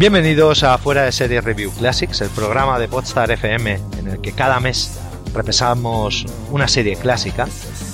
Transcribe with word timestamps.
Bienvenidos 0.00 0.62
a 0.62 0.78
Fuera 0.78 1.02
de 1.02 1.12
Serie 1.12 1.42
Review 1.42 1.70
Classics, 1.72 2.22
el 2.22 2.30
programa 2.30 2.78
de 2.78 2.88
Podstar 2.88 3.30
FM 3.32 3.78
en 3.98 4.08
el 4.08 4.22
que 4.22 4.32
cada 4.32 4.58
mes 4.58 4.98
repasamos 5.34 6.24
una 6.50 6.68
serie 6.68 6.96
clásica. 6.96 7.46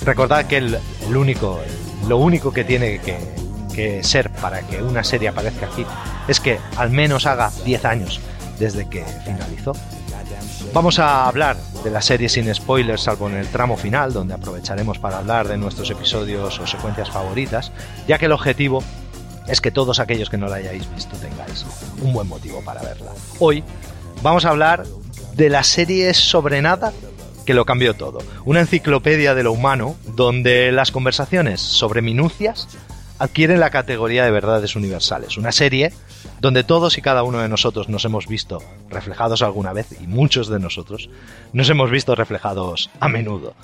Recordad 0.05 0.47
que 0.47 0.59
el, 0.59 0.79
único, 1.09 1.61
lo 2.07 2.19
único 2.19 2.53
que 2.53 2.63
tiene 2.63 3.01
que, 3.01 3.19
que, 3.75 4.05
ser 4.05 4.31
para 4.31 4.61
que 4.61 4.85
una 4.85 5.03
serie 5.03 5.31
aparezca 5.31 5.67
aquí 5.67 5.85
es 6.29 6.39
que 6.39 6.61
al 6.77 6.91
menos 6.91 7.27
haga 7.27 7.51
10 7.65 7.85
años 7.85 8.21
desde 8.57 8.89
que 8.89 9.05
finalizó. 9.25 9.73
Vamos 10.73 11.01
a 11.01 11.27
hablar 11.27 11.57
de 11.83 11.91
la 11.91 12.03
serie 12.03 12.29
sin 12.29 12.55
spoilers, 12.55 13.03
salvo 13.03 13.29
en 13.29 13.35
el 13.35 13.49
tramo 13.49 13.77
final, 13.77 14.13
donde 14.13 14.35
aprovecharemos 14.35 15.01
para 15.01 15.19
hablar 15.19 15.49
de 15.49 15.57
nuestros 15.57 15.91
episodios 15.91 16.61
o 16.61 16.69
secuencias 16.69 17.11
favoritas, 17.11 17.73
ya 18.07 18.19
que 18.19 18.27
el 18.27 18.33
objetivo 18.33 18.85
es 19.49 19.61
que 19.61 19.71
todos 19.71 20.01
aquellos 20.01 20.31
que 20.31 20.39
no 20.39 20.49
la 20.49 20.57
hayáis 20.57 20.93
visto 20.95 21.17
tengáis 21.17 21.65
un 22.03 22.13
buen 22.13 22.29
motivo 22.29 22.63
para 22.63 22.83
verla. 22.83 23.13
Hoy 23.39 23.63
vamos 24.23 24.45
a 24.45 24.51
hablar 24.51 24.85
de 25.35 25.51
la 25.51 25.63
serie 25.63 26.15
sobre 26.15 26.63
nada 26.63 26.93
que 27.45 27.55
lo 27.55 27.65
cambió 27.65 27.95
todo. 27.95 28.19
Una 28.45 28.61
enciclopedia 28.61 29.35
de 29.35 29.45
lo 29.45 29.53
humano 29.53 29.97
donde 30.15 30.73
las 30.73 30.91
conversaciones 30.91 31.61
sobre 31.61 32.03
minucias 32.03 32.69
adquieren 33.19 33.61
la 33.61 33.71
categoría 33.71 34.25
de 34.25 34.31
verdades 34.31 34.77
universales. 34.77 35.37
Una 35.37 35.53
serie 35.53 35.93
donde 36.41 36.65
todos 36.65 36.99
y 36.99 37.03
cada 37.03 37.23
uno 37.23 37.39
de 37.39 37.49
nosotros 37.49 37.89
nos 37.89 38.05
hemos 38.05 38.27
visto 38.27 38.63
reflejados 38.91 39.43
alguna 39.43 39.73
vez 39.73 39.87
y 40.01 40.07
muchos 40.07 40.49
de 40.49 40.59
nosotros 40.59 41.09
nos 41.53 41.71
hemos 41.71 41.91
visto 41.91 42.15
reflejados 42.15 42.91
a 43.01 43.09
menudo. 43.09 43.55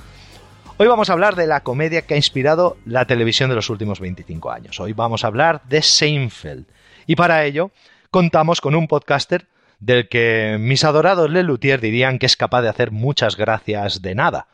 Hoy 0.83 0.89
vamos 0.89 1.11
a 1.11 1.13
hablar 1.13 1.37
de 1.37 1.47
la 1.47 1.63
comedia 1.63 2.03
que 2.03 2.15
ha 2.15 2.17
inspirado 2.17 2.77
la 2.85 3.07
televisión 3.07 3.49
de 3.49 3.55
los 3.55 3.71
últimos 3.71 4.01
25 4.01 4.51
años. 4.51 4.81
Hoy 4.81 4.95
vamos 4.95 5.23
a 5.23 5.29
hablar 5.29 5.63
de 5.69 5.81
Seinfeld. 5.81 6.67
Y 7.07 7.15
para 7.15 7.45
ello 7.45 7.71
contamos 8.11 8.61
con 8.61 8.75
un 8.75 8.89
podcaster 8.89 9.47
del 9.79 10.09
que 10.09 10.57
mis 10.59 10.83
adorados 10.83 11.31
Lelutier 11.31 11.81
dirían 11.81 12.19
que 12.19 12.27
es 12.27 12.37
capaz 12.37 12.63
de 12.63 12.69
hacer 12.69 12.91
muchas 12.91 13.37
gracias 13.37 14.03
de 14.03 14.17
nada. 14.17 14.49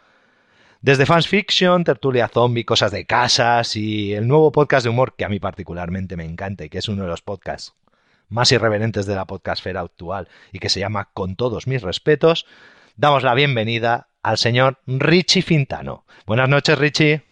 Desde 0.83 1.07
Fans 1.07 1.27
Fiction, 1.27 1.83
Tertulia 1.83 2.29
Zombie, 2.29 2.67
Cosas 2.67 2.93
de 2.93 3.07
Casas 3.07 3.75
y 3.75 4.13
el 4.13 4.29
nuevo 4.29 4.53
podcast 4.53 4.85
de 4.85 4.91
humor 4.91 5.15
que 5.17 5.25
a 5.25 5.31
mí 5.31 5.41
particularmente 5.41 6.19
me 6.19 6.27
encanta 6.27 6.63
y 6.63 6.69
que 6.69 6.77
es 6.77 6.89
uno 6.91 7.05
de 7.05 7.09
los 7.09 7.23
podcasts 7.23 7.73
más 8.29 8.53
irreverentes 8.53 9.07
de 9.07 9.15
la 9.15 9.25
podcastfera 9.25 9.81
actual 9.81 10.29
y 10.53 10.59
que 10.59 10.69
se 10.69 10.81
llama 10.81 11.09
Con 11.15 11.37
todos 11.37 11.67
mis 11.67 11.81
respetos, 11.81 12.45
damos 12.97 13.23
la 13.23 13.33
bienvenida 13.33 14.09
al 14.29 14.37
señor 14.37 14.79
Richie 14.87 15.41
Fintano. 15.41 16.05
Buenas 16.27 16.51
noches, 16.51 16.79
Richie. 16.79 17.23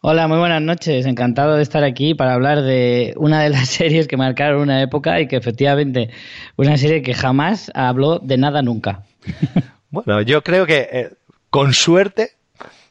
Hola, 0.00 0.26
muy 0.26 0.38
buenas 0.38 0.60
noches. 0.60 1.06
Encantado 1.06 1.54
de 1.54 1.62
estar 1.62 1.84
aquí 1.84 2.12
para 2.14 2.34
hablar 2.34 2.62
de 2.62 3.14
una 3.18 3.40
de 3.40 3.50
las 3.50 3.68
series 3.78 4.08
que 4.08 4.16
marcaron 4.16 4.62
una 4.62 4.82
época 4.82 5.20
y 5.20 5.28
que 5.28 5.36
efectivamente 5.36 6.10
una 6.56 6.76
serie 6.76 7.02
que 7.02 7.14
jamás 7.14 7.70
habló 7.76 8.18
de 8.18 8.36
nada 8.36 8.62
nunca. 8.62 9.04
Bueno, 9.94 10.22
yo 10.22 10.42
creo 10.42 10.64
que 10.64 10.88
eh, 10.90 11.10
con 11.50 11.74
suerte 11.74 12.30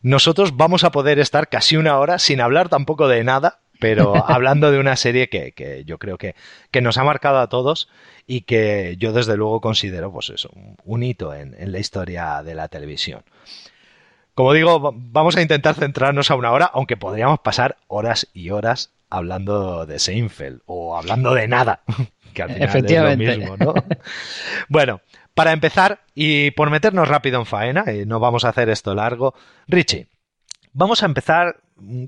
nosotros 0.04 0.56
vamos 0.56 0.84
a 0.84 0.92
poder 0.92 1.18
estar 1.18 1.50
casi 1.50 1.76
una 1.76 1.98
hora 1.98 2.20
sin 2.20 2.40
hablar 2.40 2.70
tampoco 2.70 3.08
de 3.08 3.24
nada, 3.24 3.62
pero 3.82 4.14
hablando 4.30 4.72
de 4.72 4.80
una 4.80 4.96
serie 4.96 5.28
que, 5.28 5.84
yo 5.86 5.98
creo 5.98 6.18
que, 6.18 6.36
nos 6.82 6.98
ha 6.98 7.04
marcado 7.04 7.40
a 7.40 7.50
todos 7.50 7.90
y 8.28 8.42
que 8.42 8.96
yo 8.98 9.12
desde 9.12 9.36
luego 9.36 9.60
considero 9.60 10.14
pues 10.14 10.30
eso, 10.30 10.52
un 10.86 11.04
hito 11.04 11.34
en, 11.34 11.56
la 11.70 11.80
historia 11.80 12.44
de 12.44 12.56
la 12.56 12.70
televisión. 12.70 13.24
Como 14.36 14.54
digo, 14.54 14.94
vamos 14.96 15.36
a 15.36 15.42
intentar 15.42 15.76
centrarnos 15.76 16.32
a 16.32 16.36
una 16.36 16.52
hora, 16.52 16.72
aunque 16.74 16.96
podríamos 16.96 17.40
pasar 17.40 17.78
horas 17.88 18.30
y 18.34 18.52
horas 18.52 18.92
hablando 19.10 19.86
de 19.86 20.00
Seinfeld 20.00 20.62
o 20.68 20.96
hablando 20.96 21.34
de 21.34 21.48
nada, 21.50 21.82
que 22.34 22.44
al 22.44 22.54
final 22.54 22.70
Efectivamente. 22.70 23.32
es 23.32 23.38
lo 23.40 23.40
mismo, 23.40 23.58
¿no? 23.58 23.74
bueno, 24.70 25.02
para 25.34 25.52
empezar 25.52 26.02
y 26.14 26.52
por 26.52 26.70
meternos 26.70 27.08
rápido 27.08 27.40
en 27.40 27.46
faena, 27.48 27.92
y 27.92 28.06
no 28.06 28.20
vamos 28.20 28.46
a 28.46 28.50
hacer 28.50 28.70
esto 28.70 28.94
largo, 28.94 29.34
Richie, 29.68 30.08
vamos 30.72 31.02
a 31.02 31.08
empezar 31.08 31.58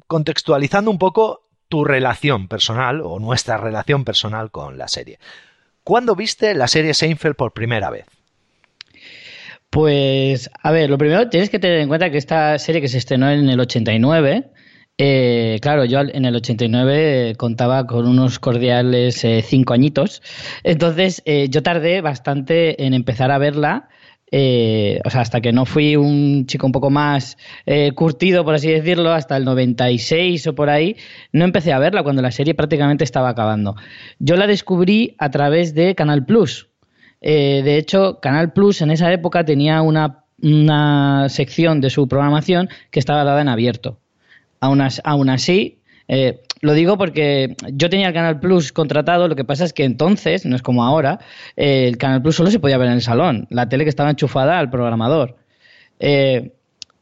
contextualizando 0.07 0.91
un 0.91 1.00
poco 1.00 1.42
tu 1.73 1.84
relación 1.84 2.47
personal 2.47 3.01
o 3.01 3.17
nuestra 3.17 3.57
relación 3.57 4.06
personal 4.06 4.51
con 4.51 4.78
la 4.78 4.88
serie. 4.88 5.17
¿Cuándo 5.84 6.16
viste 6.16 6.53
la 6.53 6.67
serie 6.67 6.94
Seinfeld 6.94 7.34
por 7.34 7.51
primera 7.51 7.89
vez? 7.89 8.06
Pues, 9.72 10.51
a 10.62 10.72
ver, 10.72 10.91
lo 10.91 11.00
primero 11.00 11.29
tienes 11.29 11.50
que 11.50 11.57
tener 11.57 11.79
en 11.79 11.88
cuenta 11.88 12.12
que 12.12 12.19
esta 12.19 12.59
serie 12.59 12.79
que 12.79 12.88
se 12.88 13.00
estrenó 13.00 13.28
en 13.31 13.50
el 13.50 13.59
89, 13.59 14.51
eh, 15.00 15.57
claro, 15.63 15.83
yo 15.85 16.01
en 16.01 16.25
el 16.25 16.35
89 16.35 17.33
contaba 17.39 17.88
con 17.88 18.07
unos 18.07 18.38
cordiales 18.38 19.23
eh, 19.23 19.44
cinco 19.44 19.73
añitos, 19.73 20.22
entonces 20.62 21.23
eh, 21.25 21.47
yo 21.50 21.63
tardé 21.63 22.01
bastante 22.01 22.85
en 22.85 22.94
empezar 22.94 23.31
a 23.31 23.39
verla 23.39 23.89
eh, 24.35 24.99
o 25.05 25.11
sea, 25.11 25.21
hasta 25.21 25.41
que 25.41 25.51
no 25.51 25.63
fui 25.67 25.95
un 25.95 26.47
chico 26.47 26.66
un 26.66 26.71
poco 26.71 26.89
más 26.89 27.38
eh, 27.67 27.91
curtido, 27.91 28.44
por 28.44 28.55
así 28.55 28.67
decirlo, 28.67 29.11
hasta 29.11 29.38
el 29.38 29.45
96 29.45 30.47
o 30.47 30.55
por 30.55 30.71
ahí, 30.71 30.97
no 31.31 31.45
empecé 31.45 31.71
a 31.71 31.77
verla 31.77 32.01
cuando 32.01 32.23
la 32.23 32.31
serie 32.31 32.55
prácticamente 32.55 33.03
estaba 33.03 33.29
acabando. 33.29 33.75
Yo 34.17 34.35
la 34.35 34.47
descubrí 34.47 35.13
a 35.19 35.29
través 35.29 35.75
de 35.75 35.94
Canal 35.94 36.25
Plus. 36.25 36.67
Eh, 37.21 37.61
de 37.63 37.77
hecho, 37.77 38.19
Canal 38.21 38.53
Plus 38.53 38.81
en 38.81 38.89
esa 38.89 39.13
época 39.13 39.45
tenía 39.45 39.83
una, 39.83 40.23
una 40.41 41.29
sección 41.29 41.79
de 41.79 41.91
su 41.91 42.07
programación 42.07 42.69
que 42.89 43.00
estaba 43.00 43.23
dada 43.23 43.39
en 43.39 43.50
abierto. 43.50 44.00
Aún, 44.59 44.81
así, 45.29 45.77
eh, 46.07 46.41
lo 46.63 46.74
digo 46.74 46.97
porque 46.97 47.57
yo 47.74 47.90
tenía 47.90 48.07
el 48.07 48.13
Canal 48.13 48.40
Plus 48.40 48.72
contratado, 48.72 49.28
lo 49.28 49.35
que 49.35 49.44
pasa 49.44 49.66
es 49.66 49.74
que 49.74 49.84
entonces, 49.84 50.46
no 50.46 50.56
es 50.56 50.62
como 50.62 50.85
ahora, 50.85 51.19
eh, 51.57 51.88
el 51.90 51.97
Canal 51.97 52.22
Plus 52.22 52.38
solo 52.38 52.50
se 52.50 52.59
podía 52.59 52.78
ver 52.78 52.88
en 52.88 52.94
el 52.94 53.01
salón, 53.01 53.47
la 53.50 53.68
tele 53.68 53.84
que 53.84 53.90
estaba 53.90 54.09
enchufada 54.09 54.57
al 54.59 54.69
programador. 54.69 55.35
Eh, 56.00 56.53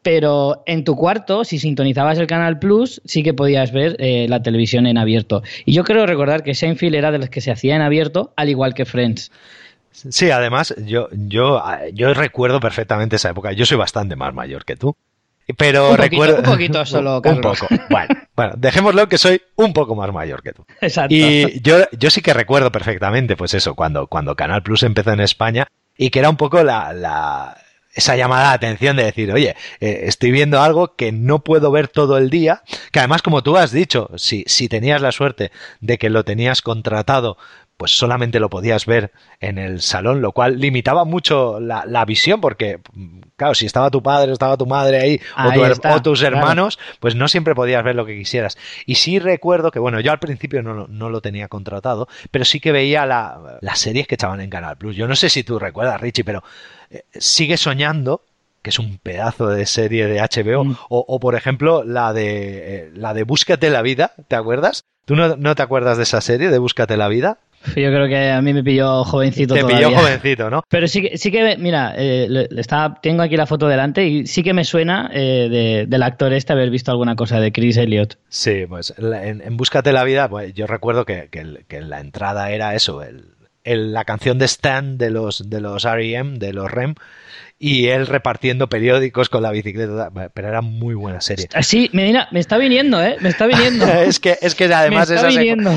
pero 0.01 0.63
en 0.65 0.83
tu 0.83 0.95
cuarto, 0.95 1.43
si 1.43 1.59
sintonizabas 1.59 2.17
el 2.17 2.25
Canal 2.25 2.57
Plus, 2.57 3.03
sí 3.05 3.21
que 3.21 3.35
podías 3.35 3.71
ver 3.71 3.97
la 3.99 4.41
televisión 4.41 4.87
en 4.87 4.97
abierto. 4.97 5.43
Y 5.63 5.73
yo 5.73 5.83
creo 5.83 6.07
recordar 6.07 6.41
que 6.41 6.55
Seinfeld 6.55 6.95
era 6.95 7.11
de 7.11 7.19
los 7.19 7.29
que 7.29 7.39
se 7.39 7.51
hacía 7.51 7.75
en 7.75 7.83
abierto, 7.83 8.33
al 8.35 8.49
igual 8.49 8.73
que 8.73 8.85
Friends. 8.85 9.31
Sí, 9.91 10.31
además, 10.31 10.73
yo, 10.83 11.07
yo, 11.11 11.61
yo 11.93 12.15
recuerdo 12.15 12.59
perfectamente 12.59 13.17
esa 13.17 13.29
época. 13.29 13.51
Yo 13.51 13.67
soy 13.67 13.77
bastante 13.77 14.15
más 14.15 14.33
mayor 14.33 14.65
que 14.65 14.75
tú. 14.75 14.95
Pero 15.57 15.95
recuerdo. 15.95 16.37
un 16.37 16.43
poquito 16.43 16.85
solo, 16.85 17.21
Carlos. 17.23 17.61
un 17.61 17.67
poco. 17.67 17.83
Bueno, 17.89 18.07
bueno, 18.35 18.53
dejémoslo 18.57 19.07
que 19.07 19.17
soy 19.17 19.41
un 19.55 19.73
poco 19.73 19.95
más 19.95 20.11
mayor 20.11 20.41
que 20.41 20.53
tú. 20.53 20.65
Exacto. 20.81 21.13
Y 21.13 21.61
yo, 21.61 21.77
yo 21.97 22.09
sí 22.09 22.21
que 22.21 22.33
recuerdo 22.33 22.71
perfectamente, 22.71 23.35
pues 23.35 23.53
eso, 23.53 23.75
cuando, 23.75 24.07
cuando 24.07 24.35
Canal 24.35 24.63
Plus 24.63 24.83
empezó 24.83 25.11
en 25.11 25.21
España 25.21 25.67
y 25.97 26.09
que 26.09 26.19
era 26.19 26.29
un 26.29 26.37
poco 26.37 26.63
la, 26.63 26.93
la 26.93 27.57
esa 27.93 28.15
llamada 28.15 28.49
de 28.49 28.55
atención 28.55 28.95
de 28.95 29.03
decir, 29.03 29.31
oye, 29.31 29.55
eh, 29.79 30.03
estoy 30.05 30.31
viendo 30.31 30.61
algo 30.61 30.95
que 30.95 31.11
no 31.11 31.43
puedo 31.43 31.71
ver 31.71 31.87
todo 31.87 32.17
el 32.17 32.29
día, 32.29 32.63
que 32.91 32.99
además, 32.99 33.21
como 33.21 33.43
tú 33.43 33.57
has 33.57 33.71
dicho, 33.71 34.09
si, 34.15 34.43
si 34.47 34.69
tenías 34.69 35.01
la 35.01 35.11
suerte 35.11 35.51
de 35.81 35.97
que 35.97 36.09
lo 36.09 36.23
tenías 36.23 36.61
contratado 36.61 37.37
pues 37.81 37.97
solamente 37.97 38.39
lo 38.39 38.51
podías 38.51 38.85
ver 38.85 39.11
en 39.39 39.57
el 39.57 39.81
salón, 39.81 40.21
lo 40.21 40.33
cual 40.33 40.59
limitaba 40.59 41.03
mucho 41.03 41.59
la, 41.59 42.05
visión, 42.05 42.39
porque, 42.39 42.79
claro, 43.35 43.55
si 43.55 43.65
estaba 43.65 43.89
tu 43.89 44.03
padre, 44.03 44.31
estaba 44.31 44.55
tu 44.55 44.67
madre 44.67 44.99
ahí, 45.01 45.21
o, 45.35 45.99
tus 46.03 46.21
hermanos, 46.21 46.77
pues 46.99 47.15
no 47.15 47.27
siempre 47.27 47.55
podías 47.55 47.83
ver 47.83 47.95
lo 47.95 48.05
que 48.05 48.15
quisieras. 48.15 48.55
Y 48.85 48.95
sí 48.95 49.17
recuerdo 49.17 49.71
que, 49.71 49.79
bueno, 49.79 49.99
yo 49.99 50.11
al 50.11 50.19
principio 50.19 50.61
no, 50.61 51.09
lo 51.09 51.21
tenía 51.21 51.47
contratado, 51.47 52.07
pero 52.29 52.45
sí 52.45 52.59
que 52.59 52.71
veía 52.71 53.07
las 53.07 53.79
series 53.79 54.05
que 54.05 54.13
echaban 54.13 54.41
en 54.41 54.51
Canal 54.51 54.77
Plus. 54.77 54.95
Yo 54.95 55.07
no 55.07 55.15
sé 55.15 55.29
si 55.29 55.43
tú 55.43 55.57
recuerdas, 55.57 55.99
Richie, 55.99 56.23
pero 56.23 56.43
eh, 56.91 57.01
sigue 57.13 57.57
soñando 57.57 58.21
que 58.61 58.69
es 58.69 58.77
un 58.77 58.99
pedazo 58.99 59.47
de 59.47 59.65
serie 59.65 60.05
de 60.05 60.19
HBO, 60.19 60.65
mm. 60.65 60.77
o, 60.87 61.19
por 61.19 61.33
ejemplo 61.33 61.83
la 61.83 62.13
de 62.13 62.75
eh, 62.75 62.91
la 62.93 63.15
de 63.15 63.23
Búscate 63.23 63.71
la 63.71 63.81
vida, 63.81 64.13
¿te 64.27 64.35
acuerdas? 64.35 64.85
¿Tú 65.05 65.15
no, 65.15 65.35
no, 65.35 65.55
te 65.55 65.63
acuerdas 65.63 65.97
de 65.97 66.03
esa 66.03 66.21
serie 66.21 66.51
de 66.51 66.59
Búscate 66.59 66.95
la 66.95 67.07
vida? 67.07 67.39
Yo 67.67 67.89
creo 67.89 68.07
que 68.07 68.31
a 68.31 68.41
mí 68.41 68.53
me 68.53 68.63
pilló 68.63 69.03
jovencito. 69.03 69.53
Te 69.53 69.63
pilló 69.63 69.91
jovencito, 69.91 70.49
¿no? 70.49 70.63
Pero 70.67 70.87
sí 70.87 71.01
que, 71.01 71.17
sí 71.17 71.31
que 71.31 71.57
mira, 71.57 71.93
eh, 71.97 72.47
está, 72.57 72.99
tengo 73.01 73.21
aquí 73.21 73.37
la 73.37 73.45
foto 73.45 73.67
delante 73.67 74.05
y 74.07 74.25
sí 74.25 74.43
que 74.43 74.53
me 74.53 74.63
suena 74.63 75.09
eh, 75.13 75.85
del 75.87 76.03
actor 76.03 76.33
este 76.33 76.53
haber 76.53 76.69
visto 76.69 76.91
alguna 76.91 77.15
cosa 77.15 77.39
de 77.39 77.51
Chris 77.51 77.77
Elliott. 77.77 78.17
Sí, 78.29 78.65
pues 78.67 78.93
en, 78.97 79.57
Búscate 79.57 79.93
la 79.93 80.03
vida, 80.03 80.27
pues 80.27 80.53
yo 80.53 80.65
recuerdo 80.67 81.05
que, 81.05 81.29
que, 81.29 81.81
la 81.81 81.99
entrada 81.99 82.51
era 82.51 82.73
eso, 82.75 83.03
el, 83.03 83.93
la 83.93 84.05
canción 84.05 84.39
de 84.39 84.45
Stan 84.45 84.97
de 84.97 85.11
los, 85.11 85.49
de 85.49 85.61
los 85.61 85.85
R.E.M., 85.85 86.39
de 86.39 86.53
los 86.53 86.69
REM, 86.69 86.95
y 87.63 87.89
él 87.89 88.07
repartiendo 88.07 88.69
periódicos 88.69 89.29
con 89.29 89.43
la 89.43 89.51
bicicleta, 89.51 90.09
pero 90.33 90.47
era 90.47 90.61
muy 90.61 90.95
buena 90.95 91.21
serie. 91.21 91.47
Sí, 91.61 91.91
me 91.93 92.11
está 92.33 92.57
viniendo, 92.57 92.99
¿eh? 93.03 93.17
Me 93.19 93.29
está 93.29 93.45
viniendo. 93.45 93.85
es, 93.85 94.19
que, 94.19 94.35
es 94.41 94.55
que 94.55 94.65
además 94.65 95.11
esa, 95.11 95.29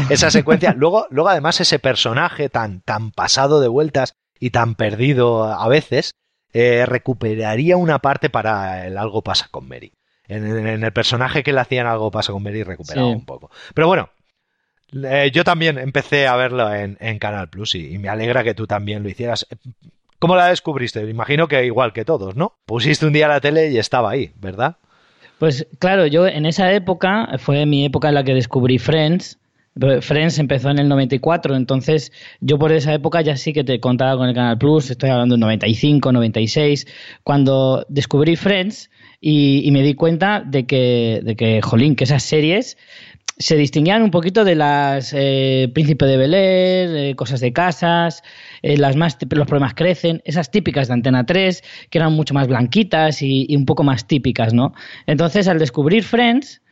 esa, 0.09 0.31
secuencia, 0.31 0.73
luego, 0.79 1.07
luego 1.11 1.29
además 1.29 1.61
ese 1.61 1.79
personaje 1.79 2.49
tan, 2.49 2.81
tan 2.81 3.11
pasado 3.11 3.61
de 3.61 3.69
vueltas 3.69 4.15
y 4.41 4.49
tan 4.49 4.77
perdido 4.77 5.45
a 5.45 5.69
veces, 5.69 6.15
eh, 6.55 6.87
recuperaría 6.87 7.77
una 7.77 7.99
parte 7.99 8.31
para 8.31 8.87
el 8.87 8.97
Algo 8.97 9.21
pasa 9.21 9.49
con 9.51 9.69
Mary. 9.69 9.93
En, 10.27 10.67
el 10.67 10.93
personaje 10.95 11.43
que 11.43 11.53
le 11.53 11.61
hacían 11.61 11.87
Algo 11.87 12.11
pasa 12.11 12.33
con 12.33 12.43
Mary 12.43 12.63
recuperaba 12.63 13.09
un 13.09 13.27
poco. 13.27 13.51
Pero 13.75 13.89
bueno, 13.89 14.09
eh, 15.05 15.31
yo 15.35 15.45
también 15.45 15.77
empecé 15.77 16.29
a 16.29 16.37
verlo 16.37 16.73
en, 16.73 17.19
Canal 17.19 17.51
Plus 17.51 17.75
y, 17.75 17.99
me 17.99 18.09
alegra 18.09 18.43
que 18.43 18.55
tú 18.55 18.67
también 18.67 19.03
lo 19.03 19.11
hicieras. 19.11 19.47
¿Cómo 20.25 20.37
la 20.37 20.49
descubriste? 20.49 21.07
Imagino 21.07 21.49
que 21.49 21.67
igual 21.67 21.93
que 21.93 22.07
todos, 22.07 22.35
¿no? 22.35 22.55
Pusiste 22.65 23.05
un 23.05 23.13
día 23.13 23.29
la 23.29 23.43
tele 23.43 23.71
y 23.71 23.77
estaba 23.77 24.11
ahí, 24.11 24.31
¿verdad? 24.41 24.79
Pues 25.39 25.67
claro, 25.79 26.07
yo 26.07 26.27
en 26.27 26.47
esa 26.47 26.73
época, 26.73 27.29
fue 27.37 27.67
mi 27.67 27.85
época 27.85 28.09
en 28.09 28.15
la 28.15 28.25
que 28.25 28.33
descubrí 28.33 28.79
Friends. 28.79 29.39
Friends 30.01 30.39
empezó 30.39 30.71
en 30.71 30.79
el 30.79 30.89
94, 30.89 31.57
entonces 31.57 32.11
yo 32.41 32.59
por 32.59 32.73
esa 32.73 32.95
época 32.95 33.21
ya 33.21 33.37
sí 33.37 33.53
que 33.53 33.65
te 33.65 33.81
contaba 33.81 34.17
con 34.17 34.27
el 34.27 34.35
Canal 34.35 34.57
Plus, 34.57 34.91
estoy 34.91 35.11
hablando 35.11 35.35
del 35.35 35.41
95, 35.41 36.11
96, 36.11 36.87
cuando 37.23 37.85
descubrí 37.91 38.37
Friends 38.37 38.91
y, 39.21 39.69
me 39.73 39.83
di 39.83 39.93
cuenta 39.93 40.41
de 40.41 40.65
que, 40.65 41.21
de 41.23 41.37
que, 41.37 41.61
jolín, 41.61 41.97
que 41.97 42.05
esas 42.05 42.23
series 42.23 42.79
se 43.37 43.57
distinguían 43.57 44.03
un 44.03 44.11
poquito 44.11 44.45
de 44.45 44.55
las 44.55 45.13
eh, 45.13 45.69
Príncipe 45.75 46.07
de 46.07 46.17
Bel 46.17 46.35
Air, 46.35 46.97
eh, 46.97 47.17
cosas 47.17 47.41
de 47.41 47.53
casas, 47.53 48.23
eh, 48.63 48.77
las 48.77 48.97
más 48.97 49.19
los 49.29 49.47
problemas 49.47 49.75
crecen, 49.75 50.23
esas 50.25 50.51
típicas 50.51 50.89
de 50.89 50.95
Antena 50.95 51.27
3, 51.27 51.63
que 51.91 51.99
eran 51.99 52.13
mucho 52.13 52.35
más 52.35 52.47
blanquitas 52.47 53.23
y, 53.23 53.55
un 53.57 53.67
poco 53.67 53.83
más 53.83 54.07
típicas, 54.07 54.55
¿no? 54.55 54.73
Entonces, 55.07 55.49
al 55.49 55.59
descubrir 55.59 56.05
Friends, 56.05 56.63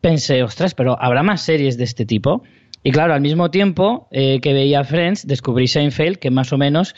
pensé, 0.00 0.42
ostras, 0.42 0.74
pero 0.74 1.00
¿habrá 1.00 1.22
más 1.22 1.42
series 1.42 1.76
de 1.76 1.84
este 1.84 2.04
tipo? 2.04 2.42
Y 2.82 2.92
claro, 2.92 3.12
al 3.12 3.20
mismo 3.20 3.50
tiempo 3.50 4.08
que 4.10 4.40
veía 4.54 4.84
Friends, 4.84 5.26
descubrí 5.26 5.68
Seinfeld, 5.68 6.16
que 6.16 6.30
más 6.30 6.50
o 6.54 6.56
menos 6.56 6.94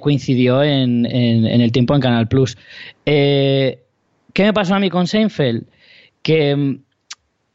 coincidió 0.00 0.64
en, 0.64 1.06
en, 1.06 1.60
el 1.60 1.70
tiempo 1.70 1.94
en 1.94 2.00
Canal 2.00 2.26
Plus. 2.26 2.58
¿Qué 3.04 3.78
me 4.36 4.52
pasó 4.52 4.74
a 4.74 4.80
mí 4.80 4.90
con 4.90 5.06
Seinfeld? 5.06 5.66
Que 6.22 6.56
mm, 6.56 6.78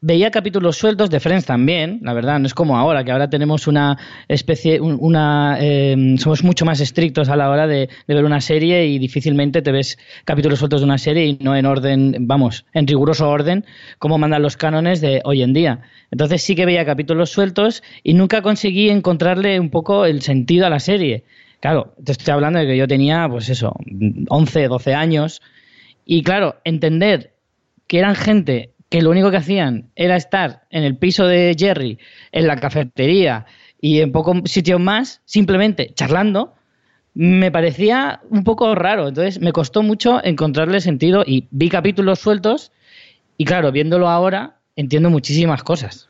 veía 0.00 0.30
capítulos 0.30 0.76
sueltos 0.76 1.10
de 1.10 1.18
Friends 1.18 1.44
también, 1.44 2.00
la 2.02 2.12
verdad, 2.12 2.38
no 2.38 2.46
es 2.46 2.54
como 2.54 2.76
ahora, 2.76 3.02
que 3.02 3.10
ahora 3.10 3.28
tenemos 3.28 3.66
una 3.66 3.98
especie, 4.28 4.80
una, 4.80 5.58
em, 5.60 6.16
somos 6.18 6.44
mucho 6.44 6.64
más 6.64 6.80
estrictos 6.80 7.28
a 7.28 7.36
la 7.36 7.50
hora 7.50 7.66
de, 7.66 7.88
ver 8.06 8.24
una 8.24 8.40
serie 8.40 8.86
y 8.86 8.98
difícilmente 8.98 9.62
te 9.62 9.72
ves 9.72 9.98
capítulos 10.24 10.60
sueltos 10.60 10.80
de 10.80 10.84
una 10.84 10.98
serie 10.98 11.26
y 11.26 11.38
no 11.40 11.56
en 11.56 11.66
orden, 11.66 12.26
vamos, 12.26 12.64
en 12.72 12.86
riguroso 12.86 13.28
orden, 13.28 13.64
como 13.98 14.18
mandan 14.18 14.42
los 14.42 14.56
cánones 14.56 15.00
de 15.00 15.20
hoy 15.24 15.42
en 15.42 15.52
día. 15.52 15.82
Entonces 16.10 16.42
sí 16.42 16.54
que 16.54 16.66
veía 16.66 16.84
capítulos 16.84 17.30
sueltos 17.30 17.82
y 18.02 18.14
nunca 18.14 18.42
conseguí 18.42 18.90
encontrarle 18.90 19.58
un 19.58 19.70
poco 19.70 20.06
el 20.06 20.22
sentido 20.22 20.66
a 20.66 20.70
la 20.70 20.80
serie. 20.80 21.24
Claro, 21.60 21.94
te 22.04 22.12
estoy 22.12 22.32
hablando 22.32 22.60
de 22.60 22.66
que 22.66 22.76
yo 22.76 22.86
tenía, 22.86 23.28
pues 23.28 23.48
eso, 23.48 23.74
11, 24.28 24.68
12 24.68 24.94
años. 24.94 25.42
Y 26.04 26.22
claro, 26.22 26.56
entender 26.64 27.32
que 27.88 27.98
eran 27.98 28.14
gente 28.14 28.70
que 28.88 29.02
lo 29.02 29.10
único 29.10 29.30
que 29.30 29.36
hacían 29.36 29.90
era 29.96 30.16
estar 30.16 30.62
en 30.70 30.84
el 30.84 30.96
piso 30.96 31.26
de 31.26 31.54
Jerry, 31.58 31.98
en 32.32 32.46
la 32.46 32.56
cafetería 32.56 33.46
y 33.80 34.00
en 34.00 34.12
pocos 34.12 34.38
sitios 34.44 34.80
más, 34.80 35.22
simplemente 35.24 35.92
charlando, 35.94 36.54
me 37.14 37.50
parecía 37.50 38.20
un 38.30 38.44
poco 38.44 38.74
raro. 38.74 39.08
Entonces 39.08 39.40
me 39.40 39.52
costó 39.52 39.82
mucho 39.82 40.22
encontrarle 40.24 40.80
sentido 40.80 41.24
y 41.26 41.48
vi 41.50 41.68
capítulos 41.68 42.20
sueltos 42.20 42.72
y 43.36 43.44
claro, 43.44 43.72
viéndolo 43.72 44.08
ahora 44.08 44.57
entiendo 44.78 45.10
muchísimas 45.10 45.64
cosas. 45.64 46.08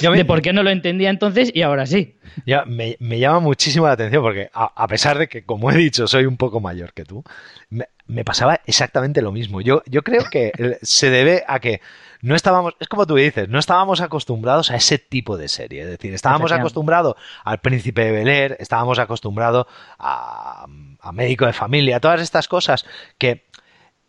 de 0.00 0.24
por 0.24 0.42
qué 0.42 0.52
no 0.52 0.64
lo 0.64 0.70
entendía 0.70 1.08
entonces 1.08 1.52
y 1.54 1.62
ahora 1.62 1.86
sí. 1.86 2.16
Ya, 2.44 2.64
me, 2.64 2.96
llama 2.98 3.38
muchísimo 3.38 3.86
la 3.86 3.92
atención 3.92 4.22
porque 4.22 4.50
a, 4.52 4.88
pesar 4.88 5.18
de 5.18 5.28
que, 5.28 5.44
como 5.44 5.70
he 5.70 5.76
dicho, 5.76 6.08
soy 6.08 6.26
un 6.26 6.36
poco 6.36 6.58
mayor 6.58 6.94
que 6.94 7.04
tú, 7.04 7.22
me, 7.70 8.24
pasaba 8.24 8.60
exactamente 8.66 9.22
lo 9.22 9.30
mismo. 9.30 9.60
Yo, 9.60 9.84
yo 9.86 10.02
creo 10.02 10.24
que 10.24 10.50
se 10.82 11.10
debe 11.10 11.44
a 11.46 11.60
que 11.60 11.80
no 12.22 12.34
estábamos, 12.34 12.74
es 12.80 12.88
como 12.88 13.06
tú 13.06 13.14
dices, 13.14 13.48
no 13.48 13.60
estábamos 13.60 14.00
acostumbrados 14.00 14.72
a 14.72 14.76
ese 14.76 14.98
tipo 14.98 15.36
de 15.36 15.46
serie. 15.46 15.82
Es 15.82 15.88
decir, 15.88 16.12
estábamos 16.12 16.50
acostumbrados 16.50 17.14
al 17.44 17.60
príncipe 17.60 18.04
de 18.04 18.24
Bel 18.24 18.56
estábamos 18.58 18.98
acostumbrados 18.98 19.66
a, 20.00 20.66
a 21.00 21.12
médico 21.12 21.46
de 21.46 21.52
familia, 21.52 22.00
todas 22.00 22.20
estas 22.20 22.48
cosas 22.48 22.84
que 23.16 23.44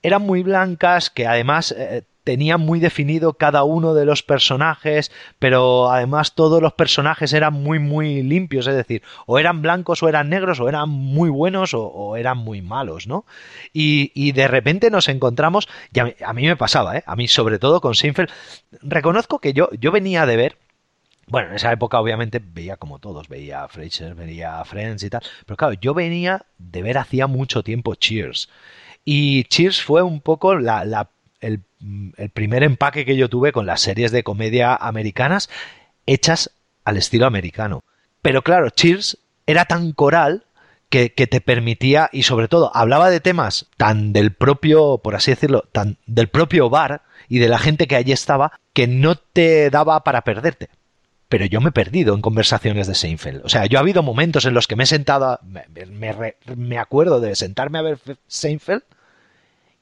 eran 0.01 0.24
muy 0.24 0.42
blancas, 0.42 1.12
que 1.12 1.28
además 1.28 1.74
eh, 1.78 2.04
tenía 2.23 2.57
muy 2.57 2.79
definido 2.79 3.33
cada 3.33 3.63
uno 3.63 3.93
de 3.93 4.05
los 4.05 4.23
personajes, 4.23 5.11
pero 5.39 5.91
además 5.91 6.33
todos 6.35 6.61
los 6.61 6.73
personajes 6.73 7.33
eran 7.33 7.53
muy, 7.53 7.79
muy 7.79 8.23
limpios, 8.23 8.67
es 8.67 8.75
decir, 8.75 9.03
o 9.25 9.39
eran 9.39 9.61
blancos 9.61 10.03
o 10.03 10.09
eran 10.09 10.29
negros, 10.29 10.59
o 10.59 10.69
eran 10.69 10.89
muy 10.89 11.29
buenos 11.29 11.73
o, 11.73 12.15
eran 12.15 12.37
muy 12.37 12.61
malos, 12.61 13.07
¿no? 13.07 13.25
Y, 13.73 14.31
de 14.33 14.47
repente 14.47 14.89
nos 14.89 15.09
encontramos, 15.09 15.67
y 15.93 15.99
a 15.99 16.33
mí, 16.33 16.45
me 16.47 16.55
pasaba, 16.55 16.97
¿eh? 16.97 17.03
A 17.05 17.15
mí 17.15 17.27
sobre 17.27 17.59
todo 17.59 17.81
con 17.81 17.93
Seinfeld, 17.93 18.29
reconozco 18.81 19.39
que 19.39 19.53
yo, 19.53 19.69
yo 19.79 19.91
venía 19.91 20.25
de 20.25 20.37
ver 20.37 20.57
bueno, 21.25 21.49
en 21.49 21.55
esa 21.55 21.71
época 21.71 22.01
obviamente 22.01 22.41
veía 22.43 22.75
como 22.75 22.99
todos, 22.99 23.29
veía 23.29 23.65
Frasier, 23.69 24.13
veía 24.13 24.63
Friends 24.65 25.03
y 25.03 25.09
tal, 25.09 25.23
pero 25.45 25.56
claro, 25.56 25.73
yo 25.73 25.94
venía 25.94 26.45
de 26.57 26.81
ver 26.81 26.97
hacía 26.97 27.27
mucho 27.27 27.63
tiempo 27.63 27.95
Cheers. 27.95 28.49
Y 29.06 29.45
Cheers 29.45 29.81
fue 29.81 30.01
un 30.01 30.19
poco 30.19 30.56
la, 30.56 30.83
la 30.83 31.09
el, 31.44 31.61
primer 32.33 32.63
empaque 32.63 33.06
que 33.06 33.16
yo 33.16 33.30
tuve 33.30 33.52
con 33.52 33.66
las 33.66 33.81
series 33.81 34.11
de 34.11 34.23
comedia 34.23 34.75
americanas 34.75 35.49
hechas 36.06 36.52
al 36.83 36.97
estilo 36.97 37.25
americano. 37.25 37.83
Pero 38.21 38.42
claro, 38.42 38.69
Cheers 38.69 39.18
era 39.45 39.66
tan 39.66 39.92
coral 39.92 40.45
que, 40.90 41.09
te 41.09 41.42
permitía, 41.42 42.09
y 42.11 42.21
sobre 42.21 42.47
todo, 42.47 42.71
hablaba 42.75 43.09
de 43.09 43.19
temas 43.19 43.66
tan 43.78 44.13
del 44.13 44.31
propio, 44.31 44.99
por 44.99 45.16
así 45.16 45.31
decirlo, 45.31 45.63
tan 45.71 45.97
del 46.06 46.28
propio 46.28 46.69
bar 46.69 47.02
y 47.28 47.40
de 47.40 47.47
la 47.47 47.57
gente 47.57 47.87
que 47.87 47.95
allí 47.95 48.11
estaba, 48.11 48.59
que 48.73 48.85
no 48.85 49.16
te 49.16 49.71
daba 49.71 50.04
para 50.04 50.21
perderte. 50.21 50.69
Pero 51.30 51.45
yo 51.45 51.61
me 51.61 51.69
he 51.69 51.71
perdido 51.71 52.13
en 52.13 52.21
conversaciones 52.21 52.85
de 52.85 52.94
Seinfeld. 52.94 53.44
O 53.44 53.49
sea, 53.49 53.66
yo 53.66 53.80
ha 53.80 53.81
habido 53.81 54.04
momentos 54.04 54.45
en 54.45 54.54
los 54.54 54.68
que 54.68 54.75
me 54.75 54.83
he 54.83 54.87
sentado, 54.87 55.40
me 56.56 56.78
acuerdo 56.78 57.19
de 57.19 57.35
sentarme 57.35 57.80
a 57.80 57.81
ver 57.81 57.97
Seinfeld 58.28 58.83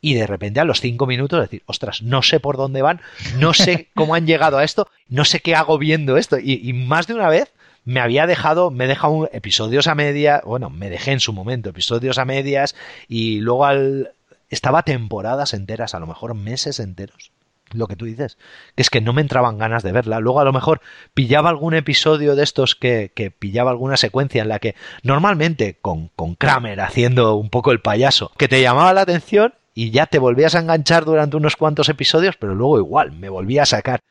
y 0.02 0.16
de 0.16 0.28
repente 0.28 0.60
a 0.60 0.66
los 0.66 0.82
cinco 0.82 1.06
minutos 1.06 1.40
decir, 1.40 1.62
ostras, 1.68 2.02
no 2.02 2.24
sé 2.24 2.40
por 2.40 2.58
dónde 2.58 2.82
van, 2.82 3.02
no 3.38 3.54
sé 3.54 3.90
cómo 3.96 4.16
han 4.16 4.26
llegado 4.26 4.58
a 4.58 4.64
esto, 4.64 4.88
no 5.08 5.24
sé 5.24 5.40
qué 5.40 5.56
hago 5.56 5.78
viendo 5.78 6.18
esto. 6.18 6.38
Y, 6.40 6.74
más 6.74 7.06
de 7.06 7.14
una 7.14 7.30
vez 7.30 7.54
me 7.86 8.00
había 8.00 8.26
dejado, 8.26 8.72
me 8.72 8.86
he 8.86 8.88
dejado 8.88 9.30
episodios 9.32 9.88
a 9.88 9.96
medias, 9.96 10.42
bueno, 10.44 10.70
me 10.70 10.90
dejé 10.90 11.12
en 11.12 11.20
su 11.20 11.34
momento 11.34 11.70
episodios 11.70 12.18
a 12.18 12.26
medias 12.26 12.76
y 13.08 13.40
luego 13.40 13.66
al, 13.66 14.12
estaba 14.50 14.84
temporadas 14.84 15.54
enteras, 15.54 15.94
a 15.94 16.00
lo 16.00 16.08
mejor 16.08 16.34
meses 16.34 16.80
enteros. 16.80 17.32
Lo 17.74 17.88
que 17.88 17.96
tú 17.96 18.04
dices, 18.04 18.38
que 18.76 18.82
es 18.82 18.90
que 18.90 19.00
no 19.00 19.14
me 19.14 19.22
entraban 19.22 19.58
ganas 19.58 19.82
de 19.82 19.94
verla. 19.94 20.20
Luego 20.20 20.42
a 20.42 20.44
lo 20.44 20.52
mejor 20.52 20.82
pillaba 21.14 21.50
algún 21.50 21.74
episodio 21.74 22.36
de 22.36 22.44
estos 22.44 22.76
que, 22.76 23.14
que 23.16 23.32
pillaba 23.32 23.72
alguna 23.72 23.96
secuencia 23.96 24.42
en 24.42 24.50
la 24.50 24.60
que 24.60 24.76
normalmente 25.04 25.78
con, 25.82 26.10
con 26.10 26.36
Kramer 26.36 26.82
haciendo 26.82 27.36
un 27.36 27.50
poco 27.50 27.72
el 27.72 27.80
payaso, 27.80 28.34
que 28.36 28.50
te 28.50 28.62
llamaba 28.62 28.92
la 28.92 29.02
atención 29.02 29.54
y 29.74 29.92
ya 29.92 30.06
te 30.06 30.20
volvías 30.20 30.56
a 30.56 30.60
enganchar 30.60 31.06
durante 31.06 31.38
unos 31.38 31.56
cuantos 31.56 31.90
episodios, 31.90 32.38
pero 32.38 32.56
luego 32.56 32.78
igual 32.78 33.12
me 33.12 33.30
volvía 33.30 33.64
a 33.64 33.68
sacar 33.68 34.02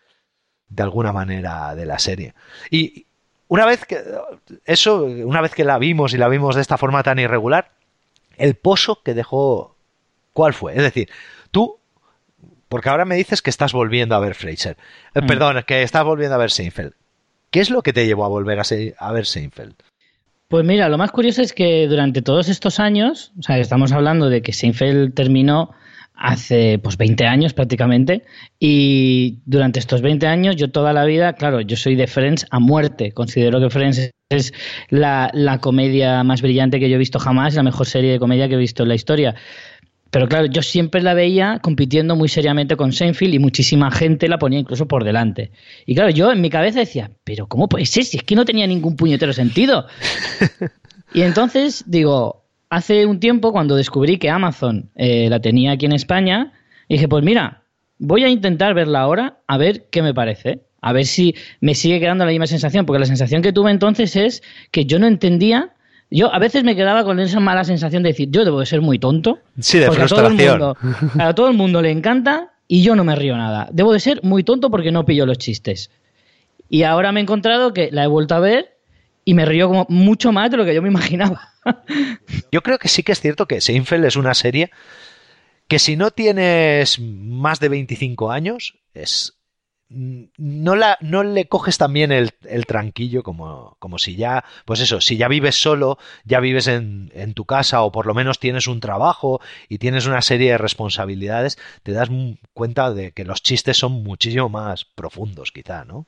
de 0.68 0.82
alguna 0.82 1.12
manera 1.12 1.74
de 1.74 1.86
la 1.86 1.98
serie. 1.98 2.34
Y 2.70 3.06
una 3.48 3.66
vez 3.66 3.84
que 3.84 4.00
eso, 4.64 5.02
una 5.04 5.40
vez 5.40 5.54
que 5.54 5.64
la 5.64 5.78
vimos 5.78 6.14
y 6.14 6.18
la 6.18 6.28
vimos 6.28 6.54
de 6.54 6.62
esta 6.62 6.78
forma 6.78 7.02
tan 7.02 7.18
irregular, 7.18 7.72
el 8.36 8.54
pozo 8.54 9.02
que 9.02 9.14
dejó, 9.14 9.76
¿cuál 10.32 10.54
fue? 10.54 10.76
Es 10.76 10.82
decir, 10.82 11.10
tú, 11.50 11.78
porque 12.68 12.88
ahora 12.88 13.04
me 13.04 13.16
dices 13.16 13.42
que 13.42 13.50
estás 13.50 13.72
volviendo 13.72 14.14
a 14.14 14.20
ver 14.20 14.34
Fraser, 14.34 14.76
eh, 15.14 15.20
mm. 15.20 15.26
perdón, 15.26 15.64
que 15.66 15.82
estás 15.82 16.04
volviendo 16.04 16.36
a 16.36 16.38
ver 16.38 16.50
Seinfeld. 16.50 16.94
¿Qué 17.50 17.60
es 17.60 17.70
lo 17.70 17.82
que 17.82 17.92
te 17.92 18.06
llevó 18.06 18.24
a 18.24 18.28
volver 18.28 18.60
a, 18.60 18.62
a 18.98 19.12
ver 19.12 19.26
Seinfeld? 19.26 19.74
Pues 20.50 20.64
mira, 20.64 20.88
lo 20.88 20.98
más 20.98 21.12
curioso 21.12 21.42
es 21.42 21.52
que 21.52 21.86
durante 21.86 22.22
todos 22.22 22.48
estos 22.48 22.80
años, 22.80 23.30
o 23.38 23.42
sea, 23.42 23.58
estamos 23.58 23.92
hablando 23.92 24.28
de 24.28 24.42
que 24.42 24.52
Seinfeld 24.52 25.14
terminó 25.14 25.70
hace 26.12 26.80
pues 26.80 26.96
20 26.96 27.24
años 27.24 27.54
prácticamente 27.54 28.24
y 28.58 29.38
durante 29.46 29.78
estos 29.78 30.02
20 30.02 30.26
años 30.26 30.56
yo 30.56 30.72
toda 30.72 30.92
la 30.92 31.04
vida, 31.04 31.34
claro, 31.34 31.60
yo 31.60 31.76
soy 31.76 31.94
de 31.94 32.08
Friends 32.08 32.48
a 32.50 32.58
muerte, 32.58 33.12
considero 33.12 33.60
que 33.60 33.70
Friends 33.70 34.10
es 34.28 34.52
la, 34.88 35.30
la 35.34 35.58
comedia 35.58 36.24
más 36.24 36.42
brillante 36.42 36.80
que 36.80 36.90
yo 36.90 36.96
he 36.96 36.98
visto 36.98 37.20
jamás, 37.20 37.54
la 37.54 37.62
mejor 37.62 37.86
serie 37.86 38.10
de 38.10 38.18
comedia 38.18 38.48
que 38.48 38.54
he 38.54 38.58
visto 38.58 38.82
en 38.82 38.88
la 38.88 38.96
historia. 38.96 39.36
Pero 40.10 40.28
claro, 40.28 40.46
yo 40.46 40.62
siempre 40.62 41.02
la 41.02 41.14
veía 41.14 41.60
compitiendo 41.62 42.16
muy 42.16 42.28
seriamente 42.28 42.76
con 42.76 42.92
Seinfeld 42.92 43.34
y 43.34 43.38
muchísima 43.38 43.90
gente 43.90 44.28
la 44.28 44.38
ponía 44.38 44.58
incluso 44.58 44.88
por 44.88 45.04
delante. 45.04 45.52
Y 45.86 45.94
claro, 45.94 46.10
yo 46.10 46.32
en 46.32 46.40
mi 46.40 46.50
cabeza 46.50 46.80
decía, 46.80 47.10
pero 47.24 47.46
¿cómo 47.46 47.68
puede 47.68 47.86
ser? 47.86 48.04
Si 48.04 48.16
es 48.16 48.24
que 48.24 48.34
no 48.34 48.44
tenía 48.44 48.66
ningún 48.66 48.96
puñetero 48.96 49.32
sentido. 49.32 49.86
y 51.14 51.22
entonces 51.22 51.84
digo, 51.86 52.44
hace 52.70 53.06
un 53.06 53.20
tiempo 53.20 53.52
cuando 53.52 53.76
descubrí 53.76 54.18
que 54.18 54.30
Amazon 54.30 54.90
eh, 54.96 55.28
la 55.30 55.40
tenía 55.40 55.72
aquí 55.72 55.86
en 55.86 55.92
España, 55.92 56.52
dije, 56.88 57.06
pues 57.06 57.22
mira, 57.22 57.64
voy 57.98 58.24
a 58.24 58.28
intentar 58.28 58.74
verla 58.74 59.00
ahora 59.00 59.38
a 59.46 59.58
ver 59.58 59.86
qué 59.90 60.02
me 60.02 60.12
parece. 60.12 60.64
A 60.82 60.92
ver 60.92 61.04
si 61.04 61.34
me 61.60 61.74
sigue 61.74 62.00
quedando 62.00 62.24
la 62.24 62.30
misma 62.30 62.46
sensación, 62.46 62.86
porque 62.86 63.00
la 63.00 63.06
sensación 63.06 63.42
que 63.42 63.52
tuve 63.52 63.70
entonces 63.70 64.16
es 64.16 64.42
que 64.70 64.86
yo 64.86 64.98
no 64.98 65.06
entendía 65.06 65.74
yo 66.10 66.32
a 66.32 66.38
veces 66.38 66.64
me 66.64 66.74
quedaba 66.74 67.04
con 67.04 67.20
esa 67.20 67.40
mala 67.40 67.64
sensación 67.64 68.02
de 68.02 68.10
decir, 68.10 68.28
yo 68.30 68.44
debo 68.44 68.60
de 68.60 68.66
ser 68.66 68.80
muy 68.80 68.98
tonto. 68.98 69.38
Sí, 69.60 69.78
de 69.78 69.90
frustración. 69.90 70.26
A 70.26 70.58
todo, 70.58 70.76
el 70.76 70.94
mundo, 70.94 71.24
a 71.24 71.34
todo 71.34 71.48
el 71.48 71.56
mundo 71.56 71.82
le 71.82 71.90
encanta 71.90 72.52
y 72.66 72.82
yo 72.82 72.96
no 72.96 73.04
me 73.04 73.14
río 73.14 73.36
nada. 73.36 73.68
Debo 73.72 73.92
de 73.92 74.00
ser 74.00 74.20
muy 74.22 74.42
tonto 74.42 74.70
porque 74.70 74.92
no 74.92 75.04
pillo 75.04 75.26
los 75.26 75.38
chistes. 75.38 75.90
Y 76.68 76.82
ahora 76.82 77.12
me 77.12 77.20
he 77.20 77.22
encontrado 77.22 77.72
que 77.72 77.90
la 77.92 78.04
he 78.04 78.06
vuelto 78.06 78.34
a 78.34 78.40
ver 78.40 78.76
y 79.24 79.34
me 79.34 79.44
río 79.44 79.68
como 79.68 79.86
mucho 79.88 80.32
más 80.32 80.50
de 80.50 80.56
lo 80.56 80.64
que 80.64 80.74
yo 80.74 80.82
me 80.82 80.88
imaginaba. 80.88 81.54
yo 82.52 82.62
creo 82.62 82.78
que 82.78 82.88
sí 82.88 83.02
que 83.02 83.12
es 83.12 83.20
cierto 83.20 83.46
que 83.46 83.60
Seinfeld 83.60 84.04
es 84.04 84.16
una 84.16 84.34
serie 84.34 84.70
que 85.68 85.78
si 85.78 85.96
no 85.96 86.10
tienes 86.10 86.98
más 86.98 87.60
de 87.60 87.68
25 87.68 88.32
años, 88.32 88.78
es 88.92 89.39
no, 89.90 90.76
la, 90.76 90.96
no 91.00 91.24
le 91.24 91.48
coges 91.48 91.76
también 91.76 92.12
el, 92.12 92.30
el 92.48 92.64
tranquillo 92.64 93.22
como, 93.22 93.76
como, 93.80 93.98
si 93.98 94.14
ya, 94.14 94.44
pues 94.64 94.80
eso, 94.80 95.00
si 95.00 95.16
ya 95.16 95.26
vives 95.26 95.60
solo, 95.60 95.98
ya 96.24 96.38
vives 96.38 96.68
en, 96.68 97.10
en, 97.14 97.34
tu 97.34 97.44
casa 97.44 97.82
o 97.82 97.90
por 97.90 98.06
lo 98.06 98.14
menos 98.14 98.38
tienes 98.38 98.68
un 98.68 98.78
trabajo 98.78 99.40
y 99.68 99.78
tienes 99.78 100.06
una 100.06 100.22
serie 100.22 100.52
de 100.52 100.58
responsabilidades, 100.58 101.58
te 101.82 101.92
das 101.92 102.08
cuenta 102.54 102.94
de 102.94 103.10
que 103.12 103.24
los 103.24 103.42
chistes 103.42 103.76
son 103.78 104.04
muchísimo 104.04 104.48
más 104.48 104.84
profundos 104.84 105.50
quizá, 105.50 105.84
¿no? 105.84 106.06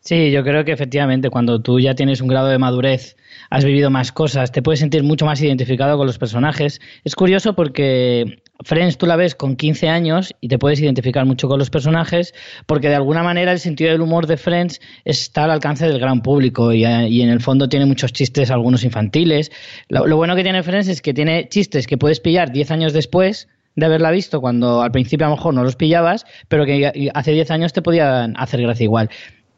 Sí, 0.00 0.30
yo 0.30 0.42
creo 0.42 0.64
que 0.64 0.72
efectivamente 0.72 1.30
cuando 1.30 1.60
tú 1.60 1.80
ya 1.80 1.94
tienes 1.94 2.20
un 2.20 2.28
grado 2.28 2.48
de 2.48 2.58
madurez, 2.58 3.16
has 3.50 3.64
vivido 3.64 3.90
más 3.90 4.12
cosas, 4.12 4.52
te 4.52 4.62
puedes 4.62 4.80
sentir 4.80 5.02
mucho 5.02 5.26
más 5.26 5.42
identificado 5.42 5.98
con 5.98 6.06
los 6.06 6.18
personajes. 6.18 6.80
Es 7.04 7.14
curioso 7.14 7.54
porque 7.54 8.42
Friends 8.62 8.98
tú 8.98 9.06
la 9.06 9.16
ves 9.16 9.34
con 9.34 9.56
15 9.56 9.88
años 9.88 10.34
y 10.40 10.48
te 10.48 10.58
puedes 10.58 10.80
identificar 10.80 11.24
mucho 11.24 11.48
con 11.48 11.58
los 11.58 11.70
personajes 11.70 12.34
porque 12.66 12.88
de 12.88 12.94
alguna 12.94 13.22
manera 13.22 13.52
el 13.52 13.58
sentido 13.58 13.90
del 13.90 14.00
humor 14.00 14.26
de 14.26 14.36
Friends 14.36 14.80
está 15.04 15.44
al 15.44 15.50
alcance 15.50 15.86
del 15.86 15.98
gran 15.98 16.20
público 16.22 16.72
y, 16.72 16.84
en 16.84 17.28
el 17.28 17.40
fondo 17.40 17.68
tiene 17.68 17.86
muchos 17.86 18.12
chistes, 18.12 18.50
algunos 18.50 18.84
infantiles. 18.84 19.50
Lo, 19.88 20.06
lo, 20.06 20.16
bueno 20.16 20.36
que 20.36 20.42
tiene 20.42 20.62
Friends 20.62 20.88
es 20.88 21.00
que 21.00 21.14
tiene 21.14 21.48
chistes 21.48 21.86
que 21.86 21.96
puedes 21.96 22.20
pillar 22.20 22.52
10 22.52 22.70
años 22.70 22.92
después 22.92 23.48
de 23.76 23.86
haberla 23.86 24.10
visto 24.10 24.40
cuando 24.40 24.82
al 24.82 24.90
principio 24.90 25.26
a 25.26 25.30
lo 25.30 25.36
mejor 25.36 25.54
no 25.54 25.62
los 25.62 25.76
pillabas, 25.76 26.26
pero 26.48 26.66
que 26.66 27.10
hace 27.14 27.32
10 27.32 27.50
años 27.50 27.72
te 27.72 27.82
podían 27.82 28.34
hacer 28.36 28.60
gracia 28.60 28.84
igual. 28.84 29.10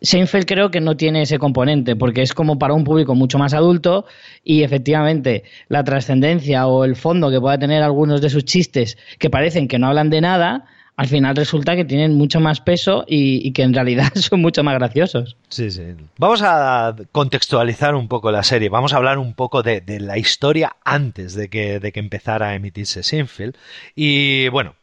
Seinfeld 0.02 0.46
creo 0.46 0.70
que 0.70 0.80
no 0.80 0.96
tiene 0.96 1.22
ese 1.22 1.38
componente, 1.38 1.96
porque 1.96 2.22
es 2.22 2.34
como 2.34 2.58
para 2.58 2.74
un 2.74 2.84
público 2.84 3.14
mucho 3.14 3.38
más 3.38 3.54
adulto 3.54 4.04
y 4.44 4.62
efectivamente 4.62 5.44
la 5.68 5.84
trascendencia 5.84 6.66
o 6.66 6.84
el 6.84 6.96
fondo 6.96 7.30
que 7.30 7.40
pueda 7.40 7.58
tener 7.58 7.82
algunos 7.82 8.20
de 8.20 8.30
sus 8.30 8.44
chistes 8.44 8.98
que 9.18 9.30
parecen 9.30 9.68
que 9.68 9.78
no 9.78 9.86
hablan 9.86 10.10
de 10.10 10.20
nada, 10.20 10.66
al 10.96 11.08
final 11.08 11.36
resulta 11.36 11.74
que 11.74 11.84
tienen 11.84 12.14
mucho 12.14 12.40
más 12.40 12.60
peso 12.60 13.04
y, 13.08 13.52
que 13.52 13.62
en 13.62 13.74
realidad 13.74 14.12
son 14.14 14.40
mucho 14.40 14.62
más 14.62 14.74
graciosos. 14.74 15.36
Sí, 15.48 15.70
sí. 15.70 15.82
Vamos 16.18 16.42
a 16.42 16.94
contextualizar 17.12 17.94
un 17.94 18.08
poco 18.08 18.30
la 18.30 18.42
serie, 18.42 18.68
vamos 18.68 18.92
a 18.92 18.96
hablar 18.96 19.18
un 19.18 19.34
poco 19.34 19.62
de, 19.62 19.82
la 20.00 20.18
historia 20.18 20.76
antes 20.84 21.34
de 21.34 21.48
que, 21.48 21.80
de 21.80 21.92
que 21.92 22.00
empezara 22.00 22.48
a 22.48 22.54
emitirse 22.54 23.02
Seinfeld. 23.02 23.56
Y 23.94 24.48
bueno, 24.48 24.74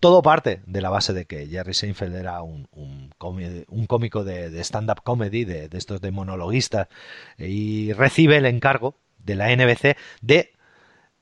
todo 0.00 0.22
parte 0.22 0.62
de 0.66 0.80
la 0.80 0.90
base 0.90 1.12
de 1.12 1.26
que 1.26 1.46
Jerry 1.46 1.74
Seinfeld 1.74 2.14
era 2.14 2.42
un, 2.42 2.68
un, 2.72 3.10
cómico 3.86 4.24
de, 4.24 4.60
stand-up 4.62 5.02
comedy, 5.02 5.44
de, 5.44 5.68
estos 5.72 6.00
de 6.00 6.10
monologuistas, 6.10 6.88
y 7.38 7.92
recibe 7.92 8.36
el 8.36 8.46
encargo 8.46 8.96
de 9.18 9.34
la 9.34 9.54
NBC 9.54 9.96
de 10.20 10.52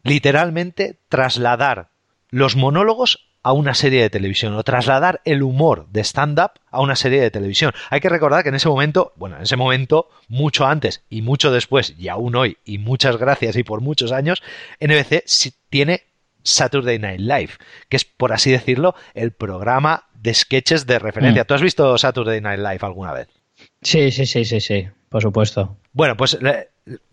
literalmente 0.02 0.99
trasladar 1.09 1.90
los 2.30 2.57
monólogos 2.57 3.26
a 3.42 3.52
una 3.52 3.75
serie 3.75 4.02
de 4.02 4.11
televisión 4.11 4.54
o 4.54 4.62
trasladar 4.62 5.23
el 5.25 5.42
humor 5.42 5.88
de 5.90 6.04
stand-up 6.04 6.52
a 6.71 6.80
una 6.80 6.95
serie 6.95 7.21
de 7.21 7.30
televisión. 7.30 7.73
Hay 7.88 8.00
que 8.00 8.11
recordar 8.11 8.42
que 8.42 8.50
en 8.50 8.54
ese 8.54 8.69
momento, 8.69 9.12
bueno, 9.16 9.37
en 9.37 9.42
ese 9.42 9.57
momento, 9.57 10.11
mucho 10.28 10.66
antes 10.66 11.02
y 11.09 11.23
mucho 11.23 11.50
después, 11.50 11.95
y 11.99 12.09
aún 12.09 12.37
hoy, 12.37 12.59
y 12.64 12.78
muchas 12.78 13.16
gracias 13.16 13.57
y 13.57 13.64
por 13.64 13.80
muchos 13.80 14.12
años, 14.12 14.42
NBC 14.80 15.25
tiene 15.71 16.10
Saturday 16.42 16.99
Night 16.99 17.20
Live, 17.20 17.52
que 17.88 17.97
es, 17.97 18.04
por 18.04 18.32
así 18.32 18.50
decirlo, 18.50 18.94
el 19.14 19.32
programa 19.32 20.04
de 20.14 20.35
sketches 20.35 20.87
de 20.87 20.99
referencia. 20.99 21.42
Mm. 21.42 21.47
¿Tú 21.47 21.54
has 21.54 21.62
visto 21.62 21.99
Saturday 21.99 22.40
Night 22.40 22.61
Live 22.61 22.80
alguna 22.82 23.12
vez? 23.12 23.28
Sí, 23.82 24.11
sí, 24.11 24.26
sí, 24.26 24.44
sí, 24.44 24.61
sí, 24.61 24.88
por 25.09 25.23
supuesto. 25.23 25.76
Bueno, 25.92 26.16
pues 26.16 26.38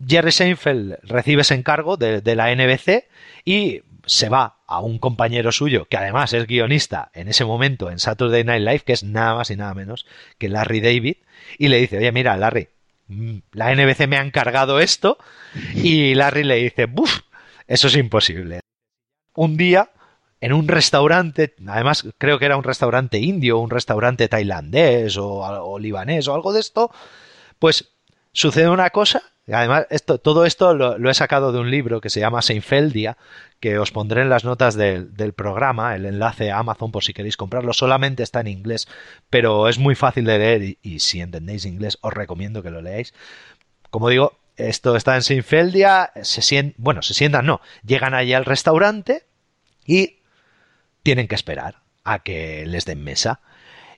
Jerry 0.06 0.32
Seinfeld 0.32 0.98
recibe 1.02 1.42
ese 1.42 1.54
encargo 1.54 1.96
de, 1.96 2.20
de 2.20 2.36
la 2.36 2.54
NBC 2.54 3.08
y 3.44 3.82
se 4.06 4.28
va 4.28 4.56
a 4.66 4.80
un 4.80 4.98
compañero 4.98 5.52
suyo, 5.52 5.86
que 5.86 5.96
además 5.96 6.32
es 6.32 6.46
guionista 6.46 7.10
en 7.14 7.28
ese 7.28 7.44
momento 7.44 7.90
en 7.90 7.98
Saturday 7.98 8.44
Night 8.44 8.62
Live, 8.62 8.80
que 8.80 8.92
es 8.92 9.04
nada 9.04 9.34
más 9.34 9.50
y 9.50 9.56
nada 9.56 9.74
menos 9.74 10.06
que 10.38 10.48
Larry 10.48 10.80
David, 10.80 11.16
y 11.58 11.68
le 11.68 11.78
dice, 11.78 11.98
oye, 11.98 12.12
mira, 12.12 12.36
Larry, 12.36 12.68
mm, 13.08 13.38
la 13.52 13.74
NBC 13.74 14.06
me 14.06 14.16
ha 14.16 14.22
encargado 14.22 14.80
esto, 14.80 15.18
y 15.74 16.14
Larry 16.14 16.44
le 16.44 16.56
dice, 16.56 16.86
buf, 16.86 17.20
eso 17.66 17.88
es 17.88 17.96
imposible 17.96 18.60
un 19.38 19.56
día 19.56 19.90
en 20.40 20.52
un 20.52 20.66
restaurante, 20.66 21.54
además 21.66 22.04
creo 22.18 22.40
que 22.40 22.44
era 22.44 22.56
un 22.56 22.64
restaurante 22.64 23.18
indio, 23.18 23.58
un 23.58 23.70
restaurante 23.70 24.28
tailandés 24.28 25.16
o, 25.16 25.78
libanés 25.78 26.26
o 26.26 26.34
algo 26.34 26.52
de 26.52 26.58
esto, 26.58 26.90
pues 27.60 27.92
sucede 28.32 28.68
una 28.68 28.90
cosa, 28.90 29.22
además 29.46 29.86
esto, 29.90 30.18
todo 30.18 30.44
esto 30.44 30.74
lo, 30.74 31.10
he 31.10 31.14
sacado 31.14 31.52
de 31.52 31.60
un 31.60 31.70
libro 31.70 32.00
que 32.00 32.10
se 32.10 32.18
llama 32.18 32.42
Seinfeldia, 32.42 33.16
que 33.60 33.78
os 33.78 33.92
pondré 33.92 34.22
en 34.22 34.28
las 34.28 34.44
notas 34.44 34.74
del, 34.74 35.32
programa, 35.36 35.94
el 35.94 36.06
enlace 36.06 36.50
a 36.50 36.58
Amazon 36.58 36.90
por 36.90 37.04
si 37.04 37.14
queréis 37.14 37.36
comprarlo, 37.36 37.72
solamente 37.72 38.24
está 38.24 38.40
en 38.40 38.48
inglés, 38.48 38.88
pero 39.30 39.68
es 39.68 39.78
muy 39.78 39.94
fácil 39.94 40.24
de 40.24 40.38
leer 40.38 40.62
y, 40.62 40.78
y 40.82 40.98
si 40.98 41.20
entendéis 41.20 41.64
inglés 41.64 41.98
os 42.00 42.12
recomiendo 42.12 42.62
que 42.62 42.70
lo 42.70 42.82
leáis. 42.82 43.14
Como 43.90 44.08
digo, 44.08 44.38
esto 44.58 44.96
está 44.96 45.14
en 45.14 45.22
Seinfeldia, 45.22 46.10
se 46.22 46.42
sientan, 46.42 46.74
bueno, 46.78 47.02
se 47.02 47.14
sientan, 47.14 47.46
no, 47.46 47.60
llegan 47.84 48.14
allí 48.14 48.34
al 48.34 48.44
restaurante, 48.44 49.27
y 49.88 50.18
tienen 51.02 51.26
que 51.26 51.34
esperar 51.34 51.80
a 52.04 52.20
que 52.20 52.64
les 52.66 52.84
den 52.84 53.02
mesa. 53.02 53.40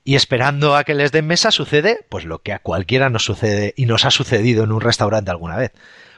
Y 0.03 0.15
esperando 0.15 0.75
a 0.75 0.83
que 0.83 0.95
les 0.95 1.11
den 1.11 1.27
mesa 1.27 1.51
sucede 1.51 1.99
pues 2.09 2.25
lo 2.25 2.41
que 2.41 2.53
a 2.53 2.59
cualquiera 2.59 3.11
nos 3.11 3.25
sucede 3.25 3.75
y 3.77 3.85
nos 3.85 4.05
ha 4.05 4.09
sucedido 4.09 4.63
en 4.63 4.71
un 4.71 4.81
restaurante 4.81 5.29
alguna 5.29 5.57
vez. 5.57 5.73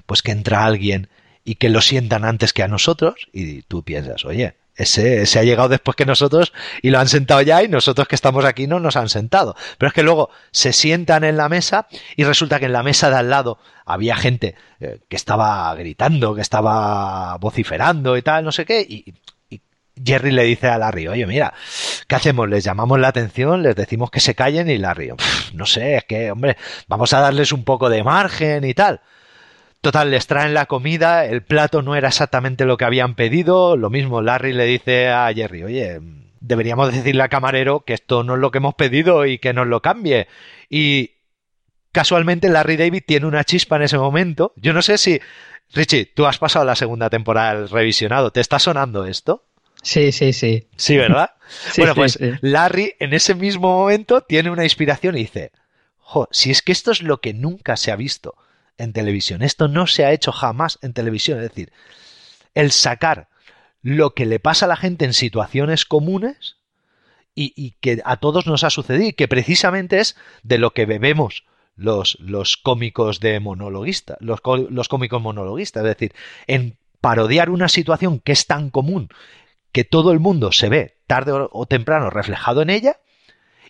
Pues 0.06 0.22
que 0.22 0.32
entra 0.32 0.64
alguien 0.64 1.10
y 1.44 1.56
que 1.56 1.68
lo 1.68 1.82
sientan 1.82 2.24
antes 2.24 2.54
que 2.54 2.64
a 2.64 2.70
nosotros 2.70 3.28
y 3.34 3.64
tú 3.64 3.84
piensas, 3.84 4.24
oye, 4.24 4.56
ese, 4.76 5.26
se 5.26 5.40
ha 5.40 5.44
llegado 5.44 5.70
después 5.70 5.96
que 5.96 6.06
nosotros 6.06 6.54
y 6.82 6.90
lo 6.90 7.00
han 7.00 7.08
sentado 7.08 7.42
ya 7.42 7.62
y 7.62 7.68
nosotros 7.68 8.08
que 8.08 8.16
estamos 8.16 8.46
aquí 8.46 8.66
no 8.68 8.80
nos 8.80 8.96
han 8.96 9.10
sentado. 9.10 9.56
Pero 9.78 9.88
es 9.88 9.94
que 9.94 10.04
luego 10.04 10.30
se 10.52 10.74
sientan 10.74 11.24
en 11.24 11.38
la 11.38 11.50
mesa 11.50 11.88
y 12.16 12.24
resulta 12.24 12.60
que 12.60 12.66
en 12.66 12.74
la 12.74 12.84
mesa 12.84 13.10
de 13.10 13.18
al 13.18 13.30
lado 13.30 13.60
había 13.86 14.16
gente 14.16 14.56
eh, 14.80 15.00
que 15.10 15.16
estaba 15.16 15.74
gritando, 15.76 16.34
que 16.34 16.42
estaba 16.42 17.38
vociferando 17.38 18.18
y 18.18 18.22
tal, 18.22 18.46
no 18.46 18.52
sé 18.52 18.66
qué, 18.66 18.82
y 18.82 19.14
Jerry 20.04 20.32
le 20.32 20.44
dice 20.44 20.68
a 20.68 20.78
Larry, 20.78 21.08
oye, 21.08 21.26
mira, 21.28 21.54
¿qué 22.08 22.16
hacemos? 22.16 22.50
Les 22.50 22.64
llamamos 22.64 23.00
la 23.00 23.10
atención, 23.10 23.62
les 23.62 23.76
decimos 23.76 24.10
que 24.10 24.20
se 24.20 24.36
callen 24.36 24.70
y 24.70 24.78
Larry, 24.78 25.12
no 25.54 25.66
sé, 25.66 25.98
es 25.98 26.04
que, 26.06 26.32
hombre, 26.32 26.58
vamos 26.88 27.14
a 27.14 27.20
darles 27.20 27.52
un 27.52 27.64
poco 27.64 27.90
de 27.90 28.04
margen 28.04 28.64
y 28.64 28.74
tal. 28.74 29.02
Total, 29.82 30.10
les 30.10 30.28
traen 30.28 30.54
la 30.54 30.66
comida, 30.66 31.26
el 31.26 31.44
plato 31.44 31.82
no 31.82 31.96
era 31.96 32.08
exactamente 32.08 32.66
lo 32.66 32.78
que 32.78 32.86
habían 32.86 33.16
pedido, 33.16 33.76
lo 33.76 33.90
mismo 33.90 34.22
Larry 34.22 34.54
le 34.54 34.66
dice 34.66 35.10
a 35.10 35.32
Jerry, 35.34 35.64
oye, 35.64 36.00
deberíamos 36.40 36.94
decirle 36.94 37.22
al 37.22 37.30
camarero 37.30 37.82
que 37.82 37.94
esto 37.94 38.24
no 38.24 38.36
es 38.36 38.40
lo 38.40 38.50
que 38.50 38.60
hemos 38.60 38.76
pedido 38.76 39.26
y 39.26 39.40
que 39.40 39.54
nos 39.54 39.68
lo 39.68 39.82
cambie. 39.82 40.28
Y 40.70 41.12
casualmente 41.92 42.50
Larry 42.50 42.78
David 42.78 43.04
tiene 43.06 43.26
una 43.26 43.44
chispa 43.44 43.76
en 43.76 43.84
ese 43.84 43.98
momento. 43.98 44.54
Yo 44.56 44.74
no 44.74 44.82
sé 44.82 44.98
si, 44.98 45.20
Richie, 45.74 46.06
tú 46.06 46.26
has 46.26 46.38
pasado 46.38 46.66
la 46.66 46.76
segunda 46.76 47.10
temporada 47.10 47.68
revisionado, 47.68 48.32
¿te 48.32 48.42
está 48.42 48.60
sonando 48.60 49.06
esto? 49.06 49.46
Sí, 49.84 50.12
sí, 50.12 50.34
sí. 50.34 50.68
Sí, 50.76 50.98
¿verdad? 50.98 51.32
bueno, 51.78 51.94
pues 51.94 52.18
Larry 52.42 52.96
en 53.00 53.14
ese 53.14 53.36
mismo 53.36 53.78
momento 53.78 54.22
tiene 54.22 54.50
una 54.50 54.64
inspiración 54.64 55.16
y 55.16 55.20
dice, 55.20 55.52
jo, 55.98 56.28
si 56.32 56.50
es 56.50 56.62
que 56.62 56.72
esto 56.72 56.92
es 56.92 57.04
lo 57.04 57.22
que 57.22 57.34
nunca 57.34 57.78
se 57.78 57.92
ha 57.92 57.96
visto 57.96 58.36
en 58.78 58.94
televisión. 58.94 59.44
Esto 59.44 59.68
no 59.68 59.86
se 59.86 60.06
ha 60.06 60.12
hecho 60.12 60.32
jamás 60.32 60.80
en 60.82 60.94
televisión. 60.94 61.40
Es 61.40 61.50
decir, 61.50 61.72
el 62.56 62.72
sacar 62.72 63.28
lo 63.82 64.14
que 64.14 64.26
le 64.26 64.40
pasa 64.40 64.66
a 64.66 64.70
la 64.70 64.78
gente 64.78 65.06
en 65.06 65.14
situaciones 65.14 65.86
comunes 65.86 66.58
y, 67.36 67.72
que 67.82 68.02
a 68.06 68.18
todos 68.18 68.46
nos 68.46 68.64
ha 68.64 68.70
sucedido 68.70 69.10
y 69.10 69.14
que 69.14 69.28
precisamente 69.28 70.00
es 70.00 70.16
de 70.44 70.60
lo 70.60 70.72
que 70.72 70.86
bebemos 70.86 71.46
los, 71.76 72.18
los 72.20 72.58
cómicos 72.58 73.20
de 73.20 73.40
monologuista, 73.40 74.18
los, 74.20 74.40
los 74.70 74.88
cómicos 74.88 75.22
monologuistas, 75.22 75.84
es 75.84 75.90
decir, 75.90 76.14
en 76.46 76.78
parodiar 77.02 77.50
una 77.50 77.70
situación 77.70 78.20
que 78.20 78.32
es 78.32 78.46
tan 78.46 78.70
común 78.70 79.10
que 79.74 79.84
todo 79.84 80.12
el 80.14 80.20
mundo 80.20 80.54
se 80.54 80.70
ve 80.70 80.98
tarde 81.08 81.34
o 81.52 81.66
temprano 81.66 82.10
reflejado 82.10 82.62
en 82.62 82.70
ella 82.70 82.98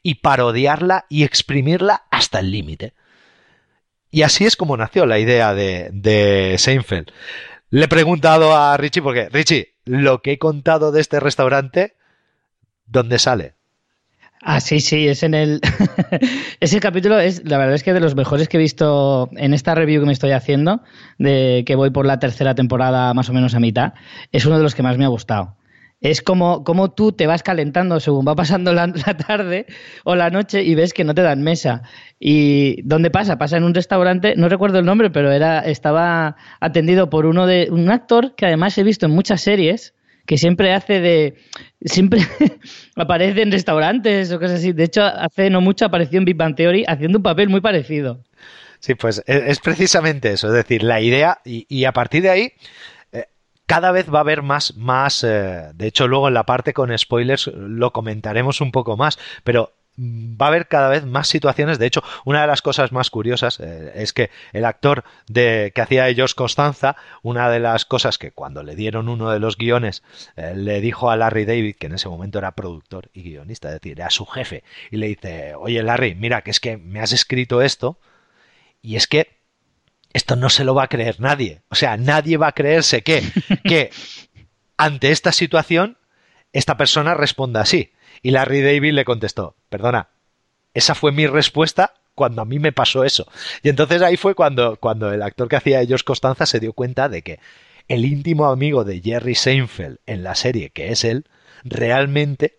y 0.03 0.15
parodiarla 0.15 1.05
y 1.09 1.23
exprimirla 1.23 2.03
hasta 2.11 2.39
el 2.39 2.51
límite. 2.51 2.93
Y 4.11 4.21
así 4.21 4.45
es 4.45 4.55
como 4.55 4.77
nació 4.77 5.07
la 5.07 5.17
idea 5.17 5.55
de, 5.55 5.89
de 5.91 6.55
Seinfeld. 6.59 7.07
Le 7.71 7.85
he 7.85 7.87
preguntado 7.87 8.55
a 8.55 8.77
Richie, 8.77 9.01
porque 9.01 9.29
Richie, 9.29 9.73
lo 9.85 10.21
que 10.21 10.33
he 10.33 10.37
contado 10.37 10.91
de 10.91 11.01
este 11.01 11.19
restaurante, 11.19 11.95
¿dónde 12.85 13.17
sale? 13.17 13.55
Ah, 14.41 14.59
sí, 14.59 14.81
sí, 14.81 15.07
es 15.07 15.23
en 15.23 15.33
el. 15.33 15.61
Ese 16.59 16.81
capítulo 16.81 17.17
es, 17.17 17.45
la 17.45 17.57
verdad 17.57 17.75
es 17.75 17.81
que 17.81 17.93
de 17.93 18.01
los 18.01 18.13
mejores 18.13 18.49
que 18.49 18.57
he 18.57 18.59
visto 18.59 19.29
en 19.37 19.53
esta 19.53 19.73
review 19.73 20.01
que 20.01 20.07
me 20.07 20.13
estoy 20.13 20.31
haciendo, 20.31 20.83
de 21.17 21.63
que 21.65 21.75
voy 21.75 21.91
por 21.91 22.05
la 22.05 22.19
tercera 22.19 22.53
temporada 22.53 23.13
más 23.13 23.29
o 23.29 23.33
menos 23.33 23.55
a 23.55 23.61
mitad, 23.61 23.93
es 24.33 24.45
uno 24.45 24.57
de 24.57 24.63
los 24.63 24.75
que 24.75 24.83
más 24.83 24.97
me 24.97 25.05
ha 25.05 25.07
gustado 25.07 25.55
es 26.03 26.21
como, 26.21 26.65
como 26.65 26.91
tú 26.91 27.13
te 27.13 27.27
vas 27.27 27.43
calentando 27.43 27.99
según 28.01 28.27
va 28.27 28.35
pasando 28.35 28.73
la, 28.73 28.91
tarde 28.91 29.65
o 30.03 30.15
la 30.15 30.29
noche 30.29 30.61
y 30.61 30.75
ves 30.75 30.93
que 30.93 31.05
no 31.05 31.15
te 31.15 31.21
dan 31.21 31.41
mesa. 31.41 31.81
¿Y 32.19 32.81
dónde 32.83 33.09
pasa? 33.09 33.37
Pasa 33.37 33.57
en 33.57 33.63
un 33.63 33.73
restaurante, 33.73 34.35
no 34.35 34.49
recuerdo 34.49 34.79
el 34.79 34.85
nombre, 34.85 35.09
pero 35.09 35.31
era, 35.31 35.59
estaba 35.59 36.35
atendido 36.59 37.09
por 37.09 37.25
uno 37.25 37.47
de 37.47 37.69
un 37.71 37.89
actor 37.89 38.35
que 38.35 38.45
además 38.45 38.77
he 38.77 38.83
visto 38.83 39.05
en 39.05 39.13
muchas 39.13 39.41
series, 39.41 39.93
que 40.25 40.37
siempre 40.37 40.73
hace 40.73 40.99
de. 40.99 41.35
siempre 41.81 42.19
aparece 42.95 43.41
en 43.41 43.51
restaurantes 43.51 44.31
o 44.31 44.39
cosas 44.39 44.59
así. 44.59 44.73
De 44.73 44.83
hecho, 44.83 45.03
hace 45.03 45.49
no 45.49 45.61
mucho 45.61 45.85
apareció 45.85 46.19
en 46.19 46.25
Big 46.25 46.35
Bang 46.35 46.55
Theory 46.55 46.83
haciendo 46.85 47.19
un 47.19 47.23
papel 47.23 47.47
muy 47.47 47.61
parecido. 47.61 48.21
Sí, 48.79 48.95
pues 48.95 49.23
e, 49.25 49.43
es, 49.47 49.59
precisamente 49.59 50.33
eso, 50.33 50.47
es 50.47 50.53
decir, 50.53 50.83
la 50.83 50.99
idea, 50.99 51.39
y 51.45 51.85
a 51.85 51.93
partir 51.93 52.23
de 52.23 52.29
ahí 52.29 52.53
cada 53.73 53.91
vez 53.91 54.13
va 54.13 54.19
a 54.19 54.21
haber 54.21 54.43
más, 54.43 54.77
más, 54.77 55.23
eh, 55.23 55.71
de 55.73 55.87
hecho 55.87 56.07
luego 56.07 56.27
en 56.27 56.35
la 56.35 56.43
parte 56.43 56.75
con 56.75 56.95
spoilers 56.95 57.47
lo 57.47 57.91
comentaremos 57.91 58.61
un 58.61 58.71
poco 58.71 58.97
más, 58.97 59.17
pero 59.43 59.71
va 59.97 60.45
a 60.45 60.49
haber 60.49 60.67
cada 60.67 60.89
vez 60.89 61.05
más 61.05 61.27
situaciones. 61.27 61.79
De 61.79 61.87
hecho, 61.87 62.03
una 62.23 62.41
de 62.41 62.47
las 62.47 62.61
cosas 62.61 62.91
más 62.91 63.09
curiosas 63.09 63.59
eh, 63.59 63.91
es 63.95 64.13
que 64.13 64.29
el 64.51 64.65
actor 64.65 65.03
de, 65.27 65.71
que 65.73 65.81
hacía 65.81 66.03
de 66.03 66.13
George 66.13 66.35
Constanza, 66.35 66.97
una 67.23 67.49
de 67.49 67.59
las 67.59 67.85
cosas 67.85 68.19
que 68.19 68.29
cuando 68.29 68.61
le 68.61 68.75
dieron 68.75 69.09
uno 69.09 69.31
de 69.31 69.39
los 69.39 69.57
guiones, 69.57 70.03
eh, 70.35 70.53
le 70.55 70.79
dijo 70.79 71.09
a 71.09 71.17
Larry 71.17 71.45
David, 71.45 71.75
que 71.79 71.87
en 71.87 71.95
ese 71.95 72.09
momento 72.09 72.37
era 72.37 72.51
productor 72.51 73.09
y 73.11 73.23
guionista, 73.23 73.69
es 73.69 73.81
decir, 73.81 74.03
a 74.03 74.11
su 74.11 74.27
jefe, 74.27 74.63
y 74.91 74.97
le 74.97 75.07
dice, 75.07 75.55
oye 75.55 75.81
Larry, 75.81 76.13
mira, 76.13 76.43
que 76.43 76.51
es 76.51 76.59
que 76.59 76.77
me 76.77 76.99
has 76.99 77.11
escrito 77.11 77.63
esto, 77.63 77.97
y 78.83 78.97
es 78.97 79.07
que 79.07 79.42
esto 80.13 80.35
no 80.35 80.49
se 80.49 80.63
lo 80.63 80.75
va 80.75 80.83
a 80.83 80.89
creer 80.89 81.19
nadie. 81.19 81.61
O 81.69 81.75
sea, 81.75 81.97
nadie 81.97 82.37
va 82.37 82.47
a 82.47 82.53
creerse 82.53 83.01
que, 83.01 83.23
que 83.63 83.89
ante 84.77 85.11
esta 85.11 85.31
situación 85.31 85.97
esta 86.53 86.77
persona 86.77 87.15
responda 87.15 87.61
así. 87.61 87.91
Y 88.21 88.31
Larry 88.31 88.61
David 88.61 88.93
le 88.93 89.05
contestó, 89.05 89.55
perdona, 89.69 90.09
esa 90.73 90.95
fue 90.95 91.11
mi 91.11 91.27
respuesta 91.27 91.93
cuando 92.15 92.41
a 92.41 92.45
mí 92.45 92.59
me 92.59 92.71
pasó 92.71 93.03
eso. 93.03 93.27
Y 93.63 93.69
entonces 93.69 94.01
ahí 94.01 94.17
fue 94.17 94.35
cuando, 94.35 94.77
cuando 94.77 95.11
el 95.11 95.21
actor 95.23 95.47
que 95.47 95.55
hacía 95.55 95.81
ellos 95.81 96.03
Costanza 96.03 96.45
se 96.45 96.59
dio 96.59 96.73
cuenta 96.73 97.09
de 97.09 97.23
que 97.23 97.39
el 97.87 98.05
íntimo 98.05 98.45
amigo 98.45 98.83
de 98.83 99.01
Jerry 99.01 99.35
Seinfeld 99.35 99.97
en 100.05 100.23
la 100.23 100.35
serie, 100.35 100.69
que 100.69 100.91
es 100.91 101.03
él, 101.03 101.25
realmente 101.63 102.57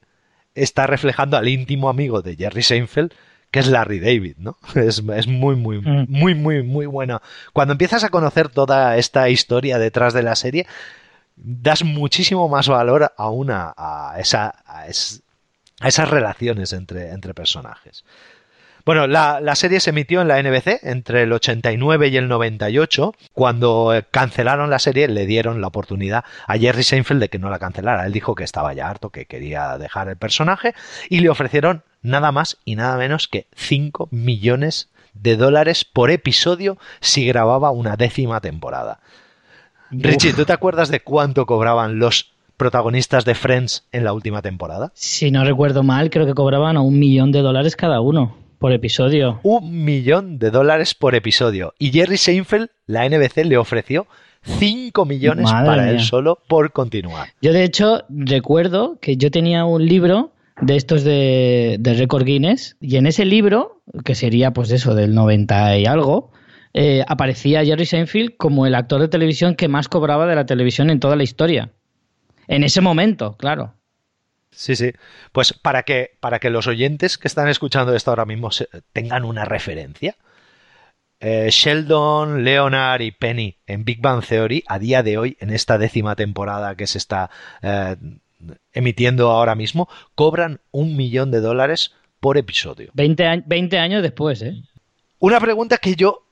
está 0.55 0.87
reflejando 0.87 1.37
al 1.37 1.49
íntimo 1.49 1.89
amigo 1.89 2.21
de 2.21 2.37
Jerry 2.37 2.63
Seinfeld 2.63 3.13
que 3.55 3.61
es 3.61 3.69
Larry 3.69 4.01
David, 4.01 4.35
¿no? 4.39 4.59
Es, 4.75 5.01
muy, 5.29 5.55
muy, 5.55 5.79
mm. 5.79 6.07
muy, 6.09 6.35
muy, 6.35 6.65
muy 6.65 6.87
buena. 6.87 7.23
Cuando 7.53 7.71
empiezas 7.71 8.03
a 8.03 8.09
conocer 8.09 8.49
toda 8.49 8.97
esta 8.97 9.29
historia 9.29 9.79
detrás 9.79 10.13
de 10.13 10.25
la 10.25 10.35
serie, 10.35 10.67
das 11.37 11.85
muchísimo 11.85 12.49
más 12.49 12.67
valor 12.67 13.05
a, 13.05 13.13
a, 13.77 14.19
esa, 14.19 14.57
a, 14.67 14.89
esas 14.89 16.11
relaciones 16.11 16.73
entre, 16.73 17.11
entre 17.11 17.33
personajes. 17.33 18.05
Bueno, 18.85 19.07
la, 19.07 19.41
la, 19.41 19.55
serie 19.55 19.79
se 19.79 19.91
emitió 19.91 20.21
en 20.21 20.27
la 20.27 20.43
NBC 20.43 20.81
entre 20.83 21.23
el 21.23 21.33
89 21.33 22.09
y 22.09 22.17
el 22.17 22.27
98. 22.27 23.15
Cuando 23.33 23.93
cancelaron 24.11 24.69
la 24.69 24.81
serie, 24.81 25.07
le 25.07 25.27
dieron 25.27 25.61
la 25.61 25.69
oportunidad 25.69 26.25
a 26.49 26.59
Jerry 26.59 26.83
Seinfeld 26.83 27.21
de 27.21 27.29
que 27.29 27.39
no 27.39 27.51
la 27.51 27.61
cancelara. 27.61 28.05
Él 28.05 28.13
dijo 28.13 28.35
que 28.35 28.43
estaba 28.43 28.75
ya 28.75 28.91
harto, 28.91 29.11
que 29.11 29.27
quería 29.27 29.79
dejar 29.79 30.09
el 30.09 30.17
personaje 30.17 30.75
y 31.09 31.21
le 31.21 31.29
ofrecieron 31.29 31.85
nada 32.05 32.31
más 32.31 32.59
y 32.65 32.77
nada 32.77 32.97
menos 32.97 33.27
que 33.27 33.49
5 33.57 34.09
millones 34.13 34.91
de 35.15 35.37
dólares 35.37 35.85
por 35.85 36.11
episodio 36.11 36.79
si 37.01 37.27
grababa 37.27 37.73
una 37.73 37.97
décima 37.97 38.41
temporada. 38.41 39.01
Richie, 39.91 40.33
¿tú 40.33 40.45
te 40.45 40.53
acuerdas 40.53 40.89
de 40.91 41.01
cuánto 41.01 41.47
cobraban 41.47 41.99
los 41.99 42.33
protagonistas 42.57 43.25
de 43.25 43.35
Friends 43.35 43.85
en 43.91 44.05
la 44.05 44.13
última 44.13 44.43
temporada? 44.43 44.93
Si 44.95 45.31
no 45.31 45.45
recuerdo 45.45 45.83
mal, 45.83 46.11
creo 46.11 46.27
que 46.27 46.35
cobraban 46.35 46.77
a 46.77 46.81
un 46.81 46.99
millón 46.99 47.33
de 47.33 47.41
dólares 47.41 47.75
cada 47.75 48.01
uno 48.01 48.37
por 48.59 48.73
episodio. 48.73 49.41
Un 49.43 49.85
millón 49.85 50.39
de 50.39 50.51
dólares 50.51 50.95
por 50.95 51.15
episodio. 51.15 51.75
Y 51.79 51.91
Jerry 51.91 52.17
Seinfeld, 52.17 52.69
la 52.87 53.09
NBC, 53.09 53.45
le 53.45 53.57
ofreció 53.57 54.07
5 54.43 55.05
millones 55.05 55.51
para 55.51 55.91
él 55.91 56.01
solo 56.01 56.39
por 56.49 56.73
continuar. 56.73 57.29
Yo, 57.41 57.53
de 57.53 57.65
hecho, 57.65 58.05
recuerdo 58.09 58.99
que 59.01 59.17
yo 59.17 59.31
tenía 59.31 59.65
un 59.65 59.87
libro 59.87 60.34
de 60.61 60.77
estos 60.77 61.05
de, 61.05 61.77
de 61.81 61.95
Record 61.95 62.25
Guinness 62.25 62.77
y 62.81 62.97
en 62.97 63.07
ese 63.07 63.25
libro, 63.25 63.83
que 64.05 64.15
sería 64.15 64.53
pues 64.53 64.71
eso, 64.71 64.95
del 64.95 65.15
90 65.15 65.79
y 65.79 65.87
algo, 65.87 66.33
eh, 66.73 67.05
aparecía 67.07 67.65
Jerry 67.65 67.87
Seinfeld 67.87 68.37
como 68.37 68.67
el 68.67 68.75
actor 68.75 69.01
de 69.01 69.09
televisión 69.09 69.55
que 69.55 69.69
más 69.69 69.89
cobraba 69.89 70.27
de 70.27 70.35
la 70.35 70.47
televisión 70.47 70.91
en 70.91 71.01
toda 71.01 71.17
la 71.17 71.23
historia. 71.23 71.73
En 72.49 72.65
ese 72.65 72.81
momento, 72.81 73.37
claro. 73.37 73.75
Sí, 74.51 74.77
sí. 74.77 74.93
Pues 75.33 75.53
para 75.53 75.83
que, 75.83 76.17
para 76.21 76.39
que 76.39 76.51
los 76.51 76.67
oyentes 76.67 77.19
que 77.19 77.29
están 77.29 77.49
escuchando 77.49 77.95
esto 77.95 78.11
ahora 78.11 78.25
mismo 78.25 78.51
tengan 78.93 79.25
una 79.25 79.45
referencia. 79.45 80.17
Eh, 81.21 81.49
Sheldon, 81.51 82.45
Leonard 82.45 83.01
y 83.01 83.13
Penny 83.13 83.59
en 83.67 83.85
Big 83.85 84.01
Bang 84.01 84.23
Theory, 84.25 84.63
a 84.67 84.79
día 84.79 85.03
de 85.03 85.17
hoy, 85.17 85.37
en 85.41 85.51
esta 85.51 85.79
décima 85.79 86.17
temporada 86.17 86.75
que 86.77 86.87
se 86.87 86.99
está 86.99 87.31
eh, 87.63 87.97
emitiendo 88.73 89.31
ahora 89.31 89.55
mismo, 89.55 89.89
cobran 90.15 90.61
un 90.71 90.97
millón 90.97 91.31
de 91.31 91.41
dólares 91.41 91.93
por 92.21 92.39
episodio. 92.39 92.91
20, 92.95 93.77
años 93.77 94.03
después, 94.03 94.43
¿eh? 94.43 94.55
Una 95.19 95.41
pregunta 95.41 95.79
que 95.79 95.95
yo 95.95 96.27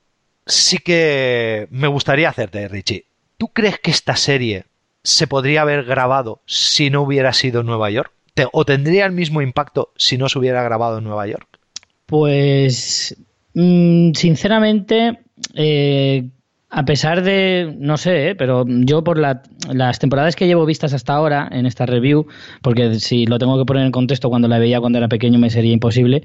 sí 0.45 0.77
que 0.77 1.67
me 1.71 1.87
gustaría 1.87 2.29
hacerte, 2.29 2.67
Richie. 2.67 3.05
¿Tú 3.37 3.49
crees 3.49 3.79
que 3.79 3.91
esta 3.91 4.15
serie 4.15 4.65
se 5.03 5.27
podría 5.27 5.61
haber 5.61 5.83
grabado 5.83 6.41
si 6.45 6.89
no 6.89 7.01
hubiera 7.01 7.33
sido 7.33 7.61
en 7.61 7.67
Nueva 7.67 7.89
York? 7.89 8.11
¿O 8.51 8.65
tendría 8.65 9.05
el 9.05 9.11
mismo 9.11 9.41
impacto 9.41 9.91
si 9.95 10.17
no 10.17 10.29
se 10.29 10.39
hubiera 10.39 10.63
grabado 10.63 10.97
en 10.97 11.03
Nueva 11.03 11.27
York? 11.27 11.59
Pues, 12.05 13.15
mm, 13.53 14.13
sinceramente, 14.13 15.19
eh, 15.53 16.27
a 16.75 16.85
pesar 16.85 17.21
de, 17.21 17.75
no 17.77 17.97
sé, 17.97 18.29
¿eh? 18.29 18.35
pero 18.35 18.65
yo 18.67 19.03
por 19.03 19.19
las 19.19 19.99
temporadas 19.99 20.35
que 20.35 20.47
llevo 20.47 20.65
vistas 20.65 20.91
hasta 20.93 21.13
ahora 21.13 21.47
en 21.51 21.67
esta 21.67 21.85
review, 21.85 22.25
porque 22.63 22.95
si 22.95 23.27
lo 23.27 23.37
tengo 23.37 23.59
que 23.59 23.65
poner 23.65 23.85
en 23.85 23.91
contexto 23.91 24.27
cuando 24.29 24.47
la 24.47 24.57
veía 24.57 24.79
cuando 24.79 24.97
era 24.97 25.07
pequeño 25.07 25.37
me 25.37 25.51
sería 25.51 25.71
imposible, 25.71 26.23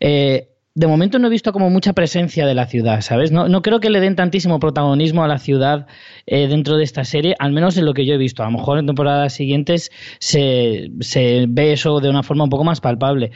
eh, 0.00 0.50
de 0.74 0.86
momento 0.86 1.18
no 1.18 1.28
he 1.28 1.30
visto 1.30 1.50
como 1.50 1.70
mucha 1.70 1.94
presencia 1.94 2.46
de 2.46 2.54
la 2.54 2.66
ciudad, 2.66 3.00
¿sabes? 3.00 3.32
No, 3.32 3.48
no 3.48 3.62
creo 3.62 3.80
que 3.80 3.88
le 3.88 4.00
den 4.00 4.16
tantísimo 4.16 4.60
protagonismo 4.60 5.24
a 5.24 5.28
la 5.28 5.38
ciudad 5.38 5.86
eh, 6.26 6.46
dentro 6.46 6.76
de 6.76 6.84
esta 6.84 7.04
serie, 7.04 7.34
al 7.38 7.52
menos 7.52 7.78
en 7.78 7.86
lo 7.86 7.94
que 7.94 8.04
yo 8.04 8.12
he 8.12 8.18
visto. 8.18 8.42
A 8.42 8.46
lo 8.46 8.58
mejor 8.58 8.78
en 8.78 8.84
temporadas 8.84 9.32
siguientes 9.32 9.90
se, 10.18 10.90
se 11.00 11.46
ve 11.48 11.72
eso 11.72 12.00
de 12.00 12.10
una 12.10 12.22
forma 12.22 12.44
un 12.44 12.50
poco 12.50 12.64
más 12.64 12.82
palpable. 12.82 13.30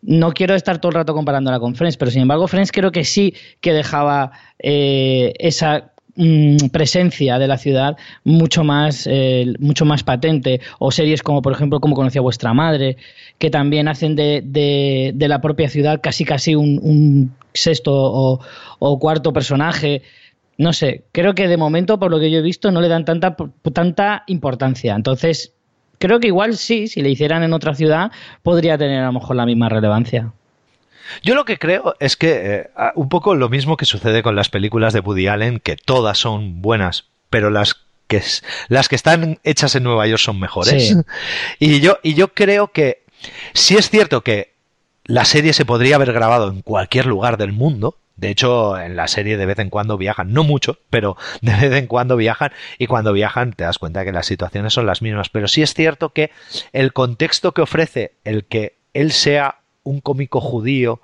No 0.00 0.30
quiero 0.30 0.54
estar 0.54 0.78
todo 0.78 0.90
el 0.90 0.94
rato 0.94 1.12
comparándola 1.12 1.58
con 1.58 1.74
Friends, 1.74 1.96
pero 1.96 2.12
sin 2.12 2.22
embargo 2.22 2.46
Friends 2.46 2.70
creo 2.70 2.92
que 2.92 3.02
sí 3.02 3.34
que 3.60 3.72
dejaba 3.72 4.30
esa 4.60 5.93
Mm, 6.16 6.68
presencia 6.70 7.40
de 7.40 7.48
la 7.48 7.58
ciudad 7.58 7.96
mucho 8.22 8.62
más, 8.62 9.08
eh, 9.10 9.52
mucho 9.58 9.84
más 9.84 10.04
patente. 10.04 10.60
O 10.78 10.92
series 10.92 11.22
como, 11.22 11.42
por 11.42 11.52
ejemplo, 11.52 11.80
Como 11.80 11.96
conocía 11.96 12.20
vuestra 12.20 12.54
madre, 12.54 12.96
que 13.38 13.50
también 13.50 13.88
hacen 13.88 14.14
de, 14.14 14.42
de, 14.44 15.28
la 15.28 15.40
propia 15.40 15.68
ciudad 15.68 16.00
casi 16.00 16.24
casi 16.24 16.54
un, 16.54 17.34
sexto 17.52 17.92
o, 17.92 18.98
cuarto 19.00 19.32
personaje. 19.32 20.02
No 20.56 20.72
sé, 20.72 21.04
creo 21.10 21.34
que 21.34 21.48
de 21.48 21.56
momento, 21.56 21.98
por 21.98 22.10
lo 22.12 22.20
que 22.20 22.30
yo 22.30 22.38
he 22.38 22.42
visto, 22.42 22.70
no 22.70 22.80
le 22.80 22.88
dan 22.88 23.04
tanta, 23.04 23.36
tanta 23.72 24.22
importancia. 24.28 24.94
Entonces, 24.94 25.52
creo 25.98 26.20
que 26.20 26.28
igual 26.28 26.56
sí, 26.56 26.86
si 26.86 27.02
le 27.02 27.10
hicieran 27.10 27.42
en 27.42 27.52
otra 27.52 27.74
ciudad, 27.74 28.12
podría 28.42 28.78
tener 28.78 29.00
a 29.02 29.06
lo 29.06 29.14
mejor 29.14 29.34
la 29.34 29.46
misma 29.46 29.68
relevancia. 29.68 30.32
Yo 31.22 31.34
lo 31.34 31.44
que 31.44 31.58
creo 31.58 31.94
es 32.00 32.16
que 32.16 32.32
eh, 32.32 32.70
un 32.94 33.08
poco 33.08 33.34
lo 33.34 33.48
mismo 33.48 33.76
que 33.76 33.84
sucede 33.84 34.22
con 34.22 34.36
las 34.36 34.48
películas 34.48 34.92
de 34.92 35.00
Woody 35.00 35.28
Allen, 35.28 35.60
que 35.60 35.76
todas 35.76 36.18
son 36.18 36.62
buenas, 36.62 37.04
pero 37.30 37.50
las 37.50 37.76
que, 38.06 38.22
las 38.68 38.88
que 38.88 38.96
están 38.96 39.38
hechas 39.44 39.74
en 39.74 39.84
Nueva 39.84 40.06
York 40.06 40.20
son 40.20 40.38
mejores. 40.38 40.96
Y, 41.58 41.80
yo, 41.80 41.98
y 42.02 42.14
yo 42.14 42.28
creo 42.34 42.68
que 42.68 43.02
sí 43.52 43.76
es 43.76 43.90
cierto 43.90 44.22
que 44.22 44.54
la 45.04 45.24
serie 45.24 45.52
se 45.52 45.64
podría 45.64 45.96
haber 45.96 46.12
grabado 46.12 46.48
en 46.48 46.62
cualquier 46.62 47.06
lugar 47.06 47.36
del 47.36 47.52
mundo, 47.52 47.98
de 48.16 48.30
hecho, 48.30 48.78
en 48.78 48.94
la 48.94 49.08
serie 49.08 49.36
de 49.36 49.46
vez 49.46 49.58
en 49.58 49.70
cuando 49.70 49.98
viajan, 49.98 50.32
no 50.32 50.44
mucho, 50.44 50.78
pero 50.90 51.16
de 51.40 51.52
vez 51.52 51.72
en 51.72 51.86
cuando 51.86 52.16
viajan 52.16 52.52
y 52.78 52.86
cuando 52.86 53.12
viajan 53.12 53.52
te 53.52 53.64
das 53.64 53.78
cuenta 53.78 54.04
que 54.04 54.12
las 54.12 54.26
situaciones 54.26 54.72
son 54.72 54.86
las 54.86 55.02
mismas. 55.02 55.28
Pero 55.28 55.48
sí 55.48 55.62
es 55.62 55.74
cierto 55.74 56.10
que 56.10 56.30
el 56.72 56.92
contexto 56.92 57.52
que 57.52 57.62
ofrece 57.62 58.12
el 58.24 58.44
que 58.44 58.76
él 58.92 59.12
sea 59.12 59.58
un 59.84 60.00
cómico 60.00 60.40
judío 60.40 61.00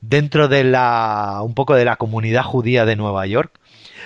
dentro 0.00 0.48
de 0.48 0.64
la 0.64 1.40
un 1.42 1.54
poco 1.54 1.74
de 1.74 1.84
la 1.84 1.96
comunidad 1.96 2.44
judía 2.44 2.84
de 2.84 2.96
Nueva 2.96 3.26
York 3.26 3.58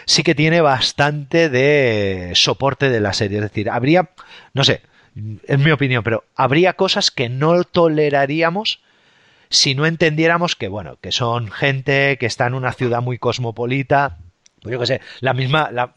sí 0.07 0.23
que 0.23 0.35
tiene 0.35 0.61
bastante 0.61 1.51
de 1.51 2.33
soporte 2.35 2.89
de 2.89 3.01
la 3.01 3.13
serie. 3.13 3.39
Es 3.39 3.45
decir, 3.45 3.69
habría, 3.69 4.11
no 4.55 4.65
sé, 4.65 4.81
es 5.47 5.59
mi 5.59 5.71
opinión, 5.71 6.03
pero 6.03 6.25
habría 6.35 6.73
cosas 6.75 7.11
que 7.11 7.29
no 7.29 7.63
toleraríamos 7.65 8.81
si 9.51 9.75
no 9.75 9.87
entendiéramos 9.87 10.57
que, 10.57 10.69
bueno, 10.69 10.99
que 11.01 11.13
son 11.13 11.51
gente 11.51 12.19
que 12.19 12.27
está 12.27 12.47
en 12.47 12.55
una 12.55 12.73
ciudad 12.73 13.01
muy 13.01 13.19
cosmopolita, 13.19 14.19
pues 14.61 14.73
yo 14.73 14.79
qué 14.79 14.87
sé, 14.87 15.01
la 15.21 15.33
misma, 15.35 15.71
la, 15.71 15.95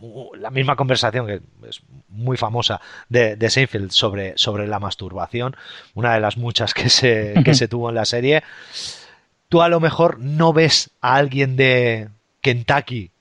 misma 0.52 0.76
conversación 0.76 1.28
que 1.28 1.42
es 1.68 1.82
muy 2.12 2.38
famosa 2.38 2.82
de, 3.10 3.36
de, 3.36 3.50
Seinfeld 3.50 3.91
sobre, 3.91 4.34
sobre 4.38 4.67
la 4.67 4.80
masturbación, 4.80 5.56
una 5.93 6.13
de 6.13 6.19
las 6.19 6.38
muchas 6.38 6.74
que 6.74 6.89
se, 6.89 7.34
que 7.43 7.54
se 7.54 7.67
tuvo 7.69 7.89
en 7.89 7.95
la 7.95 8.06
serie. 8.06 8.43
Tú 9.50 9.62
a 9.62 9.69
lo 9.69 9.80
mejor 9.80 10.19
no 10.19 10.54
ves 10.54 10.91
a 11.02 11.15
alguien 11.15 11.56
de 11.56 12.10
Kentucky 12.41 13.12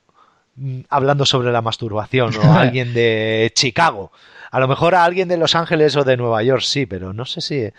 mm, 0.57 0.81
hablando 0.89 1.27
sobre 1.27 1.53
la 1.53 1.63
masturbación 1.63 2.37
o 2.37 2.43
a 2.43 2.61
alguien 2.61 2.95
de 2.95 3.53
Chicago. 3.55 4.13
A 4.51 4.61
lo 4.61 4.69
mejor 4.69 4.95
a 4.95 5.05
alguien 5.05 5.29
de 5.29 5.37
Los 5.37 5.55
Ángeles 5.55 5.97
o 5.97 6.05
de 6.05 6.17
Nueva 6.17 6.43
York 6.43 6.63
sí, 6.63 6.87
pero 6.87 7.13
no 7.13 7.25
sé 7.25 7.41
si 7.41 7.71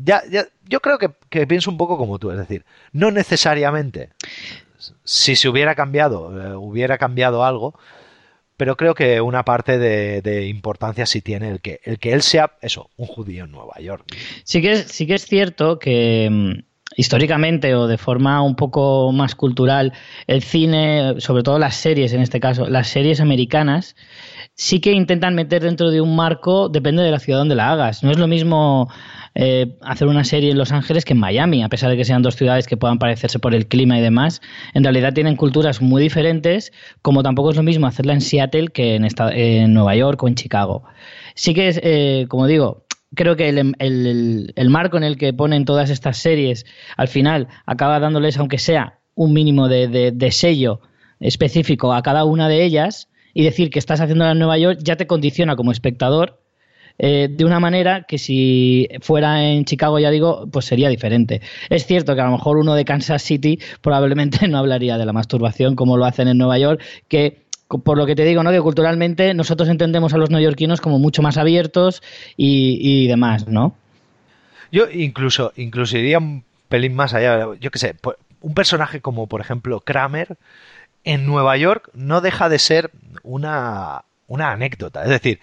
ya, 0.00 0.22
ya, 0.30 0.46
yo 0.64 0.80
creo 0.80 0.98
que, 0.98 1.46
pienso 1.46 1.70
un 1.70 1.76
poco 1.76 1.98
como 1.98 2.18
tú, 2.18 2.30
es 2.30 2.38
decir, 2.38 2.64
no 2.92 3.10
necesariamente 3.10 4.10
si 5.02 5.34
se 5.34 5.48
hubiera 5.48 5.74
cambiado, 5.74 6.30
eh, 6.40 6.54
hubiera 6.54 6.98
cambiado 6.98 7.44
algo, 7.44 7.74
pero 8.58 8.76
creo 8.76 8.94
que 8.94 9.20
una 9.20 9.44
parte 9.44 9.78
de, 9.78 10.46
importancia 10.46 11.06
sí 11.06 11.22
tiene 11.22 11.48
el 11.48 11.60
que, 11.60 11.80
el 11.84 11.98
que 11.98 12.12
él 12.12 12.22
sea, 12.22 12.52
eso, 12.60 12.90
un 12.96 13.06
judío 13.06 13.44
en 13.44 13.52
Nueva 13.52 13.80
York. 13.80 14.04
Sí 14.42 14.60
que 14.60 14.76
sí 14.76 15.06
que 15.06 15.14
es 15.14 15.24
cierto 15.24 15.78
que 15.78 16.28
mm, 16.28 16.64
históricamente 16.96 17.76
o 17.76 17.86
de 17.86 17.98
forma 17.98 18.42
un 18.42 18.56
poco 18.56 19.12
más 19.12 19.36
cultural, 19.36 19.92
el 20.26 20.42
cine, 20.42 21.14
sobre 21.18 21.44
todo 21.44 21.60
las 21.60 21.76
series 21.76 22.12
en 22.12 22.20
este 22.20 22.40
caso, 22.40 22.68
las 22.68 22.88
series 22.88 23.20
americanas, 23.20 23.94
sí 24.58 24.80
que 24.80 24.92
intentan 24.92 25.36
meter 25.36 25.62
dentro 25.62 25.92
de 25.92 26.00
un 26.00 26.16
marco, 26.16 26.68
depende 26.68 27.04
de 27.04 27.12
la 27.12 27.20
ciudad 27.20 27.38
donde 27.38 27.54
la 27.54 27.70
hagas. 27.70 28.02
No 28.02 28.10
es 28.10 28.18
lo 28.18 28.26
mismo 28.26 28.88
eh, 29.36 29.76
hacer 29.82 30.08
una 30.08 30.24
serie 30.24 30.50
en 30.50 30.58
Los 30.58 30.72
Ángeles 30.72 31.04
que 31.04 31.12
en 31.12 31.20
Miami, 31.20 31.62
a 31.62 31.68
pesar 31.68 31.90
de 31.90 31.96
que 31.96 32.04
sean 32.04 32.22
dos 32.22 32.34
ciudades 32.34 32.66
que 32.66 32.76
puedan 32.76 32.98
parecerse 32.98 33.38
por 33.38 33.54
el 33.54 33.68
clima 33.68 33.96
y 33.96 34.02
demás. 34.02 34.42
En 34.74 34.82
realidad 34.82 35.14
tienen 35.14 35.36
culturas 35.36 35.80
muy 35.80 36.02
diferentes, 36.02 36.72
como 37.02 37.22
tampoco 37.22 37.50
es 37.50 37.56
lo 37.56 37.62
mismo 37.62 37.86
hacerla 37.86 38.14
en 38.14 38.20
Seattle 38.20 38.68
que 38.68 38.96
en, 38.96 39.74
Nueva 39.74 39.94
York 39.94 40.20
o 40.24 40.26
en 40.26 40.34
Chicago. 40.34 40.82
Sí 41.36 41.54
que 41.54 41.68
es, 41.68 41.80
eh, 41.84 42.26
como 42.28 42.48
digo, 42.48 42.84
creo 43.14 43.36
que 43.36 43.48
el, 43.48 44.70
marco 44.70 44.96
en 44.96 45.04
el 45.04 45.16
que 45.16 45.32
ponen 45.32 45.66
todas 45.66 45.88
estas 45.88 46.18
series, 46.18 46.66
al 46.96 47.06
final 47.06 47.46
acaba 47.64 48.00
dándoles, 48.00 48.36
aunque 48.38 48.58
sea 48.58 48.98
un 49.14 49.34
mínimo 49.34 49.68
de 49.68 50.28
sello 50.32 50.80
específico 51.20 51.92
a 51.92 52.02
cada 52.02 52.24
una 52.24 52.48
de 52.48 52.64
ellas, 52.64 53.08
y 53.34 53.44
decir 53.44 53.70
que 53.70 53.78
estás 53.78 54.00
haciendo 54.00 54.28
en 54.30 54.38
Nueva 54.38 54.58
York 54.58 54.78
ya 54.82 54.96
te 54.96 55.06
condiciona 55.06 55.56
como 55.56 55.72
espectador 55.72 56.38
eh, 56.98 57.28
de 57.30 57.44
una 57.44 57.60
manera 57.60 58.02
que 58.02 58.18
si 58.18 58.88
fuera 59.00 59.44
en 59.44 59.64
Chicago, 59.64 60.00
ya 60.00 60.10
digo, 60.10 60.48
pues 60.50 60.64
sería 60.64 60.88
diferente. 60.88 61.40
Es 61.70 61.86
cierto 61.86 62.14
que 62.16 62.20
a 62.20 62.24
lo 62.24 62.32
mejor 62.32 62.58
uno 62.58 62.74
de 62.74 62.84
Kansas 62.84 63.22
City 63.22 63.60
probablemente 63.80 64.48
no 64.48 64.58
hablaría 64.58 64.98
de 64.98 65.06
la 65.06 65.12
masturbación 65.12 65.76
como 65.76 65.96
lo 65.96 66.04
hacen 66.04 66.28
en 66.28 66.38
Nueva 66.38 66.58
York, 66.58 66.82
que 67.06 67.46
por 67.68 67.98
lo 67.98 68.06
que 68.06 68.16
te 68.16 68.24
digo, 68.24 68.42
¿no? 68.42 68.50
Que 68.50 68.60
culturalmente 68.60 69.34
nosotros 69.34 69.68
entendemos 69.68 70.14
a 70.14 70.18
los 70.18 70.30
neoyorquinos 70.30 70.80
como 70.80 70.98
mucho 70.98 71.22
más 71.22 71.36
abiertos 71.36 72.02
y, 72.36 73.06
demás, 73.08 73.46
¿no? 73.46 73.74
Yo 74.72 74.90
incluso, 74.90 75.52
incluso 75.56 75.98
iría 75.98 76.18
un 76.18 76.44
pelín 76.68 76.94
más 76.94 77.12
allá. 77.12 77.46
Yo 77.60 77.70
qué 77.70 77.78
sé, 77.78 77.94
un 78.40 78.54
personaje 78.54 79.00
como, 79.00 79.26
por 79.26 79.42
ejemplo, 79.42 79.80
Kramer, 79.80 80.38
en 81.08 81.24
Nueva 81.24 81.56
York 81.56 81.88
no 81.94 82.20
deja 82.20 82.50
de 82.50 82.58
ser 82.58 82.90
una, 83.22 84.04
una 84.26 84.52
anécdota. 84.52 85.02
Es 85.04 85.08
decir, 85.08 85.40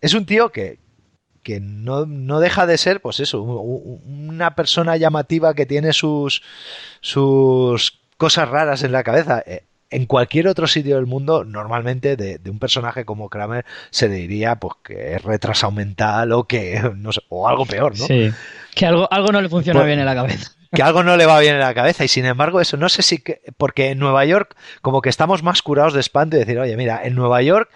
es 0.00 0.14
un 0.14 0.24
tío 0.24 0.50
que, 0.50 0.78
que 1.42 1.58
no, 1.58 2.06
no, 2.06 2.38
deja 2.38 2.64
de 2.64 2.78
ser, 2.78 3.00
pues 3.00 3.18
eso, 3.18 3.42
una 3.42 4.54
persona 4.54 4.96
llamativa 4.96 5.52
que 5.54 5.66
tiene 5.66 5.92
sus, 5.92 6.42
sus 7.00 7.98
cosas 8.18 8.48
raras 8.48 8.84
en 8.84 8.92
la 8.92 9.02
cabeza. 9.02 9.42
Eh, 9.44 9.64
en 9.90 10.06
cualquier 10.06 10.46
otro 10.46 10.68
sitio 10.68 10.94
del 10.94 11.06
mundo, 11.06 11.42
normalmente 11.42 12.14
de, 12.14 12.38
un 12.48 12.60
personaje 12.60 13.04
como 13.04 13.28
Kramer 13.28 13.64
se 13.90 14.08
diría 14.08 14.60
pues 14.60 14.74
que 14.84 15.14
es 15.14 15.22
retrasado 15.22 15.72
mental 15.72 16.30
o 16.30 16.44
que 16.44 16.80
no 16.96 17.10
sé, 17.10 17.22
o 17.30 17.48
algo 17.48 17.66
peor, 17.66 17.98
¿no? 17.98 18.06
Sí. 18.06 18.30
Que 18.76 18.86
algo, 18.86 19.12
algo 19.12 19.32
no 19.32 19.42
le 19.42 19.48
funciona 19.48 19.80
pues 19.80 19.88
bien 19.88 19.98
en 19.98 20.06
la 20.06 20.14
cabeza 20.14 20.52
que 20.72 20.82
algo 20.82 21.02
no 21.02 21.16
le 21.16 21.26
va 21.26 21.40
bien 21.40 21.54
en 21.54 21.60
la 21.60 21.74
cabeza. 21.74 22.04
Y 22.04 22.08
sin 22.08 22.26
embargo 22.26 22.60
eso 22.60 22.76
no 22.76 22.88
sé 22.88 23.02
si 23.02 23.18
que, 23.18 23.40
porque 23.56 23.90
en 23.90 23.98
Nueva 23.98 24.24
York 24.24 24.56
como 24.82 25.02
que 25.02 25.08
estamos 25.08 25.42
más 25.42 25.62
curados 25.62 25.94
de 25.94 26.00
espanto 26.00 26.36
y 26.36 26.40
decir 26.40 26.58
oye 26.58 26.76
mira 26.76 27.00
en 27.02 27.14
Nueva 27.14 27.42
York 27.42 27.70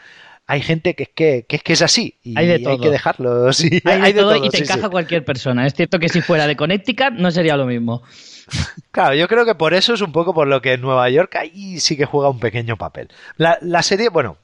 hay 0.46 0.60
gente 0.60 0.94
que, 0.94 1.06
que, 1.06 1.46
que, 1.48 1.58
que 1.58 1.72
es 1.72 1.82
así 1.82 2.18
y 2.22 2.38
hay, 2.38 2.62
que 2.78 2.90
dejarlo 2.90 3.46
hay, 3.84 4.12
de, 4.12 4.20
todo, 4.20 4.44
y 4.44 4.50
te 4.50 4.58
encaja 4.58 4.90
cualquier 4.90 5.24
persona. 5.24 5.66
Es 5.66 5.74
cierto 5.74 5.98
que 5.98 6.08
si 6.08 6.20
fuera 6.20 6.46
de 6.46 6.56
Connecticut 6.56 7.12
no 7.12 7.30
sería 7.30 7.56
lo 7.56 7.66
mismo. 7.66 8.02
Claro, 8.90 9.14
yo 9.14 9.26
creo 9.26 9.46
que 9.46 9.54
por 9.54 9.72
eso 9.72 9.94
es 9.94 10.02
un 10.02 10.12
poco 10.12 10.34
por 10.34 10.46
lo 10.46 10.60
que 10.60 10.74
en 10.74 10.82
Nueva 10.82 11.08
York 11.08 11.34
ahí 11.36 11.80
sí 11.80 11.96
que 11.96 12.04
juega 12.04 12.28
un 12.28 12.40
pequeño 12.40 12.76
papel. 12.76 13.08
La, 13.38 13.56
la 13.62 13.82
serie, 13.82 14.10
bueno, 14.10 14.36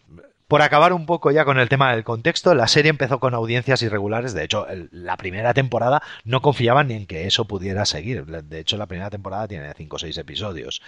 por 0.50 0.62
acabar 0.62 0.92
un 0.92 1.06
poco 1.06 1.30
ya 1.30 1.44
con 1.44 1.60
el 1.60 1.68
tema 1.68 1.92
del 1.92 2.02
contexto, 2.02 2.56
la 2.56 2.66
serie 2.66 2.90
empezó 2.90 3.20
con 3.20 3.34
audiencias 3.34 3.82
irregulares. 3.82 4.34
De 4.34 4.42
hecho, 4.42 4.66
la 4.90 5.16
primera 5.16 5.54
temporada 5.54 6.02
no 6.24 6.42
confiaban 6.42 6.88
ni 6.88 6.94
en 6.94 7.06
que 7.06 7.28
eso 7.28 7.44
pudiera 7.44 7.86
seguir. 7.86 8.26
De 8.26 8.58
hecho, 8.58 8.76
la 8.76 8.86
primera 8.86 9.10
temporada 9.10 9.46
tiene 9.46 9.72
5 9.72 9.94
o 9.94 9.98
6 10.00 10.18
episodios. 10.18 10.82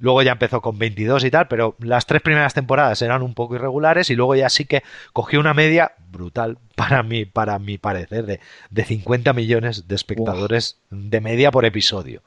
Luego 0.00 0.20
ya 0.22 0.32
empezó 0.32 0.60
con 0.60 0.80
22 0.80 1.22
y 1.22 1.30
tal, 1.30 1.46
pero 1.46 1.76
las 1.78 2.06
tres 2.06 2.22
primeras 2.22 2.54
temporadas 2.54 3.02
eran 3.02 3.22
un 3.22 3.34
poco 3.34 3.54
irregulares 3.54 4.10
y 4.10 4.16
luego 4.16 4.34
ya 4.34 4.48
sí 4.48 4.64
que 4.64 4.82
cogió 5.12 5.38
una 5.38 5.54
media 5.54 5.92
brutal 6.08 6.58
para 6.74 7.04
mí, 7.04 7.24
para 7.24 7.60
mi 7.60 7.78
parecer, 7.78 8.26
de, 8.26 8.40
de 8.70 8.84
50 8.84 9.32
millones 9.32 9.86
de 9.86 9.94
espectadores 9.94 10.80
de 10.94 11.20
media 11.20 11.50
por 11.50 11.64
episodio. 11.64 12.22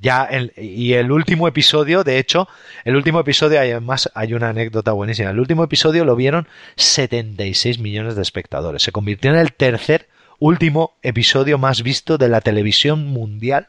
Ya 0.00 0.24
el, 0.24 0.52
y 0.56 0.94
el 0.94 1.10
último 1.10 1.48
episodio, 1.48 2.04
de 2.04 2.18
hecho, 2.18 2.48
el 2.84 2.96
último 2.96 3.20
episodio, 3.20 3.58
además 3.58 4.10
hay 4.14 4.34
una 4.34 4.50
anécdota 4.50 4.92
buenísima. 4.92 5.30
El 5.30 5.40
último 5.40 5.64
episodio 5.64 6.04
lo 6.04 6.16
vieron 6.16 6.46
76 6.76 7.78
millones 7.78 8.16
de 8.16 8.22
espectadores. 8.22 8.82
Se 8.82 8.92
convirtió 8.92 9.30
en 9.30 9.38
el 9.38 9.52
tercer 9.52 10.08
último 10.38 10.94
episodio 11.02 11.58
más 11.58 11.82
visto 11.82 12.18
de 12.18 12.28
la 12.28 12.40
televisión 12.40 13.06
mundial. 13.06 13.68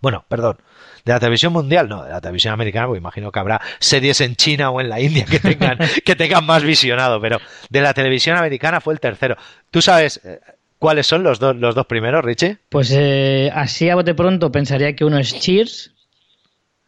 Bueno, 0.00 0.24
perdón, 0.28 0.58
de 1.04 1.12
la 1.12 1.20
televisión 1.20 1.52
mundial, 1.52 1.88
no, 1.88 2.04
de 2.04 2.10
la 2.10 2.20
televisión 2.20 2.52
americana, 2.52 2.86
porque 2.86 2.98
imagino 2.98 3.30
que 3.32 3.38
habrá 3.38 3.60
series 3.78 4.20
en 4.20 4.36
China 4.36 4.70
o 4.70 4.80
en 4.80 4.88
la 4.88 5.00
India 5.00 5.24
que 5.24 5.38
tengan, 5.38 5.78
que 6.04 6.16
tengan 6.16 6.44
más 6.44 6.62
visionado, 6.62 7.20
pero 7.20 7.38
de 7.70 7.80
la 7.80 7.94
televisión 7.94 8.36
americana 8.36 8.80
fue 8.80 8.94
el 8.94 9.00
tercero. 9.00 9.36
¿Tú 9.70 9.82
sabes 9.82 10.20
eh, 10.24 10.40
¿Cuáles 10.78 11.06
son 11.06 11.22
los, 11.22 11.38
dos 11.38 11.56
los 11.56 11.74
dos 11.74 11.86
primeros, 11.86 12.24
Richie? 12.24 12.58
Pues 12.68 12.92
eh, 12.94 13.50
así 13.54 13.88
a 13.88 13.94
bote 13.94 14.14
pronto 14.14 14.52
pensaría 14.52 14.94
que 14.94 15.04
uno 15.04 15.18
es 15.18 15.38
Cheers. 15.38 15.92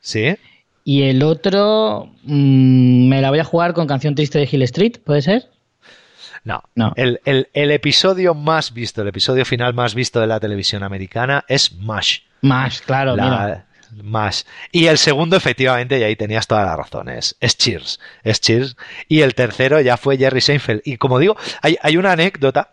Sí. 0.00 0.36
Y 0.84 1.02
el 1.04 1.22
otro 1.22 2.12
mm, 2.22 3.08
me 3.08 3.20
la 3.20 3.30
voy 3.30 3.40
a 3.40 3.44
jugar 3.44 3.74
con 3.74 3.86
Canción 3.86 4.14
Triste 4.14 4.38
de 4.38 4.48
Hill 4.50 4.62
Street, 4.62 4.98
¿puede 5.04 5.22
ser? 5.22 5.50
No, 6.44 6.62
no. 6.76 6.92
El, 6.94 7.18
episodio 7.52 8.32
más 8.32 8.72
visto, 8.72 9.02
el 9.02 9.08
episodio 9.08 9.44
final 9.44 9.74
más 9.74 9.96
visto 9.96 10.20
de 10.20 10.28
la 10.28 10.38
televisión 10.38 10.84
americana 10.84 11.44
es 11.48 11.72
MASH. 11.72 12.20
MASH, 12.42 12.82
claro, 12.82 13.16
MASH. 14.00 14.44
Y 14.70 14.86
el 14.86 14.98
segundo, 14.98 15.36
efectivamente, 15.36 15.98
y 15.98 16.04
ahí 16.04 16.14
tenías 16.14 16.46
todas 16.46 16.64
las 16.64 16.76
razones, 16.76 17.36
es 17.40 17.58
Cheers. 17.58 17.98
Es 18.22 18.40
Cheers. 18.40 18.76
Y 19.08 19.22
el 19.22 19.34
tercero 19.34 19.80
ya 19.80 19.96
fue 19.96 20.18
Jerry 20.18 20.40
Seinfeld. 20.40 20.82
Y 20.84 20.98
como 20.98 21.18
digo, 21.18 21.36
hay, 21.62 21.78
hay 21.82 21.96
una 21.96 22.12
anécdota 22.12 22.70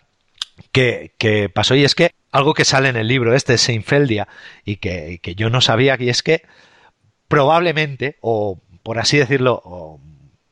que, 0.73 1.51
pasó 1.53 1.75
y 1.75 1.85
es 1.85 1.95
que 1.95 2.11
algo 2.31 2.53
que 2.53 2.65
sale 2.65 2.89
en 2.89 2.97
el 2.97 3.07
libro 3.07 3.33
este, 3.33 3.57
Seinfeldia, 3.57 4.27
y 4.65 4.77
que, 4.77 5.19
que 5.21 5.35
yo 5.35 5.49
no 5.49 5.61
sabía, 5.61 5.95
y 5.99 6.09
es 6.09 6.23
que 6.23 6.43
probablemente, 7.27 8.17
o 8.21 8.59
por 8.81 8.99
así 8.99 9.17
decirlo, 9.17 9.99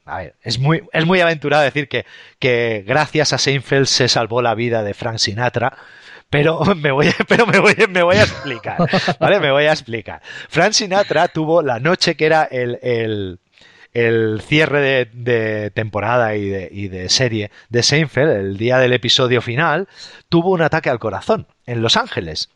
a 0.06 0.18
ver, 0.18 0.36
es 0.42 0.60
muy, 0.60 0.84
es 0.94 1.06
muy 1.06 1.22
aventurado 1.22 1.64
decir 1.64 1.88
que, 1.88 2.06
que 2.40 2.84
gracias 2.88 3.34
a 3.34 3.38
Seinfeld 3.38 3.86
se 3.86 4.08
salvó 4.08 4.42
la 4.42 4.56
vida 4.56 4.84
de 4.84 4.94
Frank 4.94 5.18
Sinatra, 5.18 5.78
pero 6.30 6.64
me 6.76 6.92
voy, 6.92 7.12
pero 7.28 7.46
me 7.46 7.60
voy, 7.60 7.76
me 7.90 8.04
voy 8.04 8.18
a 8.18 8.24
explicar, 8.24 8.78
¿vale? 9.20 9.40
Me 9.40 9.52
voy 9.52 9.66
a 9.66 9.72
explicar. 9.72 10.22
Frank 10.50 10.74
Sinatra 10.74 11.28
tuvo 11.28 11.62
la 11.62 11.80
noche 11.80 12.16
que 12.16 12.26
era 12.26 12.44
el, 12.44 13.40
el 13.94 14.42
cierre 14.42 15.10
de, 15.12 15.72
temporada 15.72 16.36
y 16.36 16.50
de, 16.50 16.70
y 16.72 16.88
de, 16.88 17.10
serie 17.10 17.52
de 17.70 17.84
Seinfeld, 17.84 18.32
el 18.32 18.58
día 18.58 18.78
del 18.78 18.94
episodio 18.94 19.42
final, 19.42 19.88
tuvo 20.30 20.52
un 20.52 20.62
ataque 20.62 20.90
al 20.90 21.00
corazón 21.00 21.48
en 21.66 21.82
Los 21.82 21.98
Ángeles. 21.98 22.50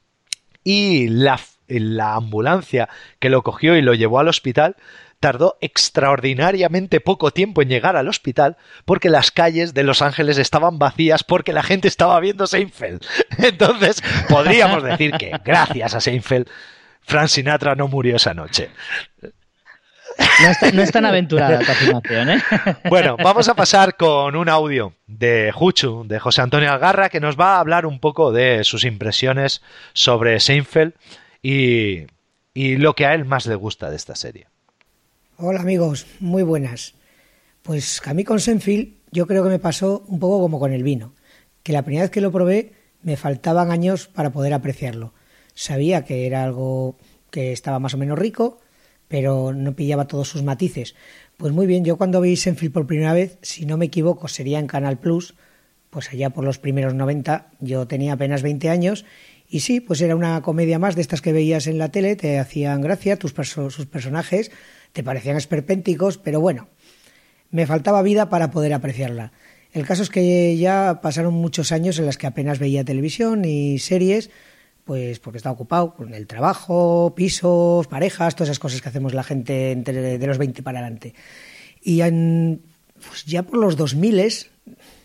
Y 0.63 1.08
la, 1.10 1.39
la 1.67 2.15
ambulancia 2.15 2.89
que 3.19 3.30
lo 3.30 3.43
cogió 3.43 3.76
y 3.76 3.82
lo 3.82 3.93
llevó 3.93 4.19
al 4.19 4.30
hospital 4.30 4.76
tardó 5.19 5.58
extraordinariamente 5.62 7.00
poco 7.02 7.32
tiempo 7.32 7.62
en 7.62 7.69
llegar 7.69 7.95
al 7.95 8.08
hospital 8.08 8.58
porque 8.86 9.10
las 9.10 9.32
calles 9.32 9.74
de 9.74 9.84
Los 9.84 10.02
Ángeles 10.02 10.38
estaban 10.38 10.78
vacías 10.78 11.24
porque 11.24 11.54
la 11.54 11.63
gente 11.63 11.88
estaba 11.88 12.19
viendo 12.19 12.48
Seinfeld. 12.48 13.04
Entonces, 13.39 14.04
podríamos 14.30 14.84
decir 14.84 15.12
que 15.13 15.32
gracias 15.43 15.95
a 15.95 16.02
Seinfeld, 16.02 16.48
Frank 17.02 17.28
Sinatra 17.28 17.76
no 17.76 17.88
murió 17.88 18.17
esa 18.17 18.34
noche. 18.34 18.69
No, 20.73 20.82
es 20.82 20.91
tan 20.91 21.06
aventurada 21.06 21.60
tu 21.60 21.71
afirmación, 21.71 22.30
¿eh? 22.30 22.43
Bueno, 22.89 23.17
vamos 23.17 23.47
a 23.49 23.54
pasar 23.54 23.95
con 23.95 24.36
un 24.36 24.49
audio 24.49 24.93
de 25.08 25.51
Juchu, 25.54 26.06
de 26.08 26.19
José 26.19 26.41
Antonio 26.41 26.71
Algarra, 26.71 27.10
que 27.10 27.19
nos 27.19 27.39
va 27.39 27.56
a 27.56 27.60
hablar 27.60 27.86
un 27.86 27.99
poco 27.99 28.32
de 28.32 28.63
sus 28.63 28.84
impresiones 28.84 29.62
sobre 29.93 30.39
Seinfeld 30.39 30.93
y, 31.41 32.08
y 32.54 32.78
lo 32.78 32.93
que 32.93 33.06
a 33.06 33.13
él 33.13 33.25
más 33.25 33.45
le 33.45 33.56
gusta 33.56 33.89
de 33.89 33.95
esta 33.95 34.15
serie. 34.15 34.47
Hola 35.38 35.62
amigos, 35.62 36.06
muy 36.19 36.43
buenas. 36.43 36.95
Pues 37.62 38.01
a 38.06 38.13
mí 38.13 38.23
con 38.23 38.39
Seinfeld 38.39 38.93
yo 39.12 39.28
creo 39.28 39.43
que 39.43 39.49
me 39.49 39.60
pasó 39.60 40.04
un 40.08 40.19
poco 40.19 40.39
como 40.39 40.60
con 40.60 40.73
el 40.73 40.84
vino, 40.84 41.13
que 41.63 41.73
la 41.73 41.82
primera 41.82 42.04
vez 42.04 42.12
que 42.12 42.21
lo 42.21 42.32
probé 42.32 42.73
me 43.01 43.17
faltaban 43.17 43.71
años 43.71 44.08
para 44.08 44.32
poder 44.32 44.54
apreciarlo. 44.54 45.13
Sabía 45.54 46.04
que 46.04 46.25
era 46.28 46.43
algo 46.43 46.97
que 47.32 47.51
estaba 47.51 47.80
más 47.80 47.93
o 47.93 47.97
menos 47.97 48.17
rico, 48.17 48.60
pero 49.15 49.54
no 49.54 49.78
pillaba 49.78 50.10
todos 50.10 50.28
sus 50.28 50.43
matices. 50.43 50.93
Pues 51.38 51.54
muy 51.54 51.67
bien, 51.67 51.86
yo 51.86 51.95
cuando 51.95 52.19
vi 52.19 52.36
Senfield 52.36 52.73
por 52.73 52.86
primera 52.86 53.13
vez, 53.13 53.38
si 53.43 53.65
no 53.65 53.78
me 53.78 53.86
equivoco, 53.86 54.28
sería 54.28 54.60
en 54.60 54.67
Canal 54.67 54.99
Plus, 54.99 55.36
pues 55.89 56.10
allá 56.12 56.32
por 56.32 56.43
los 56.43 56.60
primeros 56.60 56.93
90, 56.95 57.47
yo 57.62 57.88
tenía 57.88 58.12
apenas 58.12 58.41
20 58.41 58.69
años 58.69 59.06
y 59.47 59.62
sí, 59.62 59.80
pues 59.80 60.01
era 60.01 60.17
una 60.17 60.41
comedia 60.41 60.80
más 60.80 60.95
de 60.95 61.01
estas 61.01 61.21
que 61.21 61.32
veías 61.32 61.67
en 61.67 61.78
la 61.78 61.91
tele, 61.91 62.17
te 62.17 62.39
hacían 62.39 62.82
gracia, 62.82 63.15
tus 63.15 63.32
sus 63.32 63.86
personajes 63.86 64.51
te 64.91 65.01
parecían 65.01 65.38
esperpénticos, 65.38 66.17
pero 66.17 66.41
bueno, 66.41 66.67
me 67.51 67.65
faltaba 67.65 68.01
vida 68.01 68.28
para 68.28 68.51
poder 68.51 68.73
apreciarla. 68.73 69.32
El 69.71 69.86
caso 69.86 70.04
es 70.04 70.10
que 70.10 70.58
ya 70.58 70.99
pasaron 71.01 71.36
muchos 71.36 71.71
años 71.71 71.99
en 71.99 72.06
los 72.06 72.17
que 72.17 72.28
apenas 72.28 72.60
veía 72.60 72.84
televisión 72.84 73.45
y 73.45 73.80
series, 73.80 74.30
pues 74.86 75.19
porque 75.19 75.38
estaba 75.38 75.54
ocupado 75.54 75.95
con 75.95 76.13
el 76.13 76.28
trabajo, 76.28 77.13
pisos, 77.15 77.88
parejas, 77.88 78.36
todas 78.36 78.50
esas 78.50 78.60
cosas 78.60 78.82
que 78.82 78.89
hacemos 78.89 79.13
la 79.13 79.24
gente 79.24 79.71
entre 79.71 80.17
de 80.17 80.28
los 80.28 80.38
20 80.38 80.63
para 80.63 80.80
adelante. 80.80 81.13
Y 81.84 82.02
pues 82.02 83.26
ya 83.26 83.43
por 83.43 83.58
los 83.60 83.76
2000 83.76 84.48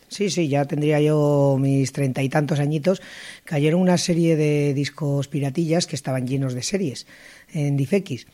sí, 0.08 0.28
sí, 0.28 0.48
ya 0.48 0.64
tendría 0.66 1.00
yo 1.00 1.56
mis 1.58 1.92
treinta 1.92 2.22
y 2.22 2.28
tantos 2.28 2.60
añitos, 2.60 3.00
cayeron 3.44 3.80
una 3.80 3.96
serie 3.96 4.36
de 4.36 4.74
discos 4.74 5.28
piratillas 5.28 5.86
que 5.86 5.96
estaban 5.96 6.26
llenos 6.26 6.52
de 6.52 6.62
series 6.62 7.06
en 7.52 7.76
Difex. 7.76 8.26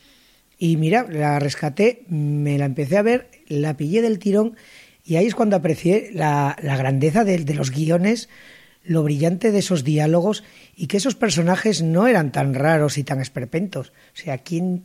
Y 0.59 0.75
mira, 0.77 1.05
la 1.09 1.39
rescaté, 1.39 2.03
me 2.09 2.57
la 2.57 2.65
empecé 2.65 2.97
a 2.97 3.03
ver, 3.03 3.29
la 3.47 3.77
pillé 3.77 4.01
del 4.01 4.19
tirón 4.19 4.57
y 5.05 5.15
ahí 5.15 5.27
es 5.27 5.35
cuando 5.35 5.55
aprecié 5.55 6.09
la, 6.13 6.57
grandeza 6.61 7.23
de 7.23 7.53
los 7.53 7.71
guiones, 7.71 8.27
lo 8.83 9.03
brillante 9.03 9.51
de 9.51 9.59
esos 9.59 9.83
diálogos 9.83 10.43
y 10.79 10.85
que 10.85 10.97
esos 10.97 11.15
personajes 11.15 11.81
no 11.81 12.05
eran 12.05 12.31
tan 12.31 12.53
raros 12.53 12.99
y 12.99 13.03
tan 13.03 13.19
esperpentos. 13.19 13.89
O 14.13 14.15
sea, 14.15 14.37
¿quién, 14.37 14.83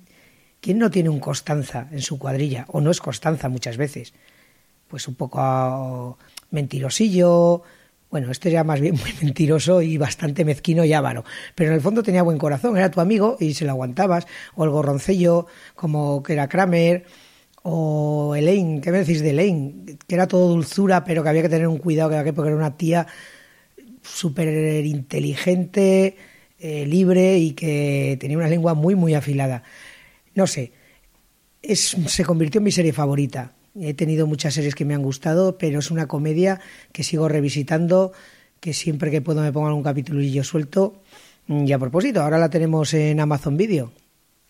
quién 0.63 0.79
no 0.79 0.91
tiene 0.91 1.11
un 1.11 1.21
Constanza 1.21 1.87
en 1.93 2.01
su 2.01 2.19
cuadrilla? 2.19 2.65
O 2.69 2.81
no 2.81 2.91
es 2.91 2.99
Constanza 2.99 3.51
muchas 3.51 3.77
veces. 3.77 4.15
Pues 4.89 5.07
un 5.07 5.15
poco 5.17 5.39
ah, 5.39 6.17
mentirosillo. 6.51 7.63
Bueno, 8.11 8.31
este 8.31 8.51
era 8.51 8.65
más 8.65 8.81
bien 8.81 8.95
muy 9.01 9.13
mentiroso 9.21 9.83
y 9.83 9.99
bastante 9.99 10.47
mezquino 10.47 10.83
y 10.83 10.95
avaro. 10.95 11.25
Pero 11.55 11.69
en 11.69 11.75
el 11.75 11.83
fondo 11.83 12.03
tenía 12.03 12.23
buen 12.23 12.39
corazón, 12.39 12.79
era 12.79 12.91
tu 12.91 13.03
amigo 13.03 13.37
y 13.39 13.53
se 13.53 13.67
lo 13.67 13.73
aguantabas. 13.73 14.27
O 14.55 14.65
el 14.65 14.71
gorroncello, 14.71 15.47
como 15.75 16.23
que 16.23 16.33
era 16.33 16.49
Kramer 16.49 17.05
o 17.65 18.35
Elaine, 18.35 18.81
¿qué 18.81 18.91
me 18.93 18.99
decís 18.99 19.21
de 19.21 19.31
Elaine? 19.31 19.99
Que 20.07 20.15
era 20.15 20.27
todo 20.27 20.49
dulzura, 20.49 21.05
pero 21.05 21.23
que 21.23 21.29
había 21.29 21.43
que 21.43 21.51
tener 21.51 21.69
un 21.69 21.77
cuidado, 21.77 22.25
que 22.25 22.33
porque 22.33 22.49
era 22.49 22.57
una 22.57 22.79
tía 22.79 23.07
súper 24.03 24.85
inteligente, 24.85 26.17
eh, 26.59 26.87
libre 26.87 27.39
y 27.39 27.53
que 27.53 28.17
tenía 28.21 28.39
una 28.39 28.49
lengua 28.49 28.75
muy, 28.75 28.95
muy 28.95 29.15
afilada. 29.15 29.63
No 30.35 30.47
sé, 30.47 30.73
es, 31.63 31.97
se 32.07 32.25
convirtió 32.25 32.59
en 32.59 32.65
mi 32.65 32.73
serie 32.73 32.93
favorita. 32.93 33.53
He 33.75 33.95
tenido 33.95 34.27
muchas 34.27 34.55
series 34.55 34.75
que 34.75 34.85
me 34.85 34.95
han 34.95 35.03
gustado, 35.03 35.57
pero 35.57 35.79
es 35.79 35.91
una 35.91 36.07
comedia 36.07 36.61
que 36.93 37.05
sigo 37.05 37.29
revisitando, 37.29 38.13
que 38.61 38.75
siempre 38.75 39.11
que 39.11 39.23
puedo 39.23 39.41
me 39.41 39.53
pongo 39.53 39.75
un 39.75 39.83
capítulillo 39.83 40.45
suelto. 40.45 41.03
Y 41.49 41.73
a 41.73 41.79
propósito, 41.79 42.23
ahora 42.23 42.39
la 42.39 42.51
tenemos 42.51 42.95
en 42.95 43.19
Amazon 43.19 43.57
Video. 43.57 43.93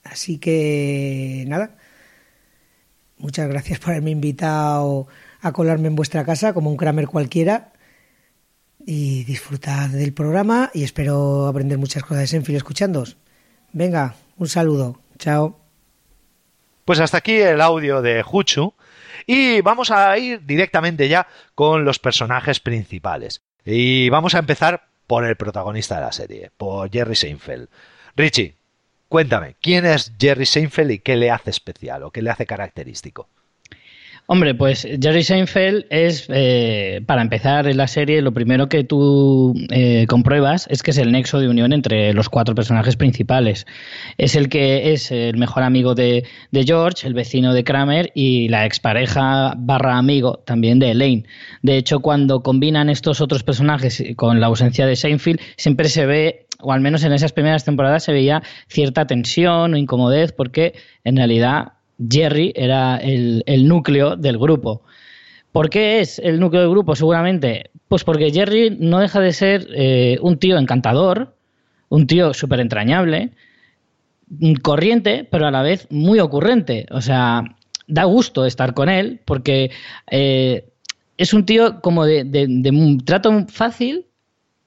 Así 0.05 0.39
que 0.39 1.45
nada, 1.47 1.77
muchas 3.19 3.49
gracias 3.49 3.79
por 3.79 3.91
haberme 3.91 4.11
invitado 4.11 5.07
a 5.41 5.53
colarme 5.53 5.89
en 5.89 5.95
vuestra 5.95 6.25
casa 6.25 6.53
como 6.53 6.71
un 6.71 6.77
Kramer 6.77 7.07
cualquiera 7.07 7.72
y 8.87 9.25
disfrutad 9.25 9.89
del 9.89 10.13
programa 10.13 10.71
y 10.75 10.85
espero 10.85 11.47
aprender 11.47 11.79
muchas 11.79 12.03
cosas 12.03 12.21
de 12.21 12.27
Senfil 12.27 12.57
escuchándoos. 12.57 13.17
Venga, 13.73 14.15
un 14.37 14.49
saludo. 14.49 15.01
Chao. 15.19 15.59
Pues 16.85 17.01
hasta 17.01 17.19
aquí 17.19 17.37
el 17.37 17.61
audio 17.61 18.03
de 18.03 18.23
Juchu 18.23 18.75
y 19.27 19.61
vamos 19.61 19.91
a 19.91 20.17
ir 20.19 20.45
directamente 20.45 21.09
ya 21.09 21.27
con 21.55 21.85
los 21.85 21.99
personajes 21.99 22.61
principales. 22.61 23.43
Y 23.65 24.09
vamos 24.11 24.35
a 24.35 24.41
empezar 24.41 24.89
por 25.07 25.25
el 25.25 25.37
protagonista 25.37 25.97
de 25.97 26.01
la 26.01 26.13
serie, 26.13 26.51
por 26.57 26.91
Jerry 26.91 27.15
Seinfeld. 27.15 27.69
Richie, 28.17 28.57
cuéntame, 29.09 29.57
¿quién 29.61 29.87
es 29.87 30.13
Jerry 30.19 30.47
Seinfeld 30.47 30.91
y 30.91 30.99
qué 30.99 31.17
le 31.17 31.31
hace 31.31 31.51
especial 31.51 32.03
o 32.03 32.11
qué 32.11 32.23
le 32.23 32.31
hace 32.31 32.47
característico? 32.47 33.29
Hombre, 34.27 34.55
pues 34.55 34.87
Jerry 35.01 35.25
Seinfeld 35.25 35.85
es, 35.91 36.27
eh, 36.29 37.03
para 37.07 37.23
empezar 37.23 37.67
en 37.67 37.77
la 37.77 37.89
serie, 37.89 38.23
lo 38.23 38.33
primero 38.33 38.69
que 38.69 38.85
tú 38.85 39.53
eh, 39.71 40.07
compruebas 40.09 40.69
es 40.71 40.83
que 40.83 40.93
es 40.93 40.99
el 40.99 41.11
nexo 41.11 41.41
de 41.41 41.49
unión 41.49 41.73
entre 41.73 42.15
los 42.15 42.29
cuatro 42.29 42.55
personajes 42.55 42.97
principales. 42.97 43.67
Es 44.19 44.37
el 44.37 44.49
que 44.49 44.93
es 44.93 45.11
el 45.11 45.37
mejor 45.39 45.65
amigo 45.65 45.97
de, 45.97 46.25
George, 46.53 47.07
el 47.07 47.15
vecino 47.15 47.53
de 47.53 47.65
Kramer 47.65 48.13
y 48.15 48.49
la 48.49 48.65
expareja 48.65 49.55
barra 49.59 49.99
amigo 49.99 50.39
también 50.47 50.79
de 50.79 50.93
Elaine. 50.93 51.27
De 51.63 51.77
hecho, 51.77 51.99
cuando 51.99 52.43
combinan 52.43 52.91
estos 52.91 53.21
otros 53.21 53.43
personajes 53.43 54.03
con 54.15 54.41
la 54.41 54.47
ausencia 54.47 54.87
de 54.87 54.95
Seinfeld, 54.95 55.41
siempre 55.57 55.89
se 55.89 56.07
ve 56.07 56.47
o 56.61 56.73
al 56.73 56.81
menos 56.81 57.03
en 57.03 57.13
esas 57.13 57.33
primeras 57.33 57.65
temporadas 57.65 58.05
se 58.05 58.13
veía 58.13 58.43
cierta 58.69 59.05
tensión 59.05 59.75
o 59.75 59.77
incomodez 59.77 60.33
porque 60.33 60.75
en 61.03 61.17
realidad 61.17 61.73
Jerry 62.11 62.53
era 62.57 62.97
el, 62.97 63.69
núcleo 63.69 64.17
del 64.17 64.39
grupo. 64.39 64.83
¿Por 65.53 65.71
qué 65.71 66.01
es 66.01 66.19
el 66.19 66.41
núcleo 66.41 66.63
del 66.63 66.71
grupo? 66.71 66.97
Seguramente, 66.97 67.71
pues 67.89 68.05
porque 68.05 68.31
Jerry 68.31 68.77
no 68.79 69.01
deja 69.01 69.21
de 69.21 69.33
ser 69.33 69.67
eh, 69.75 70.19
un 70.23 70.39
tío 70.39 70.59
encantador, 70.59 71.37
un 71.89 72.07
tío 72.07 72.33
súper 72.33 72.61
entrañable, 72.61 73.33
corriente, 74.63 75.29
pero 75.31 75.47
a 75.47 75.51
la 75.51 75.63
vez 75.63 75.87
muy 75.91 76.21
ocurrente. 76.21 76.87
O 76.91 77.01
sea, 77.03 77.45
da 77.87 78.05
gusto 78.05 78.47
estar 78.47 78.75
con 78.75 78.89
él 78.89 79.21
porque 79.25 79.71
eh, 80.11 80.69
es 81.19 81.35
un 81.35 81.45
tío 81.45 81.81
como 81.81 82.07
de, 82.07 82.25
de 82.25 82.99
trato 83.05 83.47
fácil, 83.49 84.07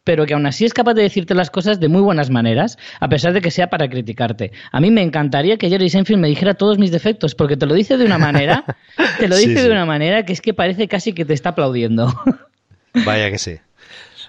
pero 0.05 0.25
que 0.25 0.33
aún 0.33 0.45
así 0.45 0.63
es 0.63 0.73
capaz 0.73 0.93
de 0.93 1.01
decirte 1.01 1.33
las 1.33 1.49
cosas 1.49 1.81
de 1.81 1.89
muy 1.89 2.01
buenas 2.01 2.29
maneras, 2.29 2.77
a 3.01 3.09
pesar 3.09 3.33
de 3.33 3.41
que 3.41 3.51
sea 3.51 3.69
para 3.69 3.89
criticarte. 3.89 4.53
A 4.71 4.79
mí 4.79 4.91
me 4.91 5.01
encantaría 5.01 5.57
que 5.57 5.67
Jerry 5.67 5.89
Seinfeld 5.89 6.19
me 6.19 6.29
dijera 6.29 6.53
todos 6.53 6.77
mis 6.77 6.91
defectos, 6.91 7.35
porque 7.35 7.57
te 7.57 7.65
lo 7.65 7.73
dice 7.73 7.97
de 7.97 8.05
una 8.05 8.17
manera, 8.17 8.63
te 9.19 9.27
lo 9.27 9.35
dice 9.35 9.61
de 9.63 9.69
una 9.69 9.85
manera 9.85 10.23
que 10.23 10.31
es 10.31 10.39
que 10.39 10.53
parece 10.53 10.87
casi 10.87 11.11
que 11.11 11.25
te 11.25 11.33
está 11.33 11.49
aplaudiendo. 11.49 12.13
Vaya 13.05 13.29
que 13.29 13.39
sí. 13.39 13.57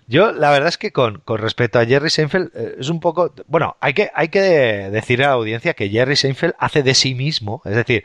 Yo, 0.08 0.32
la 0.32 0.50
verdad 0.50 0.68
es 0.68 0.78
que 0.78 0.92
con, 0.92 1.20
con 1.24 1.38
respecto 1.38 1.78
a 1.78 1.84
Jerry 1.84 2.10
Seinfeld, 2.10 2.50
eh, 2.54 2.76
es 2.78 2.88
un 2.88 3.00
poco. 3.00 3.34
Bueno, 3.46 3.76
hay 3.80 3.92
que, 3.92 4.10
hay 4.14 4.28
que 4.28 4.40
decir 4.40 5.22
a 5.22 5.28
la 5.28 5.32
audiencia 5.34 5.74
que 5.74 5.90
Jerry 5.90 6.16
Seinfeld 6.16 6.54
hace 6.58 6.82
de 6.82 6.94
sí 6.94 7.14
mismo, 7.14 7.60
es 7.64 7.74
decir, 7.74 8.04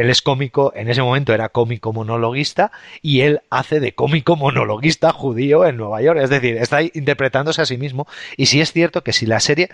él 0.00 0.10
es 0.10 0.22
cómico, 0.22 0.72
en 0.74 0.88
ese 0.88 1.02
momento 1.02 1.34
era 1.34 1.48
cómico 1.48 1.92
monologuista 1.92 2.70
y 3.02 3.20
él 3.22 3.40
hace 3.50 3.80
de 3.80 3.94
cómico 3.94 4.36
monologuista 4.36 5.12
judío 5.12 5.66
en 5.66 5.76
Nueva 5.76 6.02
York. 6.02 6.20
Es 6.22 6.30
decir, 6.30 6.56
está 6.56 6.82
interpretándose 6.82 7.62
a 7.62 7.66
sí 7.66 7.76
mismo. 7.76 8.06
Y 8.36 8.46
si 8.46 8.60
es 8.60 8.72
cierto 8.72 9.02
que 9.02 9.12
si 9.12 9.26
la 9.26 9.40
serie... 9.40 9.70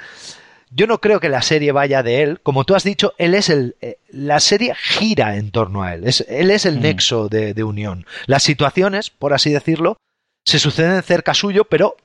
Yo 0.70 0.86
no 0.88 1.00
creo 1.00 1.20
que 1.20 1.28
la 1.28 1.42
serie 1.42 1.70
vaya 1.70 2.02
de 2.02 2.22
él. 2.22 2.40
Como 2.42 2.64
tú 2.64 2.74
has 2.74 2.82
dicho, 2.82 3.12
él 3.18 3.34
es 3.34 3.48
el. 3.48 3.76
Eh, 3.80 3.98
la 4.08 4.40
serie 4.40 4.74
gira 4.74 5.36
en 5.36 5.52
torno 5.52 5.84
a 5.84 5.94
él. 5.94 6.04
Es, 6.04 6.24
él 6.26 6.50
es 6.50 6.66
el 6.66 6.78
mm. 6.78 6.82
nexo 6.82 7.28
de, 7.28 7.54
de 7.54 7.62
unión. 7.62 8.06
Las 8.26 8.42
situaciones, 8.42 9.10
por 9.10 9.34
así 9.34 9.52
decirlo, 9.52 9.98
se 10.44 10.58
suceden 10.58 11.00
cerca 11.02 11.32
suyo, 11.32 11.64
pero 11.64 11.96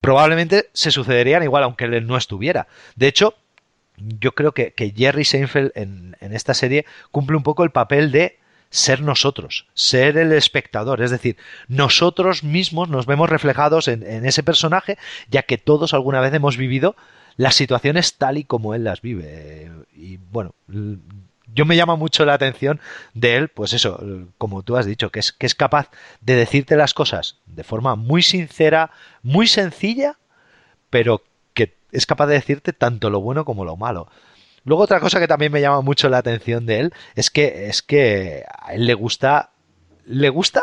probablemente 0.00 0.70
se 0.72 0.92
sucederían 0.92 1.42
igual 1.42 1.64
aunque 1.64 1.84
él 1.84 2.06
no 2.06 2.16
estuviera. 2.16 2.68
De 2.94 3.08
hecho, 3.08 3.34
yo 3.96 4.32
creo 4.32 4.52
que, 4.52 4.72
Jerry 4.96 5.24
Seinfeld 5.24 5.72
en, 5.74 6.16
esta 6.20 6.54
serie 6.54 6.86
cumple 7.10 7.36
un 7.36 7.42
poco 7.42 7.64
el 7.64 7.70
papel 7.70 8.12
de 8.12 8.38
ser 8.70 9.00
nosotros, 9.00 9.66
ser 9.74 10.18
el 10.18 10.32
espectador, 10.32 11.00
es 11.00 11.10
decir, 11.10 11.36
nosotros 11.68 12.42
mismos 12.42 12.88
nos 12.88 13.06
vemos 13.06 13.30
reflejados 13.30 13.88
en, 13.88 14.02
ese 14.26 14.42
personaje, 14.42 14.98
ya 15.30 15.42
que 15.42 15.56
todos 15.56 15.94
alguna 15.94 16.20
vez 16.20 16.34
hemos 16.34 16.56
vivido 16.56 16.96
las 17.36 17.54
situaciones 17.54 18.14
tal 18.16 18.38
y 18.38 18.44
como 18.44 18.74
él 18.74 18.84
las 18.84 19.02
vive. 19.02 19.70
Y 19.94 20.16
bueno, 20.16 20.54
yo 20.68 21.64
me 21.64 21.76
llama 21.76 21.96
mucho 21.96 22.24
la 22.24 22.34
atención 22.34 22.80
de 23.14 23.36
él, 23.36 23.48
pues 23.48 23.72
eso, 23.72 24.00
como 24.36 24.62
tú 24.62 24.76
has 24.76 24.86
dicho, 24.86 25.10
que 25.10 25.20
es, 25.20 25.32
que 25.32 25.46
es 25.46 25.54
capaz 25.54 25.90
de 26.20 26.34
decirte 26.34 26.76
las 26.76 26.92
cosas 26.92 27.38
de 27.46 27.64
forma 27.64 27.94
muy 27.94 28.22
sincera, 28.22 28.90
muy 29.22 29.46
sencilla, 29.46 30.18
pero 30.90 31.22
es 31.96 32.06
capaz 32.06 32.26
de 32.26 32.34
decirte 32.34 32.72
tanto 32.72 33.10
lo 33.10 33.20
bueno 33.20 33.44
como 33.44 33.64
lo 33.64 33.76
malo. 33.76 34.08
Luego 34.64 34.82
otra 34.82 35.00
cosa 35.00 35.20
que 35.20 35.28
también 35.28 35.52
me 35.52 35.60
llama 35.60 35.80
mucho 35.80 36.08
la 36.08 36.18
atención 36.18 36.66
de 36.66 36.80
él 36.80 36.94
es 37.14 37.30
que 37.30 37.68
es 37.68 37.82
que 37.82 38.44
a 38.58 38.74
él 38.74 38.86
le 38.86 38.94
gusta 38.94 39.50
le 40.04 40.28
gusta 40.28 40.62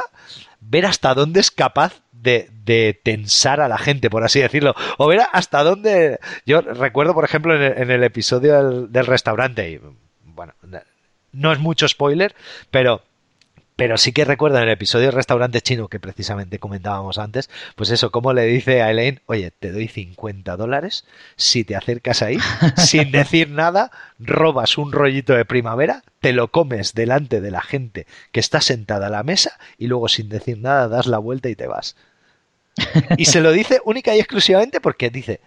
ver 0.60 0.86
hasta 0.86 1.13
dónde 1.13 1.39
es 1.39 1.52
capaz 1.52 2.02
de, 2.12 3.00
tensar 3.04 3.60
a 3.60 3.67
la 3.67 3.78
gente, 3.78 4.10
por 4.10 4.24
así 4.24 4.39
decirlo. 4.39 4.76
O 4.98 5.08
ver 5.08 5.22
hasta 5.34 5.63
dónde. 5.63 6.19
Yo 6.46 6.62
recuerdo, 6.62 7.13
por 7.13 7.26
ejemplo, 7.26 7.54
en 7.54 7.91
el, 7.91 8.04
episodio 8.04 8.56
del, 8.56 8.91
del, 8.91 9.06
restaurante, 9.06 9.69
y 9.69 9.82
bueno, 10.24 10.54
no 11.34 11.52
es 11.52 11.60
mucho 11.60 11.88
spoiler, 11.88 12.34
pero 12.72 13.02
pero 13.75 13.97
sí 13.97 14.12
que 14.12 14.25
recuerdo 14.25 14.57
en 14.57 14.63
el 14.63 14.69
episodio 14.69 15.07
del 15.07 15.15
restaurante 15.15 15.62
chino 15.62 15.88
que 15.88 15.99
precisamente 15.99 16.59
comentábamos 16.59 17.17
antes, 17.17 17.49
pues 17.75 17.89
eso, 17.89 18.12
como 18.12 18.33
le 18.33 18.45
dice 18.45 18.81
a 18.81 18.91
Elaine, 18.91 19.21
oye, 19.25 19.51
te 19.51 19.71
doy 19.71 19.88
50 19.88 20.55
dólares 20.57 21.05
si 21.36 21.63
te 21.63 21.75
acercas 21.75 22.21
ahí, 22.21 22.38
sin 22.77 23.12
decir 23.12 23.49
nada, 23.49 23.91
robas 24.19 24.77
un 24.77 24.91
rollito 24.91 25.33
de 25.33 25.45
primavera, 25.45 26.03
te 26.19 26.33
lo 26.33 26.49
comes 26.49 26.93
delante 26.93 27.41
de 27.41 27.51
la 27.51 27.62
gente 27.62 28.05
que 28.31 28.39
está 28.39 28.62
sentada 28.62 29.07
a 29.07 29.12
la 29.12 29.23
mesa 29.23 29.57
y 29.77 29.88
luego 29.88 30.07
sin 30.07 30.29
decir 30.29 30.59
nada 30.59 30.88
das 30.88 31.07
la 31.07 31.17
vuelta 31.17 31.49
y 31.49 31.55
te 31.55 31.67
vas. 31.67 31.95
Y 33.17 33.25
se 33.25 33.41
lo 33.41 33.51
dice 33.51 33.81
única 33.86 34.15
y 34.15 34.19
exclusivamente 34.19 34.81
porque 34.81 35.09
dice, 35.09 35.39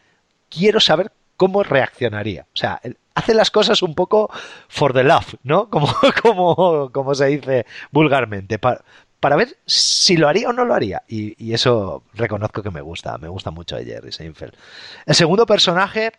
quiero 0.49 0.81
saber 0.81 1.11
cómo 1.37 1.63
reaccionaría. 1.63 2.47
O 2.53 2.57
sea, 2.57 2.81
hace 3.15 3.35
las 3.35 3.51
cosas 3.51 3.83
un 3.83 3.95
poco 3.95 4.31
for 4.69 4.93
the 4.93 5.05
love, 5.05 5.35
¿no? 5.43 5.69
Como, 5.71 5.89
como, 6.23 6.91
como 6.93 7.15
se 7.15 7.27
dice 7.27 7.67
vulgarmente, 7.91 8.59
para, 8.59 8.83
para 9.21 9.37
ver 9.37 9.57
si 9.67 10.17
lo 10.17 10.29
haría 10.29 10.49
o 10.49 10.53
no 10.53 10.65
lo 10.65 10.75
haría. 10.75 11.03
Y, 11.09 11.53
eso 11.53 12.05
reconozco 12.15 12.63
que 12.63 12.71
me 12.71 12.81
gusta, 12.81 13.19
me 13.19 13.29
gusta 13.29 13.51
mucho 13.51 13.77
de 13.77 13.85
Jerry 13.85 14.13
Seinfeld. 14.13 14.55
El 15.05 15.15
segundo 15.15 15.47
personaje, 15.47 16.13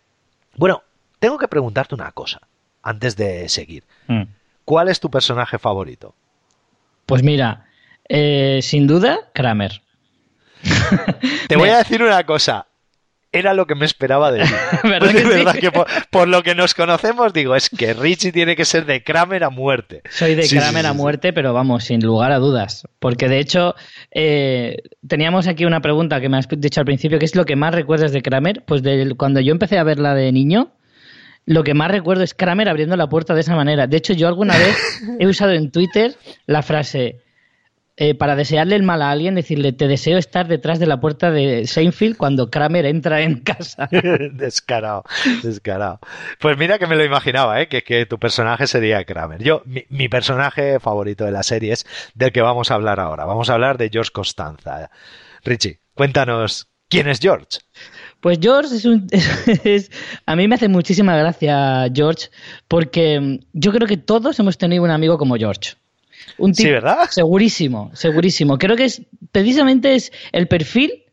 bueno, 0.56 0.84
tengo 1.20 1.38
que 1.38 1.48
preguntarte 1.48 1.96
una 1.96 2.12
cosa 2.12 2.42
antes 2.82 3.16
de 3.16 3.48
seguir. 3.50 3.84
Mm. 4.08 4.24
¿Cuál 4.66 4.90
es 4.90 5.00
tu 5.00 5.10
personaje 5.10 5.58
favorito? 5.58 6.16
Pues 7.06 7.24
mira, 7.24 7.68
eh, 8.10 8.60
sin 8.62 8.88
duda, 8.88 9.30
Kramer. 9.34 9.82
Te 11.48 11.56
voy 11.56 11.70
a 11.70 11.78
decir 11.78 12.04
una 12.04 12.26
cosa 12.26 12.67
era 13.38 13.54
lo 13.54 13.66
que 13.66 13.76
me 13.76 13.86
esperaba 13.86 14.32
de 14.32 14.42
él. 14.42 14.48
¿Verdad, 14.84 15.56
que, 15.56 15.72
por, 16.12 16.28
lo 16.28 16.44
que 16.44 16.56
nos 16.56 16.74
conocemos, 16.74 17.34
digo, 17.34 17.56
es 17.56 17.70
que 17.70 17.94
Richie 17.94 18.32
tiene 18.32 18.56
que 18.56 18.66
ser 18.66 18.86
de 18.86 19.04
Kramer 19.04 19.44
a 19.44 19.50
muerte. 19.50 20.02
Soy 20.10 20.36
de 20.36 20.48
Kramer 20.48 20.86
a 20.86 20.94
muerte, 20.94 21.34
pero 21.34 21.54
vamos, 21.54 21.86
sin 21.86 22.02
lugar 22.02 22.32
a 22.32 22.40
dudas. 22.40 22.88
Porque 23.00 23.28
de 23.28 23.40
hecho, 23.40 23.76
eh, 24.12 24.78
teníamos 25.08 25.48
aquí 25.48 25.66
una 25.66 25.82
pregunta 25.82 26.20
que 26.22 26.30
me 26.30 26.38
has 26.38 26.48
dicho 26.50 26.82
al 26.82 26.86
principio, 26.86 27.20
¿qué 27.20 27.26
es 27.26 27.36
lo 27.36 27.46
que 27.46 27.56
más 27.56 27.74
recuerdas 27.74 28.12
de 28.12 28.22
Kramer? 28.22 28.64
Pues 28.66 28.84
de, 28.84 29.14
cuando 29.18 29.40
yo 29.40 29.52
empecé 29.52 29.78
a 29.78 29.84
verla 29.84 30.16
de 30.16 30.32
niño, 30.32 30.72
lo 31.46 31.64
que 31.64 31.74
más 31.74 31.90
recuerdo 31.90 32.24
es 32.24 32.34
Kramer 32.34 32.70
abriendo 32.70 32.98
la 32.98 33.08
puerta 33.08 33.34
de 33.34 33.42
esa 33.42 33.56
manera. 33.56 33.88
De 33.88 33.98
hecho, 33.98 34.14
yo 34.14 34.28
alguna 34.28 34.58
vez 34.58 34.78
he 35.20 35.28
usado 35.28 35.54
en 35.54 35.72
Twitter 35.72 36.16
la 36.46 36.62
frase 36.62 37.22
eh, 38.00 38.14
para 38.14 38.36
desearle 38.36 38.76
el 38.76 38.84
mal 38.84 39.02
a 39.02 39.10
alguien, 39.10 39.34
decirle, 39.34 39.74
te 39.74 39.88
deseo 39.88 40.20
estar 40.20 40.48
detrás 40.48 40.78
de 40.78 40.86
la 40.86 41.00
puerta 41.00 41.32
de 41.32 41.66
Seinfeld 41.66 42.16
cuando 42.16 42.52
Kramer 42.52 42.86
entra 42.86 43.22
en 43.22 43.40
casa. 43.40 43.90
descarado, 44.34 45.04
descarado. 45.42 46.00
Pues 46.40 46.60
mira 46.60 46.78
que 46.78 46.86
me 46.86 46.96
lo 46.96 47.04
imaginaba, 47.04 47.60
¿eh? 47.60 47.68
que, 47.68 48.06
tu 48.06 48.20
personaje 48.20 48.68
sería 48.68 49.04
Kramer. 49.04 49.42
Yo, 49.42 49.64
mi, 49.66 50.10
personaje 50.10 50.80
favorito 50.80 51.26
de 51.26 51.32
la 51.32 51.42
serie 51.42 51.74
es 51.74 51.88
del 52.14 52.32
que 52.32 52.42
vamos 52.44 52.70
a 52.70 52.76
hablar 52.76 53.00
ahora. 53.00 53.26
Vamos 53.26 53.50
a 53.50 53.56
hablar 53.56 53.80
de 53.80 53.90
George 53.90 54.12
Costanza. 54.12 54.92
Richie, 55.44 55.80
cuéntanos, 55.96 56.68
¿quién 56.90 57.08
es 57.08 57.20
George? 57.20 57.62
Pues 58.22 58.38
George 58.40 58.76
es 58.76 58.86
un... 58.86 59.08
a 60.28 60.36
mí 60.36 60.48
me 60.48 60.54
hace 60.54 60.68
muchísima 60.68 61.18
gracia 61.18 61.88
George 61.92 62.30
porque 62.68 63.40
yo 63.54 63.72
creo 63.72 63.88
que 63.88 63.98
todos 63.98 64.40
hemos 64.40 64.60
tenido 64.60 64.84
un 64.84 64.92
amigo 64.92 65.18
como 65.18 65.36
George. 65.36 65.78
Un 66.38 66.54
sí, 66.54 66.70
¿verdad? 66.70 67.10
Segurísimo, 67.10 67.92
segurísimo. 67.94 68.58
Creo 68.58 68.76
que 68.76 68.86
es 68.86 69.02
precisamente 69.32 69.96
es 69.96 70.12
el 70.32 70.48
perfil 70.48 71.04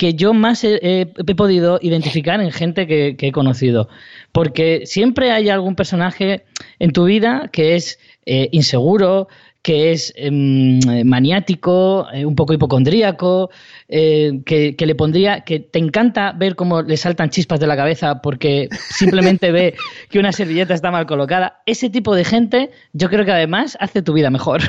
que 0.00 0.14
yo 0.14 0.32
más 0.32 0.64
he, 0.64 1.12
podido 1.36 1.78
identificar 1.82 2.40
en 2.40 2.50
gente 2.52 2.86
que, 2.86 3.16
he 3.18 3.32
conocido. 3.32 3.90
Porque 4.32 4.86
siempre 4.86 5.30
hay 5.30 5.50
algún 5.50 5.74
personaje 5.74 6.44
en 6.78 6.92
tu 6.92 7.04
vida 7.04 7.50
que 7.52 7.76
es 7.76 7.98
eh, 8.24 8.48
inseguro, 8.50 9.28
que 9.60 9.92
es 9.92 10.14
em, 10.16 10.80
maniático, 11.04 12.06
eh, 12.14 12.24
un 12.24 12.34
poco 12.34 12.54
hipocondríaco, 12.54 13.50
eh, 13.92 14.42
que, 14.46 14.74
le 14.78 14.94
pondría, 14.94 15.40
que 15.40 15.58
te 15.58 15.80
encanta 15.80 16.32
ver 16.32 16.54
cómo 16.54 16.82
le 16.82 16.96
saltan 16.96 17.30
chispas 17.30 17.58
de 17.58 17.66
la 17.66 17.76
cabeza 17.76 18.22
porque 18.22 18.68
simplemente 18.72 19.50
ve 19.50 19.74
que 20.08 20.20
una 20.20 20.30
servilleta 20.30 20.74
está 20.74 20.92
mal 20.92 21.06
colocada. 21.06 21.60
Ese 21.66 21.90
tipo 21.90 22.14
de 22.14 22.24
gente, 22.24 22.70
yo 22.92 23.08
creo 23.10 23.24
que 23.24 23.32
además 23.32 23.76
hace 23.80 24.02
tu 24.02 24.12
vida 24.12 24.30
mejor, 24.30 24.60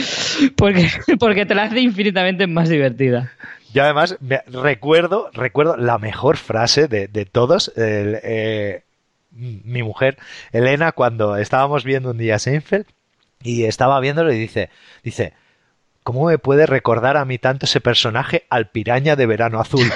porque, 0.56 0.88
porque 1.20 1.44
te 1.44 1.54
la 1.54 1.64
hace 1.64 1.80
infinitamente 1.80 2.46
más 2.46 2.70
divertida. 2.70 3.30
Y 3.74 3.78
además 3.78 4.16
recuerdo, 4.46 5.30
recuerdo 5.34 5.76
la 5.76 5.98
mejor 5.98 6.38
frase 6.38 6.88
de, 6.88 7.08
todos. 7.30 7.72
Eh, 7.76 8.82
mi 9.30 9.82
mujer, 9.82 10.16
Elena, 10.52 10.92
cuando 10.92 11.36
estábamos 11.36 11.84
viendo 11.84 12.10
un 12.10 12.18
día 12.18 12.38
Seinfeld, 12.38 12.86
y 13.42 13.64
estaba 13.64 14.00
viéndolo 14.00 14.32
y 14.32 14.38
dice, 14.38 14.70
dice, 15.02 15.34
¿cómo 16.02 16.26
me 16.26 16.38
puede 16.38 16.66
recordar 16.66 17.16
a 17.16 17.24
mí 17.24 17.38
tanto 17.38 17.66
ese 17.66 17.80
personaje 17.80 18.44
al 18.50 18.70
piraña 18.70 19.16
de 19.16 19.26
verano 19.26 19.60
azul? 19.60 19.86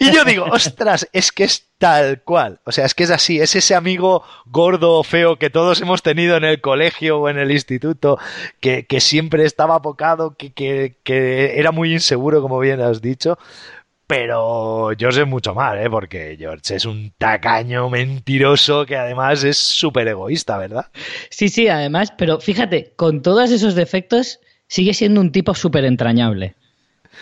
Y 0.00 0.12
yo 0.12 0.24
digo, 0.24 0.44
ostras, 0.50 1.08
es 1.12 1.32
que 1.32 1.44
es 1.44 1.68
tal 1.78 2.22
cual. 2.22 2.60
O 2.64 2.72
sea, 2.72 2.84
es 2.84 2.94
que 2.94 3.04
es 3.04 3.10
así, 3.10 3.40
es 3.40 3.54
ese 3.56 3.74
amigo 3.74 4.22
gordo 4.46 4.98
o 4.98 5.02
feo 5.02 5.38
que 5.38 5.50
todos 5.50 5.80
hemos 5.80 6.02
tenido 6.02 6.36
en 6.36 6.44
el 6.44 6.60
colegio 6.60 7.20
o 7.20 7.28
en 7.28 7.38
el 7.38 7.50
instituto, 7.50 8.18
que, 8.60 8.86
que 8.86 9.00
siempre 9.00 9.44
estaba 9.44 9.76
apocado, 9.76 10.36
que, 10.36 10.52
que, 10.52 10.96
que 11.02 11.58
era 11.58 11.72
muy 11.72 11.92
inseguro, 11.92 12.42
como 12.42 12.58
bien 12.58 12.80
has 12.80 13.00
dicho, 13.02 13.38
pero 14.12 14.90
George 14.98 15.22
es 15.22 15.26
mucho 15.26 15.54
más, 15.54 15.74
¿eh? 15.78 15.88
porque 15.88 16.36
George 16.38 16.74
es 16.74 16.84
un 16.84 17.14
tacaño 17.16 17.88
mentiroso 17.88 18.84
que 18.84 18.96
además 18.96 19.42
es 19.42 19.56
súper 19.56 20.06
egoísta, 20.06 20.58
¿verdad? 20.58 20.88
Sí, 21.30 21.48
sí, 21.48 21.68
además, 21.68 22.12
pero 22.18 22.38
fíjate, 22.38 22.92
con 22.96 23.22
todos 23.22 23.50
esos 23.50 23.74
defectos 23.74 24.38
sigue 24.72 24.94
siendo 24.94 25.20
un 25.20 25.32
tipo 25.32 25.54
súper 25.54 25.84
entrañable. 25.84 26.54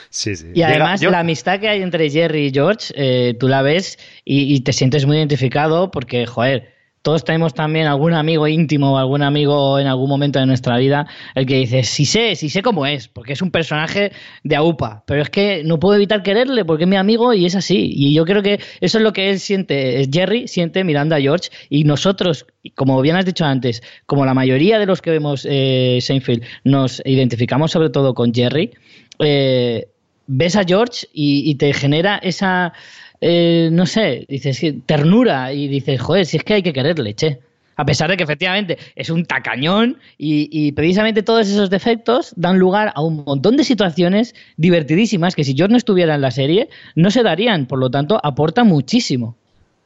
Sí, 0.09 0.37
sí. 0.37 0.47
Y 0.55 0.63
además 0.63 1.03
la 1.03 1.19
amistad 1.19 1.59
que 1.59 1.69
hay 1.69 1.83
entre 1.83 2.09
Jerry 2.09 2.47
y 2.47 2.53
George, 2.53 2.95
eh, 2.95 3.35
tú 3.41 3.49
la 3.49 3.61
ves 3.63 3.99
y, 4.25 4.55
y, 4.55 4.61
te 4.61 4.73
sientes 4.73 5.05
muy 5.05 5.17
identificado 5.17 5.91
porque, 5.91 6.27
joder, 6.27 6.73
todos 7.03 7.25
tenemos 7.25 7.55
también 7.55 7.87
algún 7.87 8.13
amigo 8.13 8.47
íntimo 8.47 8.93
o 8.93 8.99
algún 8.99 9.23
amigo 9.23 9.79
en 9.79 9.87
algún 9.87 10.09
momento 10.09 10.39
de 10.39 10.47
nuestra 10.47 10.77
vida 10.77 11.07
el 11.35 11.47
que 11.47 11.57
dice, 11.57 11.83
sí 11.83 12.05
sé, 12.05 12.37
sí 12.37 12.51
sé 12.51 12.63
cómo 12.63 12.87
es, 12.87 13.09
porque 13.09 13.33
es 13.33 13.41
un 13.41 13.51
personaje 13.51 14.13
de 14.45 14.57
AUPA, 14.57 15.05
pero 15.07 15.23
es 15.23 15.31
que 15.31 15.63
no 15.65 15.81
puedo 15.81 15.97
evitar 15.97 16.23
quererle 16.23 16.65
porque 16.65 16.85
es 16.85 16.91
mi 16.91 16.97
amigo 16.97 17.33
y 17.33 17.47
es 17.47 17.55
así. 17.55 17.91
Y 17.95 18.13
yo 18.15 18.25
creo 18.25 18.43
que 18.43 18.61
eso 18.81 18.99
es 18.99 19.05
lo 19.05 19.13
que 19.13 19.31
él 19.31 19.41
siente, 19.41 20.07
Jerry 20.13 20.47
siente 20.47 20.85
mirando 20.85 21.15
a 21.15 21.21
George 21.21 21.49
y 21.71 21.85
nosotros, 21.85 22.47
como 22.75 23.01
bien 23.01 23.17
has 23.17 23.25
dicho 23.25 23.45
antes, 23.45 23.83
como 24.05 24.27
la 24.27 24.35
mayoría 24.35 24.79
de 24.79 24.87
los 24.87 25.01
que 25.01 25.11
vemos 25.11 25.47
eh, 25.49 25.99
Seinfeld, 26.03 26.45
nos 26.65 27.01
identificamos 27.07 27.71
sobre 27.71 27.89
todo 27.89 28.13
con 28.15 28.35
Jerry, 28.35 28.73
eh, 29.21 29.89
ves 30.27 30.55
a 30.55 30.65
George 30.65 31.07
y 31.13 31.55
te 31.57 31.73
genera 31.73 32.19
esa 32.19 32.73
eh, 33.21 33.69
no 33.73 33.87
sé, 33.87 34.27
dices, 34.29 34.63
ternura 34.87 35.53
y 35.53 35.69
dices, 35.69 36.01
joder, 36.01 36.27
si 36.27 36.39
es 36.39 36.45
que 36.45 36.55
hay 36.55 36.63
que 36.63 36.73
quererle, 36.73 37.15
che. 37.15 37.39
A 37.77 37.85
pesar 37.87 38.11
de 38.11 38.19
que 38.19 38.25
efectivamente 38.25 38.77
es 38.95 39.09
un 39.09 39.25
tacañón 39.25 39.97
y, 40.19 40.71
precisamente 40.73 41.23
todos 41.23 41.49
esos 41.49 41.71
defectos 41.71 42.35
dan 42.37 42.59
lugar 42.59 42.93
a 42.95 43.01
un 43.01 43.25
montón 43.25 43.57
de 43.57 43.65
situaciones 43.65 44.35
divertidísimas 44.59 45.35
que 45.35 45.45
si 45.45 45.55
yo 45.55 45.67
no 45.67 45.79
estuviera 45.79 46.15
en 46.15 46.21
la 46.21 46.31
serie 46.31 46.69
no 46.95 47.11
se 47.11 47.23
darían, 47.23 47.65
por 47.65 47.79
lo 47.79 47.91
tanto 47.91 48.21
aporta 48.23 48.65
muchísimo. 48.65 49.35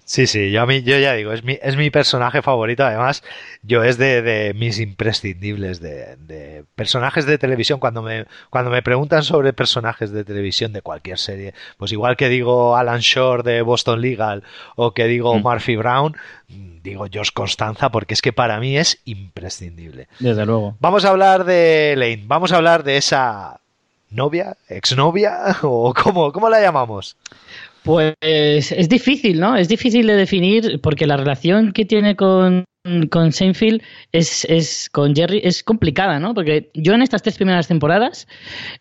Sí, 0.07 0.27
sí, 0.27 0.51
yo 0.51 0.61
a 0.61 0.67
mí, 0.67 0.83
yo 0.83 0.99
ya 0.99 1.15
digo, 1.15 1.33
es 1.33 1.45
mi, 1.45 1.59
es 1.63 1.77
mi 1.77 1.89
personaje 1.89 2.43
favorito, 2.43 2.85
además, 2.85 3.23
yo 3.63 3.83
es 3.83 3.97
de, 3.97 4.21
de 4.21 4.53
mis 4.53 4.79
imprescindibles 4.79 5.81
de, 5.81 6.17
de, 6.17 6.65
personajes 6.75 7.25
de 7.25 7.39
televisión. 7.39 7.81
Cuando 7.81 8.03
me, 8.03 8.27
cuando 8.51 8.71
me 8.71 8.83
preguntan 8.83 9.23
sobre 9.23 9.55
personajes 9.55 10.13
de 10.13 10.25
televisión 10.25 10.75
de 10.75 10.83
cualquier 10.83 11.19
serie, 11.19 11.55
pues 11.79 11.91
igual 11.91 12.19
que 12.19 12.29
digo 12.29 12.77
Alan 12.77 13.01
Shore 13.01 13.43
de 13.43 13.63
Boston 13.63 14.03
Legal 14.03 14.43
o 14.77 14.93
que 14.93 15.07
digo 15.07 15.35
mm. 15.39 15.43
Murphy 15.43 15.77
Brown, 15.77 16.17
digo 16.49 17.07
Josh 17.13 17.31
Constanza 17.33 17.91
porque 17.91 18.13
es 18.13 18.21
que 18.21 18.35
para 18.35 18.61
mí 18.61 18.77
es 18.77 19.01
imprescindible. 19.07 20.09
Desde 20.19 20.45
luego. 20.45 20.77
Vamos 20.81 21.07
a 21.07 21.11
hablar 21.11 21.45
de 21.45 21.95
Lane, 21.97 22.25
vamos 22.27 22.53
a 22.53 22.57
hablar 22.57 22.85
de 22.85 22.99
esa 22.99 23.61
novia, 24.11 24.59
exnovia 24.69 25.57
o 25.63 25.95
cómo, 25.95 26.31
cómo 26.31 26.51
la 26.51 26.61
llamamos. 26.61 27.17
Pues 27.85 28.15
es 28.23 28.89
difícil, 28.89 29.39
¿no? 29.39 29.57
Es 29.57 29.69
difícil 29.69 30.07
de 30.07 30.17
definir 30.17 30.81
porque 30.81 31.07
la 31.07 31.19
relación 31.19 31.73
que 31.73 31.85
tiene 31.85 32.17
con, 32.17 32.65
con 33.11 33.31
Seinfeld 33.31 33.83
es, 34.11 34.47
es, 34.47 34.89
con 34.91 35.15
Jerry 35.15 35.43
es 35.45 35.63
complicada, 35.63 36.19
¿no? 36.19 36.33
Porque 36.33 36.71
yo 36.73 36.95
en 36.95 37.03
estas 37.03 37.21
tres 37.21 37.37
primeras 37.37 37.69
temporadas 37.69 38.27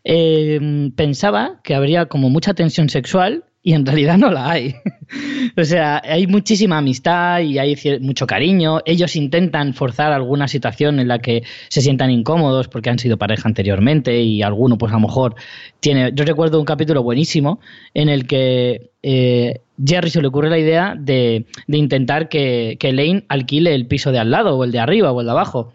eh, 0.06 0.90
pensaba 0.96 1.60
que 1.66 1.76
habría 1.76 2.06
como 2.06 2.30
mucha 2.30 2.54
tensión 2.54 2.88
sexual 2.88 3.44
y 3.66 3.74
en 3.74 3.86
realidad 3.86 4.18
no 4.18 4.30
la 4.30 4.52
hay. 4.52 4.76
o 5.58 5.64
sea, 5.64 6.02
hay 6.04 6.28
muchísima 6.28 6.78
amistad 6.78 7.40
y 7.40 7.58
hay 7.58 7.78
mucho 8.02 8.28
cariño. 8.28 8.82
Ellos 8.86 9.16
intentan 9.16 9.74
forzar 9.74 10.12
alguna 10.12 10.50
situación 10.50 11.00
en 11.00 11.08
la 11.08 11.20
que 11.20 11.44
se 11.70 11.82
sientan 11.82 12.12
incómodos 12.12 12.68
porque 12.68 12.90
han 12.90 13.00
sido 13.00 13.18
pareja 13.18 13.48
anteriormente 13.48 14.22
y 14.22 14.42
alguno, 14.42 14.78
pues 14.78 14.92
a 14.92 14.96
lo 14.96 15.02
mejor 15.02 15.36
tiene. 15.80 16.12
Yo 16.14 16.26
recuerdo 16.26 16.60
un 16.60 16.66
capítulo 16.66 17.04
buenísimo 17.04 17.62
en 17.94 18.10
el 18.10 18.28
que 18.28 18.92
eh, 19.02 19.62
Jerry 19.84 20.10
se 20.10 20.22
le 20.22 20.28
ocurre 20.28 20.50
la 20.50 20.60
idea 20.60 20.96
de, 21.00 21.46
de 21.66 21.78
intentar 21.78 22.28
que, 22.28 22.76
que 22.78 22.92
Lane 22.92 23.24
alquile 23.30 23.74
el 23.74 23.88
piso 23.88 24.12
de 24.12 24.20
al 24.20 24.30
lado 24.30 24.58
o 24.58 24.66
el 24.66 24.74
de 24.74 24.80
arriba 24.80 25.14
o 25.14 25.22
el 25.22 25.26
de 25.26 25.32
abajo. 25.32 25.74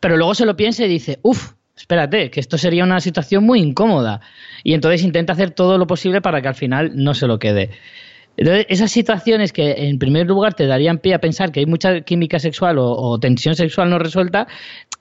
Pero 0.00 0.16
luego 0.16 0.34
se 0.34 0.44
lo 0.44 0.56
piensa 0.56 0.84
y 0.84 0.88
dice, 0.88 1.20
uff, 1.22 1.52
espérate, 1.82 2.30
que 2.30 2.38
esto 2.38 2.58
sería 2.58 2.84
una 2.84 3.00
situación 3.00 3.44
muy 3.44 3.60
incómoda. 3.60 4.20
Y 4.62 4.74
entonces 4.74 5.02
intenta 5.02 5.32
hacer 5.32 5.50
todo 5.50 5.78
lo 5.78 5.86
posible 5.88 6.20
para 6.20 6.40
que 6.40 6.48
al 6.48 6.54
final 6.54 6.92
no 6.94 7.12
se 7.12 7.26
lo 7.26 7.40
quede. 7.40 7.70
Entonces, 8.36 8.66
esas 8.68 8.90
situaciones 8.92 9.52
que 9.52 9.72
en 9.88 9.98
primer 9.98 10.26
lugar 10.26 10.54
te 10.54 10.66
darían 10.66 10.98
pie 10.98 11.14
a 11.14 11.20
pensar 11.20 11.50
que 11.50 11.60
hay 11.60 11.66
mucha 11.66 12.00
química 12.02 12.38
sexual 12.38 12.76
o, 12.78 13.18
tensión 13.18 13.56
sexual 13.56 13.90
no 13.90 13.98
resuelta, 13.98 14.46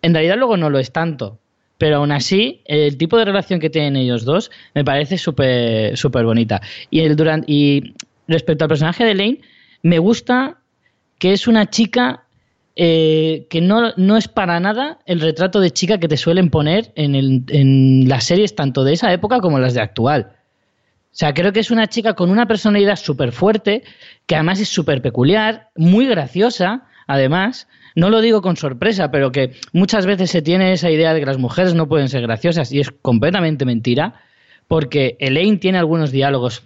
en 0.01 0.13
realidad 0.13 0.37
luego 0.37 0.57
no 0.57 0.69
lo 0.69 0.79
es 0.79 0.91
tanto. 0.91 1.39
Pero 1.77 1.97
aún 1.97 2.11
así, 2.11 2.61
el 2.65 2.97
tipo 2.97 3.17
de 3.17 3.25
relación 3.25 3.59
que 3.59 3.69
tienen 3.69 3.95
ellos 3.95 4.25
dos 4.25 4.51
me 4.73 4.83
parece 4.83 5.17
súper 5.17 5.95
súper 5.97 6.25
bonita. 6.25 6.61
Y, 6.89 7.01
el, 7.01 7.15
durante, 7.15 7.51
y 7.51 7.93
respecto 8.27 8.65
al 8.65 8.69
personaje 8.69 9.05
de 9.05 9.13
Lane, 9.13 9.41
me 9.83 9.99
gusta 9.99 10.57
que 11.19 11.31
es 11.31 11.47
una 11.47 11.69
chica 11.69 12.25
eh, 12.75 13.47
que 13.49 13.61
no, 13.61 13.93
no, 13.97 14.17
es 14.17 14.27
para 14.27 14.59
nada 14.59 14.99
el 15.05 15.19
retrato 15.19 15.59
de 15.59 15.71
chica 15.71 15.97
que 15.97 16.07
te 16.07 16.17
suelen 16.17 16.49
poner 16.49 16.91
en, 16.95 17.15
en, 17.15 18.07
las 18.07 18.23
series 18.23 18.55
tanto 18.55 18.83
de 18.83 18.93
esa 18.93 19.11
época 19.11 19.39
como 19.39 19.59
las 19.59 19.73
de 19.73 19.81
actual. 19.81 20.33
O 21.05 21.13
sea, 21.13 21.33
creo 21.33 21.51
que 21.51 21.59
es 21.59 21.71
una 21.71 21.87
chica 21.87 22.13
con 22.13 22.29
una 22.29 22.47
personalidad 22.47 22.95
súper 22.95 23.33
fuerte, 23.33 23.83
que 24.25 24.35
además 24.35 24.61
es 24.61 24.69
súper 24.69 25.01
peculiar, 25.01 25.69
muy 25.75 26.07
graciosa, 26.07 26.87
además. 27.07 27.67
No 27.93 28.09
lo 28.09 28.21
digo 28.21 28.41
con 28.41 28.55
sorpresa, 28.55 29.11
pero 29.11 29.33
que 29.33 29.51
muchas 29.73 30.05
veces 30.05 30.31
se 30.31 30.41
tiene 30.41 30.71
esa 30.71 30.89
idea 30.89 31.13
de 31.13 31.19
que 31.19 31.25
las 31.25 31.37
mujeres 31.37 31.73
no 31.73 31.89
pueden 31.89 32.07
ser 32.07 32.21
graciosas 32.21 32.71
y 32.71 32.79
es 32.79 32.91
completamente 32.91 33.65
mentira, 33.65 34.21
porque 34.69 35.17
Elaine 35.19 35.57
tiene 35.57 35.77
algunos 35.77 36.11
diálogos 36.11 36.63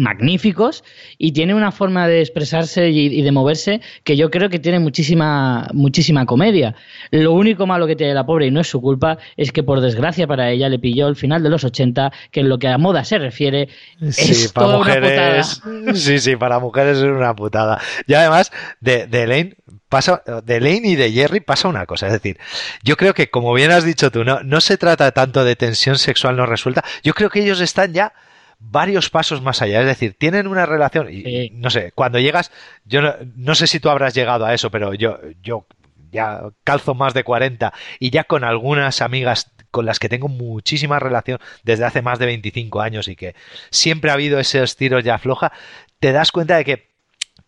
magníficos 0.00 0.82
y 1.18 1.32
tiene 1.32 1.54
una 1.54 1.72
forma 1.72 2.08
de 2.08 2.20
expresarse 2.20 2.88
y, 2.88 3.22
de 3.22 3.32
moverse 3.32 3.80
que 4.02 4.16
yo 4.16 4.30
creo 4.30 4.48
que 4.48 4.58
tiene 4.58 4.78
muchísima 4.78 5.68
muchísima 5.74 6.24
comedia. 6.24 6.74
Lo 7.10 7.32
único 7.32 7.66
malo 7.66 7.86
que 7.86 7.96
tiene 7.96 8.14
la 8.14 8.24
pobre 8.24 8.46
y 8.46 8.50
no 8.50 8.60
es 8.60 8.68
su 8.68 8.80
culpa 8.80 9.18
es 9.36 9.52
que 9.52 9.62
por 9.62 9.80
desgracia 9.80 10.26
para 10.26 10.50
ella 10.50 10.68
le 10.68 10.78
pilló 10.78 11.06
el 11.06 11.16
final 11.16 11.42
de 11.42 11.50
los 11.50 11.64
80 11.64 12.12
que 12.30 12.40
en 12.40 12.48
lo 12.48 12.58
que 12.58 12.68
a 12.68 12.78
moda 12.78 13.04
se 13.04 13.18
refiere 13.18 13.68
es 14.00 14.52
toda 14.52 14.78
mujeres, 14.78 15.60
una 15.64 15.82
putada. 15.82 15.94
Sí, 15.94 16.18
sí, 16.18 16.36
para 16.36 16.58
mujeres 16.58 16.98
es 16.98 17.04
una 17.04 17.36
putada. 17.36 17.80
Y 18.06 18.14
además 18.14 18.50
de, 18.80 19.06
de 19.06 19.22
Elaine 19.24 19.56
pasa 19.90 20.22
de 20.44 20.60
Lane 20.60 20.82
y 20.84 20.96
de 20.96 21.12
Jerry 21.12 21.40
pasa 21.40 21.68
una 21.68 21.84
cosa, 21.84 22.06
es 22.06 22.12
decir, 22.12 22.38
yo 22.82 22.96
creo 22.96 23.12
que 23.12 23.28
como 23.28 23.52
bien 23.52 23.72
has 23.72 23.84
dicho 23.84 24.10
tú, 24.10 24.24
no 24.24 24.42
no 24.44 24.60
se 24.60 24.78
trata 24.78 25.10
tanto 25.10 25.44
de 25.44 25.56
tensión 25.56 25.98
sexual 25.98 26.36
no 26.36 26.46
resuelta, 26.46 26.84
yo 27.02 27.12
creo 27.12 27.28
que 27.28 27.42
ellos 27.42 27.60
están 27.60 27.92
ya 27.92 28.14
varios 28.60 29.10
pasos 29.10 29.42
más 29.42 29.62
allá. 29.62 29.80
Es 29.80 29.86
decir, 29.86 30.14
tienen 30.16 30.46
una 30.46 30.66
relación, 30.66 31.08
y 31.10 31.50
no 31.54 31.70
sé, 31.70 31.92
cuando 31.92 32.20
llegas, 32.20 32.52
yo 32.84 33.00
no, 33.34 33.54
sé 33.54 33.66
si 33.66 33.80
tú 33.80 33.90
habrás 33.90 34.14
llegado 34.14 34.46
a 34.46 34.54
eso, 34.54 34.70
pero 34.70 34.94
yo, 34.94 35.18
yo 35.42 35.66
ya 36.12 36.42
calzo 36.62 36.94
más 36.94 37.14
de 37.14 37.24
40 37.24 37.72
y 37.98 38.10
ya 38.10 38.24
con 38.24 38.44
algunas 38.44 39.00
amigas 39.00 39.50
con 39.70 39.86
las 39.86 39.98
que 39.98 40.08
tengo 40.08 40.28
muchísima 40.28 40.98
relación 40.98 41.38
desde 41.62 41.84
hace 41.84 42.02
más 42.02 42.18
de 42.18 42.26
25 42.26 42.80
años 42.80 43.08
y 43.08 43.16
que 43.16 43.34
siempre 43.70 44.10
ha 44.10 44.14
habido 44.14 44.38
esos 44.40 44.76
tiros 44.76 45.04
ya 45.04 45.18
floja, 45.18 45.52
te 46.00 46.12
das 46.12 46.32
cuenta 46.32 46.56
de 46.56 46.64
que 46.64 46.89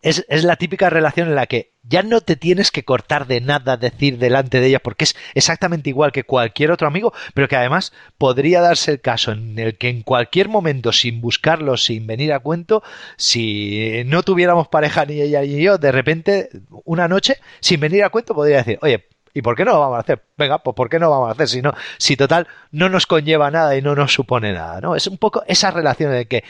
es, 0.03 0.25
es, 0.29 0.43
la 0.43 0.57
típica 0.57 0.89
relación 0.89 1.29
en 1.29 1.35
la 1.35 1.47
que 1.47 1.73
ya 1.81 2.03
no 2.03 2.21
te 2.21 2.35
tienes 2.35 2.69
que 2.69 2.83
cortar 2.83 3.25
de 3.25 3.41
nada 3.41 3.77
decir 3.77 4.17
delante 4.17 4.59
de 4.59 4.67
ella 4.67 4.79
porque 4.79 5.05
es 5.05 5.15
exactamente 5.33 5.89
igual 5.89 6.11
que 6.11 6.25
cualquier 6.25 6.71
otro 6.71 6.87
amigo, 6.87 7.13
pero 7.33 7.47
que 7.47 7.55
además 7.55 7.93
podría 8.17 8.61
darse 8.61 8.91
el 8.91 9.01
caso 9.01 9.31
en 9.31 9.57
el 9.57 9.77
que 9.77 9.89
en 9.89 10.03
cualquier 10.03 10.49
momento, 10.49 10.91
sin 10.91 11.21
buscarlo, 11.21 11.77
sin 11.77 12.05
venir 12.05 12.33
a 12.33 12.39
cuento, 12.39 12.83
si 13.17 14.03
no 14.05 14.23
tuviéramos 14.23 14.67
pareja 14.67 15.05
ni 15.05 15.21
ella 15.21 15.41
ni 15.41 15.63
yo, 15.63 15.77
de 15.77 15.91
repente, 15.91 16.49
una 16.83 17.07
noche, 17.07 17.37
sin 17.61 17.79
venir 17.79 18.03
a 18.03 18.09
cuento, 18.09 18.35
podría 18.35 18.57
decir, 18.57 18.77
oye, 18.81 19.07
¿Y 19.35 19.41
por 19.41 19.55
qué 19.55 19.65
no 19.65 19.71
lo 19.71 19.79
vamos 19.79 19.97
a 19.97 20.01
hacer? 20.01 20.23
Venga, 20.37 20.59
pues 20.59 20.75
¿por 20.75 20.89
qué 20.89 20.99
no 20.99 21.07
lo 21.07 21.11
vamos 21.13 21.29
a 21.29 21.31
hacer? 21.31 21.47
Si, 21.47 21.61
no, 21.63 21.73
si 21.97 22.15
total 22.15 22.47
no 22.69 22.87
nos 22.87 23.07
conlleva 23.07 23.49
nada 23.49 23.75
y 23.75 23.81
no 23.81 23.95
nos 23.95 24.13
supone 24.13 24.53
nada, 24.53 24.79
¿no? 24.79 24.95
Es 24.95 25.07
un 25.07 25.17
poco 25.17 25.43
esa 25.47 25.71
relación 25.71 26.11
de 26.11 26.27
que 26.27 26.43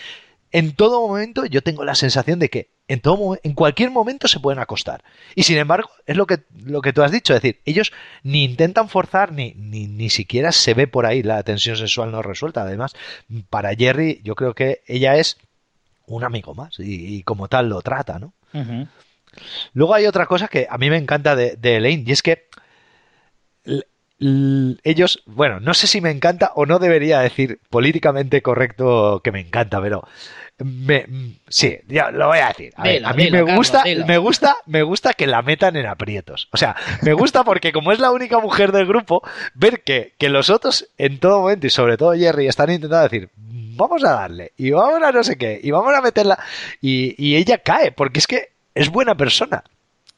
en 0.51 0.75
todo 0.75 1.07
momento 1.07 1.45
yo 1.45 1.61
tengo 1.61 1.85
la 1.85 1.95
sensación 1.95 2.39
de 2.39 2.49
que 2.49 2.72
en, 2.93 3.01
todo, 3.01 3.37
en 3.43 3.53
cualquier 3.53 3.91
momento 3.91 4.27
se 4.27 4.39
pueden 4.39 4.59
acostar. 4.59 5.03
Y 5.35 5.43
sin 5.43 5.57
embargo, 5.57 5.89
es 6.05 6.15
lo 6.15 6.25
que, 6.25 6.39
lo 6.63 6.81
que 6.81 6.93
tú 6.93 7.03
has 7.03 7.11
dicho, 7.11 7.33
es 7.33 7.41
decir, 7.41 7.59
ellos 7.65 7.91
ni 8.23 8.43
intentan 8.43 8.89
forzar, 8.89 9.31
ni, 9.31 9.53
ni, 9.57 9.87
ni 9.87 10.09
siquiera 10.09 10.51
se 10.51 10.73
ve 10.73 10.87
por 10.87 11.05
ahí 11.05 11.23
la 11.23 11.43
tensión 11.43 11.75
sexual 11.75 12.11
no 12.11 12.21
resuelta. 12.21 12.61
Además, 12.61 12.93
para 13.49 13.75
Jerry, 13.75 14.21
yo 14.23 14.35
creo 14.35 14.53
que 14.53 14.81
ella 14.87 15.17
es 15.17 15.37
un 16.05 16.23
amigo 16.23 16.53
más 16.53 16.75
y, 16.79 17.23
como 17.23 17.47
tal 17.47 17.69
lo 17.69 17.81
trata, 17.81 18.19
¿no? 18.19 18.33
Luego 19.73 19.95
hay 19.95 20.05
otra 20.05 20.27
cosa 20.27 20.47
que 20.47 20.67
a 20.69 20.77
mí 20.77 20.89
me 20.89 20.97
encanta 20.97 21.35
de, 21.35 21.55
de 21.55 21.77
Elaine 21.77 22.03
y 22.05 22.11
es 22.11 22.21
que 22.21 22.47
ellos, 24.83 25.23
bueno, 25.25 25.59
no 25.59 25.73
sé 25.73 25.87
si 25.87 25.99
me 25.99 26.11
encanta 26.11 26.51
o 26.55 26.65
no 26.65 26.79
debería 26.79 27.19
decir 27.19 27.59
políticamente 27.69 28.41
correcto 28.41 29.21
que 29.23 29.31
me 29.31 29.41
encanta, 29.41 29.81
pero 29.81 30.07
me, 30.59 31.05
sí, 31.47 31.79
ya 31.87 32.11
lo 32.11 32.27
voy 32.27 32.39
a 32.39 32.47
decir. 32.47 32.73
A, 32.75 33.13
mí 33.13 33.31
me 33.31 33.41
gusta, 33.41 33.83
me 34.05 34.17
gusta, 34.17 34.57
me 34.65 34.83
gusta 34.83 35.13
que 35.13 35.27
la 35.27 35.41
metan 35.41 35.75
en 35.75 35.87
aprietos. 35.87 36.47
O 36.51 36.57
sea, 36.57 36.75
me 37.01 37.13
gusta 37.13 37.43
porque 37.43 37.71
como 37.71 37.91
es 37.91 37.99
la 37.99 38.11
única 38.11 38.39
mujer 38.39 38.71
del 38.71 38.85
grupo, 38.85 39.23
ver 39.55 39.83
que, 39.83 40.13
que 40.17 40.29
los 40.29 40.49
otros 40.49 40.89
en 40.97 41.19
todo 41.19 41.41
momento 41.41 41.67
y 41.67 41.69
sobre 41.69 41.97
todo 41.97 42.13
Jerry 42.13 42.47
están 42.47 42.69
intentando 42.69 43.03
decir, 43.03 43.29
vamos 43.35 44.03
a 44.03 44.11
darle 44.11 44.53
y 44.57 44.71
vamos 44.71 45.01
a 45.01 45.11
no 45.11 45.23
sé 45.23 45.37
qué 45.37 45.59
y 45.61 45.71
vamos 45.71 45.93
a 45.93 46.01
meterla 46.01 46.37
y, 46.81 47.15
y 47.17 47.35
ella 47.35 47.57
cae 47.57 47.91
porque 47.91 48.19
es 48.19 48.27
que 48.27 48.49
es 48.75 48.89
buena 48.89 49.15
persona. 49.15 49.63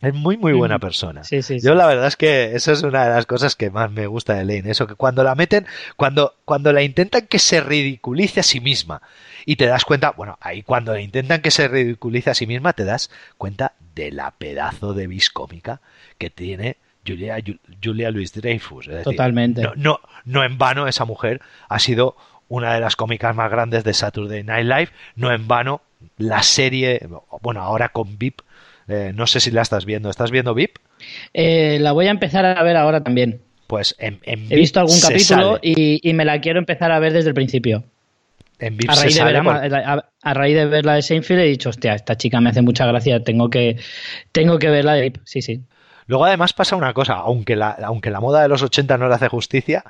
Es 0.06 0.14
muy, 0.14 0.38
muy 0.38 0.54
buena 0.54 0.78
persona. 0.78 1.24
Yo 1.24 1.74
la 1.74 1.88
verdad 1.88 2.06
es 2.06 2.16
que 2.16 2.56
eso 2.56 2.72
es 2.72 2.84
una 2.84 3.06
de 3.06 3.10
las 3.10 3.26
cosas 3.26 3.56
que 3.56 3.72
más 3.72 3.90
me 3.90 4.06
gusta 4.06 4.36
de 4.36 4.46
Lane. 4.46 4.70
Eso 4.70 4.86
que 4.86 4.94
cuando 4.94 5.24
la 5.24 5.34
meten, 5.34 5.66
cuando, 5.96 6.36
cuando 6.46 6.72
la 6.72 6.84
intentan 6.84 7.26
que 7.26 7.40
se 7.40 7.60
ridiculice 7.60 8.42
a 8.42 8.44
sí 8.44 8.60
misma 8.60 9.02
y 9.48 9.56
te 9.56 9.66
das 9.66 9.84
cuenta, 9.84 10.12
bueno, 10.12 10.38
ahí 10.42 10.62
cuando 10.62 10.94
la 10.94 11.02
intentan 11.02 11.42
que 11.42 11.50
se 11.50 11.68
ridiculice 11.68 12.30
a 12.30 12.36
sí 12.36 12.46
misma, 12.46 12.74
te 12.74 12.86
das 12.86 13.10
cuenta 13.38 13.74
de 13.96 14.12
la 14.12 14.30
pedazo 14.30 14.94
de 14.94 15.08
vis 15.08 15.32
cómica 15.32 15.82
que 16.20 16.30
tiene 16.30 16.78
Julia, 17.06 17.38
Julia 17.84 18.12
Louis 18.12 18.32
Dreyfus. 18.32 18.88
Totalmente. 19.04 19.64
No, 19.64 19.74
no, 19.76 20.00
no 20.24 20.44
en 20.44 20.60
vano 20.60 20.88
esa 20.88 21.06
mujer 21.06 21.42
ha 21.68 21.80
sido 21.80 22.16
una 22.48 22.76
de 22.76 22.80
las 22.80 22.96
cómicas 22.96 23.36
más 23.36 23.50
grandes 23.50 23.84
de 23.84 23.96
Saturday 23.96 24.44
Night 24.44 24.68
Live. 24.68 24.90
No 25.16 25.32
en 25.32 25.48
vano 25.48 25.82
la 26.18 26.44
serie, 26.44 27.08
bueno, 27.42 27.62
ahora 27.62 27.90
con 27.90 28.20
VIP 28.20 28.42
eh, 28.88 29.12
no 29.16 29.28
sé 29.28 29.40
si 29.40 29.52
la 29.52 29.62
estás 29.62 29.86
viendo. 29.86 30.10
¿Estás 30.10 30.32
viendo 30.32 30.54
VIP? 30.54 30.78
Eh, 31.34 31.78
la 31.80 31.92
voy 31.92 32.08
a 32.08 32.12
empezar 32.12 32.46
a 32.46 32.62
ver 32.64 32.78
ahora 32.78 33.04
también. 33.04 33.42
Pues 33.68 33.96
en, 33.98 34.20
He 34.24 34.56
visto 34.56 34.80
algún 34.80 35.00
capítulo 35.00 35.60
y, 35.62 36.12
me 36.14 36.26
la 36.26 36.40
quiero 36.40 36.60
empezar 36.60 36.92
a 36.92 37.00
ver 37.00 37.14
desde 37.14 37.30
el 37.30 37.34
principio. 37.34 37.84
En 38.60 38.78
VIP 38.78 38.90
a, 38.90 38.96
raíz 38.96 39.20
a, 39.20 40.34
raíz 40.34 40.56
de 40.56 40.66
ver 40.66 40.86
la 40.86 40.94
de 40.94 41.02
Seinfeld 41.02 41.42
he 41.42 41.46
dicho, 41.46 41.70
hostia, 41.70 41.94
esta 41.94 42.16
chica 42.16 42.40
me 42.40 42.52
hace 42.52 42.62
mucha 42.62 42.86
gracia, 42.86 43.22
tengo 43.22 43.50
que, 43.50 43.78
tengo 44.32 44.60
que 44.60 44.70
ver 44.70 44.86
la 44.86 44.94
de 44.94 45.02
VIP, 45.02 45.18
sí, 45.26 45.42
sí. 45.42 45.62
Luego 46.06 46.26
además 46.26 46.54
pasa 46.54 46.76
una 46.76 46.94
cosa, 46.94 47.16
aunque 47.16 47.56
la, 47.56 47.72
aunque 47.72 48.12
la 48.12 48.22
moda 48.22 48.44
de 48.44 48.48
los 48.48 48.62
80 48.62 48.98
no 48.98 49.10
le 49.10 49.16
hace 49.16 49.28
justicia, 49.28 49.84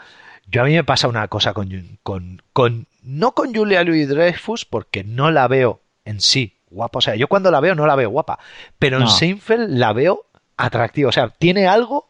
yo 0.47 0.61
a 0.61 0.65
mí 0.65 0.73
me 0.73 0.83
pasa 0.83 1.07
una 1.07 1.27
cosa 1.27 1.53
con, 1.53 1.99
con, 2.01 2.41
con 2.53 2.87
no 3.03 3.33
con 3.33 3.53
Julia 3.53 3.83
Louis 3.83 4.07
Dreyfus, 4.07 4.65
porque 4.65 5.03
no 5.03 5.29
la 5.29 5.47
veo 5.47 5.81
en 6.05 6.21
sí 6.21 6.54
guapa. 6.75 6.99
O 6.99 7.01
sea, 7.01 7.15
yo 7.15 7.27
cuando 7.27 7.49
la 7.49 7.59
veo 7.59 7.73
no 7.73 7.87
la 7.87 7.95
veo 7.95 8.09
guapa, 8.09 8.37
pero 8.77 8.99
en 8.99 9.07
Seinfeld 9.07 9.69
la 9.69 9.93
veo 9.93 10.25
atractiva. 10.57 11.09
O 11.09 11.11
sea, 11.11 11.29
tiene 11.29 11.67
algo 11.67 12.09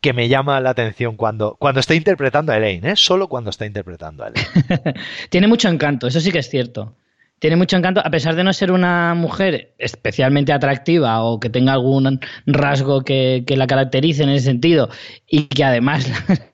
que 0.00 0.12
me 0.12 0.28
llama 0.28 0.60
la 0.60 0.70
atención 0.70 1.16
cuando, 1.16 1.56
cuando 1.58 1.80
está 1.80 1.94
interpretando 1.94 2.52
a 2.52 2.58
Elaine, 2.58 2.90
¿eh? 2.90 2.96
Solo 2.96 3.26
cuando 3.28 3.50
está 3.50 3.64
interpretando 3.64 4.22
a 4.22 4.28
Elaine. 4.28 4.94
tiene 5.30 5.48
mucho 5.48 5.68
encanto, 5.68 6.06
eso 6.06 6.20
sí 6.20 6.30
que 6.30 6.40
es 6.40 6.50
cierto. 6.50 6.94
Tiene 7.38 7.56
mucho 7.56 7.76
encanto, 7.76 8.00
a 8.04 8.10
pesar 8.10 8.36
de 8.36 8.44
no 8.44 8.52
ser 8.52 8.70
una 8.70 9.14
mujer 9.14 9.74
especialmente 9.78 10.52
atractiva 10.52 11.22
o 11.22 11.40
que 11.40 11.50
tenga 11.50 11.72
algún 11.72 12.20
rasgo 12.46 13.02
que, 13.02 13.44
que 13.46 13.56
la 13.56 13.66
caracterice 13.66 14.22
en 14.22 14.28
ese 14.28 14.44
sentido 14.44 14.88
y 15.26 15.44
que 15.44 15.64
además 15.64 16.06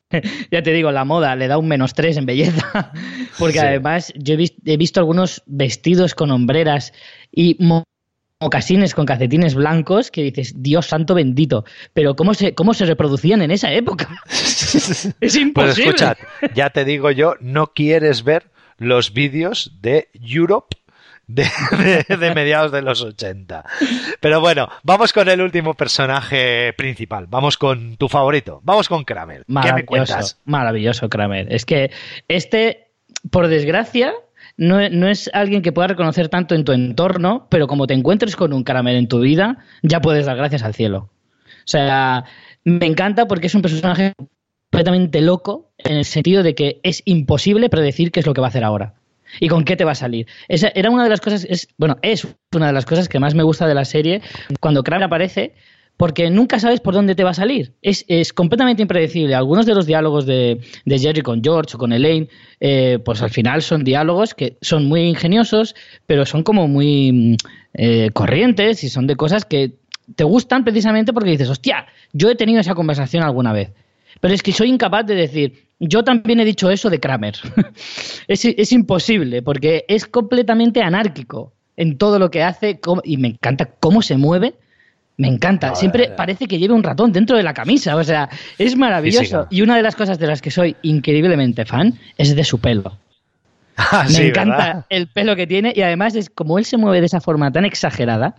ya 0.51 0.63
te 0.63 0.73
digo, 0.73 0.91
la 0.93 1.05
moda 1.05 1.37
le 1.37 1.49
da 1.49 1.59
un 1.59 1.69
menos 1.69 1.95
tres 1.95 2.17
en 2.17 2.27
belleza, 2.27 2.93
porque 3.39 3.61
además 3.61 4.13
yo 4.17 4.35
he, 4.35 4.77
visto 4.77 5.01
algunos 5.01 5.43
vestidos 5.47 6.15
con 6.15 6.31
hombreras 6.31 6.93
y 7.33 7.57
mocasines 8.41 8.95
con 8.95 9.07
calcetines 9.07 9.55
blancos 9.55 10.11
que 10.11 10.23
dices, 10.23 10.55
Dios 10.57 10.87
santo 10.87 11.15
bendito, 11.15 11.65
pero 11.93 12.17
¿cómo 12.17 12.35
se, 12.35 12.55
cómo 12.55 12.75
se 12.75 12.87
reproducían 12.87 13.43
en 13.43 13.51
esa 13.51 13.73
época? 13.73 14.09
es 14.29 15.37
imposible. 15.37 15.53
Pues 15.53 15.79
escuchad, 15.79 16.17
ya 16.55 16.71
te 16.71 16.85
digo 16.85 17.11
yo, 17.11 17.35
no 17.41 17.69
quieres 17.69 18.25
ver 18.25 18.51
los 18.79 19.13
vídeos 19.13 19.77
de 19.83 20.09
Europe 20.15 20.77
de, 21.35 22.35
mediados 22.35 22.73
de 22.73 22.83
los 22.83 23.03
80. 23.03 23.65
Pero 24.21 24.41
bueno, 24.41 24.69
vamos 24.83 25.13
con 25.13 25.29
el 25.29 25.41
último 25.41 25.75
personaje 25.75 26.73
principal. 26.77 27.27
Vamos 27.29 27.57
con 27.57 27.97
tu 27.97 28.09
favorito. 28.09 28.61
Vamos 28.65 28.89
con 28.89 29.05
Kramer. 29.05 29.45
¿Qué 29.47 29.73
me 29.73 29.85
cuentas? 29.85 30.39
Maravilloso, 30.45 31.09
Kramer. 31.09 31.53
Es 31.53 31.65
que 31.65 31.91
este, 32.29 32.89
por 33.31 33.49
desgracia, 33.49 34.13
no, 34.57 34.79
es 34.81 35.31
alguien 35.33 35.63
que 35.63 35.73
pueda 35.73 35.89
reconocer 35.89 36.29
tanto 36.29 36.55
en 36.55 36.65
tu 36.65 36.73
entorno, 36.73 37.47
pero 37.51 37.67
como 37.67 37.87
te 37.87 37.95
encuentres 37.95 38.37
con 38.37 38.53
un 38.53 38.65
Kramer 38.65 38.97
en 38.97 39.09
tu 39.09 39.21
vida, 39.21 39.59
ya 39.83 40.01
puedes 40.01 40.27
dar 40.27 40.37
gracias 40.37 40.63
al 40.63 40.75
cielo. 40.75 41.11
O 41.65 41.71
sea, 41.71 42.25
me 42.65 42.87
encanta 42.87 43.27
porque 43.27 43.47
es 43.47 43.55
un 43.55 43.63
personaje 43.63 44.15
completamente 44.71 45.21
loco 45.21 45.71
en 45.79 45.97
el 45.97 46.05
sentido 46.05 46.43
de 46.43 46.55
que 46.55 46.81
es 46.83 47.03
imposible 47.05 47.69
predecir 47.69 48.13
qué 48.13 48.21
es 48.21 48.27
lo 48.27 48.35
que 48.35 48.41
va 48.41 48.49
a 48.49 48.51
hacer 48.51 48.65
ahora 48.65 48.95
y 49.39 49.49
con 49.49 49.65
qué 49.65 49.77
te 49.77 49.85
va 49.85 49.93
a 49.93 49.97
salir. 49.97 50.27
Esa 50.49 50.73
era 50.75 50.91
una 50.91 51.05
de 51.05 51.11
las 51.11 51.21
cosas, 51.21 51.47
es, 51.49 51.69
bueno, 51.79 51.99
es 52.03 52.27
una 52.55 52.69
de 52.69 52.73
las 52.73 52.87
cosas 52.87 53.09
que 53.09 53.21
más 53.21 53.35
me 53.35 53.43
gusta 53.43 53.67
de 53.67 53.75
la 53.75 53.85
serie 53.85 54.23
cuando 54.61 54.83
Kramer 54.83 55.05
aparece, 55.05 55.55
porque 56.01 56.31
nunca 56.31 56.59
sabes 56.59 56.81
por 56.81 56.95
dónde 56.95 57.15
te 57.15 57.25
va 57.25 57.31
a 57.31 57.35
salir. 57.35 57.75
Es, 57.83 58.33
completamente 58.33 58.81
impredecible. 58.81 59.35
Algunos 59.35 59.67
de 59.67 59.75
los 59.75 59.85
diálogos 59.85 60.25
de, 60.25 60.59
Jerry 60.87 61.21
con 61.21 61.43
George 61.45 61.77
o 61.77 61.79
con 61.79 61.93
Elaine, 61.93 62.29
eh, 62.59 62.99
pues 63.05 63.21
al 63.21 63.29
final 63.29 63.61
son 63.61 63.85
diálogos 63.85 64.33
que 64.33 64.57
son 64.63 64.87
muy 64.87 65.03
ingeniosos, 65.03 65.75
pero 66.07 66.25
son 66.25 66.43
como 66.43 66.69
muy 66.69 67.37
eh, 67.75 68.09
corrientes 68.15 68.83
y 68.83 68.89
son 68.89 69.07
de 69.07 69.17
cosas 69.17 69.45
que 69.45 69.75
te 70.17 70.25
gustan 70.25 70.65
precisamente 70.65 71.13
porque 71.13 71.33
dices, 71.33 71.51
hostia, 71.51 71.87
yo 72.15 72.31
he 72.31 72.35
tenido 72.35 72.61
esa 72.61 72.75
conversación 72.75 73.23
alguna 73.23 73.53
vez. 73.53 73.73
Pero 74.21 74.35
es 74.35 74.43
que 74.43 74.53
soy 74.53 74.69
incapaz 74.69 75.07
de 75.07 75.15
decir, 75.15 75.69
yo 75.79 76.05
también 76.05 76.41
he 76.41 76.45
dicho 76.45 76.71
eso 76.71 76.91
de 76.91 77.01
Kramer. 77.01 77.35
es, 78.29 78.73
imposible, 78.73 79.43
porque 79.43 79.85
es 79.89 80.07
completamente 80.07 80.83
anárquico 80.83 81.53
en 81.77 81.97
todo 81.97 82.19
lo 82.19 82.31
que 82.31 82.43
hace 82.43 82.81
y 83.05 83.17
me 83.17 83.29
encanta 83.29 83.67
cómo 83.79 84.03
se 84.03 84.17
mueve. 84.17 84.55
Me 85.17 85.29
encanta. 85.29 85.75
Siempre 85.75 86.11
parece 86.17 86.47
que 86.47 86.59
lleve 86.59 86.73
un 86.73 86.83
ratón 86.83 87.13
dentro 87.13 87.37
de 87.37 87.43
la 87.43 87.53
camisa. 87.53 87.97
O 87.97 88.05
sea, 88.05 88.31
es 88.59 88.77
maravilloso. 88.77 89.47
Y 89.51 89.61
una 89.61 89.77
de 89.77 89.83
las 89.83 89.95
cosas 89.95 90.19
de 90.19 90.27
las 90.27 90.41
que 90.41 90.51
soy 90.51 90.77
increíblemente 90.83 91.67
fan 91.67 91.99
es 92.17 92.35
de 92.35 92.45
su 92.45 92.59
pelo. 92.59 92.97
Ah, 93.93 94.07
me 94.11 94.29
encanta 94.29 94.87
el 94.91 95.09
pelo 95.09 95.37
que 95.37 95.47
tiene 95.47 95.73
y 95.75 95.83
además 95.83 96.15
es 96.15 96.29
como 96.29 96.59
él 96.59 96.65
se 96.65 96.77
mueve 96.77 97.01
de 97.01 97.07
esa 97.07 97.21
forma 97.21 97.51
tan 97.51 97.65
exagerada, 97.65 98.35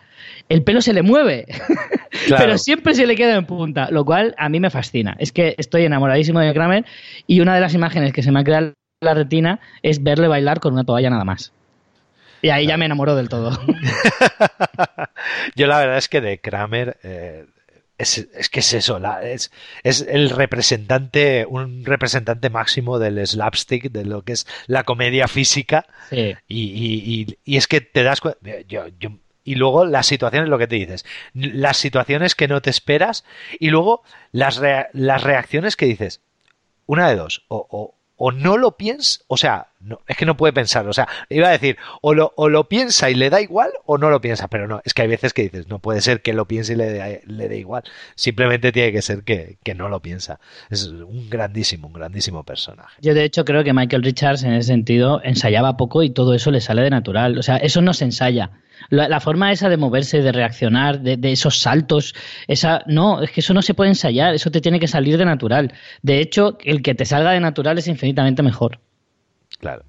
el 0.50 0.64
pelo 0.64 0.82
se 0.82 0.94
le 0.94 1.02
mueve, 1.02 1.46
pero 2.30 2.58
siempre 2.58 2.94
se 2.94 3.08
le 3.08 3.16
queda 3.16 3.36
en 3.36 3.46
punta, 3.46 3.90
lo 3.90 4.06
cual 4.06 4.36
a 4.38 4.50
mí 4.50 4.60
me 4.60 4.70
fascina. 4.70 5.16
Es 5.20 5.32
que 5.32 5.56
estoy 5.58 5.86
enamoradísimo 5.86 6.40
de 6.40 6.54
Kramer 6.54 6.86
y 7.28 7.42
una 7.42 7.56
de 7.56 7.62
las 7.62 7.74
imágenes 7.74 8.14
que 8.14 8.24
se 8.24 8.32
me 8.32 8.40
ha 8.40 8.44
creado 8.44 8.68
en 8.68 8.74
la 9.02 9.14
retina 9.14 9.60
es 9.82 10.04
verle 10.04 10.28
bailar 10.28 10.60
con 10.60 10.74
una 10.74 10.84
toalla 10.84 11.10
nada 11.10 11.26
más. 11.26 11.52
Y 12.44 12.50
ahí 12.50 12.68
ya 12.68 12.78
me 12.78 12.86
enamoró 12.86 13.16
del 13.16 13.30
todo. 13.30 13.52
Yo 15.56 15.68
la 15.68 15.80
verdad 15.80 15.98
es 15.98 16.10
que 16.10 16.22
de 16.22 16.40
Kramer 16.40 16.98
eh, 17.04 17.46
es, 18.02 18.50
que 18.50 18.60
es 18.60 18.74
eso, 18.74 19.00
es, 19.22 19.52
es, 19.84 20.02
el 20.02 20.30
representante, 20.30 21.46
un 21.48 21.86
representante 21.86 22.50
máximo 22.50 23.00
del 23.00 23.26
slapstick, 23.26 23.92
de 23.92 24.06
lo 24.06 24.24
que 24.24 24.34
es 24.34 24.48
la 24.68 24.84
comedia 24.84 25.28
física. 25.28 25.86
Y, 26.48 27.38
es 27.46 27.68
que 27.68 27.82
te 27.82 28.04
das 28.04 28.22
cuenta. 28.22 28.40
y 29.44 29.56
luego 29.56 29.86
las 29.86 30.08
situaciones, 30.08 30.50
lo 30.50 30.58
que 30.58 30.68
te 30.68 30.76
dices, 30.76 31.06
las 31.34 31.78
situaciones 31.78 32.36
que 32.36 32.48
no 32.48 32.62
te 32.62 32.70
esperas 32.70 33.24
y 33.60 33.70
luego 33.70 34.04
las, 34.32 34.62
las 34.94 35.24
reacciones 35.24 35.76
que 35.76 35.86
dices, 35.86 36.22
una 36.86 37.10
de 37.10 37.16
dos, 37.16 37.46
o, 37.48 37.96
o 38.18 38.32
no 38.32 38.58
lo 38.58 38.78
piensa, 38.78 39.22
o 39.28 39.38
sea, 39.38 39.71
no, 39.84 40.00
es 40.08 40.18
que 40.18 40.26
no 40.26 40.38
puede 40.38 40.54
pensar, 40.54 40.88
o 40.88 40.94
sea, 40.94 41.08
iba 41.30 41.48
a 41.48 41.52
decir, 41.52 41.78
o 42.02 42.14
lo, 42.14 42.34
o 42.36 42.50
lo 42.50 42.68
piensa 42.68 43.10
y 43.10 43.16
le 43.16 43.30
da 43.30 43.42
igual, 43.42 43.72
o 43.86 43.98
no 43.98 44.10
lo 44.10 44.22
piensa, 44.22 44.48
pero 44.48 44.68
no, 44.68 44.82
es 44.86 44.94
que 44.94 45.04
hay 45.04 45.08
veces 45.08 45.34
que 45.34 45.44
dices, 45.44 45.68
no 45.68 45.80
puede 45.80 46.02
ser 46.02 46.22
que 46.22 46.34
lo 46.34 46.48
piense 46.48 46.74
y 46.74 46.76
le 46.76 46.86
dé, 46.86 47.22
le 47.26 47.58
igual, 47.58 47.84
simplemente 48.16 48.72
tiene 48.72 48.92
que 48.92 49.02
ser 49.02 49.24
que, 49.24 49.58
que, 49.64 49.76
no 49.76 49.90
lo 49.90 50.02
piensa. 50.02 50.40
Es 50.70 50.88
un 50.88 51.30
grandísimo, 51.30 51.88
un 51.88 51.94
grandísimo 51.94 52.44
personaje. 52.44 52.96
Yo 53.02 53.14
de 53.14 53.24
hecho 53.24 53.46
creo 53.46 53.64
que 53.64 53.74
Michael 53.74 54.04
Richards 54.04 54.44
en 54.44 54.54
ese 54.54 54.68
sentido 54.68 55.22
ensayaba 55.24 55.78
poco 55.78 56.04
y 56.04 56.10
todo 56.10 56.34
eso 56.34 56.52
le 56.52 56.62
sale 56.62 56.82
de 56.82 56.90
natural, 56.90 57.38
o 57.38 57.44
sea, 57.44 57.58
eso 57.58 57.82
no 57.82 57.94
se 57.94 58.06
ensaya. 58.06 58.52
La, 58.90 59.20
forma 59.20 59.52
esa 59.52 59.70
de 59.70 59.78
moverse, 59.78 60.22
de 60.22 60.32
reaccionar, 60.32 61.02
de, 61.02 61.32
esos 61.32 61.60
saltos, 61.60 62.16
esa 62.48 62.84
no, 62.88 63.22
es 63.22 63.32
que 63.32 63.42
eso 63.42 63.54
no 63.54 63.62
se 63.62 63.74
puede 63.74 63.92
ensayar, 63.92 64.34
eso 64.34 64.50
te 64.50 64.60
tiene 64.60 64.80
que 64.80 64.88
salir 64.88 65.18
de 65.18 65.26
natural. 65.26 65.74
De 66.02 66.20
hecho, 66.20 66.58
el 66.64 66.82
que 66.82 66.96
te 66.96 67.06
salga 67.06 67.32
de 67.32 67.40
natural 67.40 67.78
es 67.78 67.88
infinitamente 67.88 68.42
mejor. 68.42 68.80
Claro. 69.62 69.84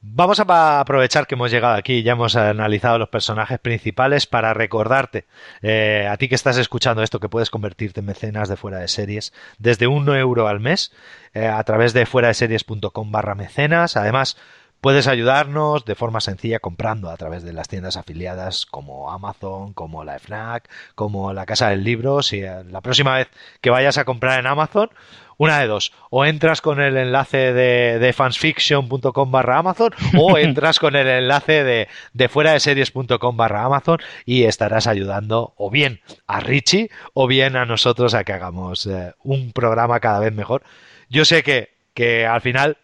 Vamos 0.00 0.38
a 0.38 0.80
aprovechar 0.80 1.26
que 1.26 1.34
hemos 1.34 1.50
llegado 1.50 1.74
aquí 1.74 2.04
ya 2.04 2.12
hemos 2.12 2.36
analizado 2.36 2.98
los 2.98 3.08
personajes 3.08 3.58
principales 3.58 4.26
para 4.26 4.54
recordarte 4.54 5.26
eh, 5.60 6.08
a 6.08 6.16
ti 6.16 6.28
que 6.28 6.36
estás 6.36 6.56
escuchando 6.56 7.02
esto 7.02 7.18
que 7.18 7.28
puedes 7.28 7.50
convertirte 7.50 7.98
en 7.98 8.06
mecenas 8.06 8.48
de 8.48 8.56
fuera 8.56 8.78
de 8.78 8.86
series 8.86 9.32
desde 9.58 9.88
un 9.88 10.08
euro 10.08 10.46
al 10.46 10.60
mes 10.60 10.92
eh, 11.34 11.48
a 11.48 11.62
través 11.64 11.94
de 11.94 12.06
fuera 12.06 12.28
de 12.28 12.34
series.com 12.34 13.10
barra 13.10 13.34
mecenas. 13.34 13.96
Además, 13.96 14.36
Puedes 14.80 15.08
ayudarnos 15.08 15.84
de 15.84 15.96
forma 15.96 16.20
sencilla 16.20 16.60
comprando 16.60 17.10
a 17.10 17.16
través 17.16 17.42
de 17.42 17.52
las 17.52 17.66
tiendas 17.66 17.96
afiliadas 17.96 18.64
como 18.64 19.10
Amazon, 19.10 19.72
como 19.72 20.04
la 20.04 20.20
FNAC, 20.20 20.70
como 20.94 21.32
la 21.32 21.46
Casa 21.46 21.70
del 21.70 21.82
Libro. 21.82 22.22
Si 22.22 22.42
eh, 22.42 22.62
la 22.62 22.80
próxima 22.80 23.16
vez 23.16 23.28
que 23.60 23.70
vayas 23.70 23.98
a 23.98 24.04
comprar 24.04 24.38
en 24.38 24.46
Amazon, 24.46 24.90
una 25.38 25.60
de 25.60 25.68
dos, 25.68 25.92
o 26.10 26.26
entras 26.26 26.60
con 26.60 26.80
el 26.80 26.96
enlace 26.96 27.52
de, 27.52 27.98
de 27.98 28.12
fansfiction.com 28.12 29.30
barra 29.30 29.58
Amazon 29.58 29.94
o 30.16 30.36
entras 30.38 30.78
con 30.78 30.96
el 30.96 31.06
enlace 31.06 31.64
de, 31.64 31.88
de 32.12 32.28
fuera 32.28 32.52
de 32.52 32.60
series.com 32.60 33.36
barra 33.36 33.64
Amazon 33.64 33.98
y 34.26 34.44
estarás 34.44 34.86
ayudando 34.86 35.54
o 35.56 35.70
bien 35.70 36.00
a 36.26 36.40
Richie 36.40 36.90
o 37.14 37.26
bien 37.26 37.56
a 37.56 37.64
nosotros 37.64 38.14
a 38.14 38.24
que 38.24 38.32
hagamos 38.32 38.86
eh, 38.86 39.14
un 39.22 39.52
programa 39.52 40.00
cada 40.00 40.18
vez 40.20 40.32
mejor. 40.32 40.62
Yo 41.08 41.24
sé 41.24 41.42
que, 41.42 41.70
que 41.94 42.26
al 42.26 42.40
final 42.40 42.76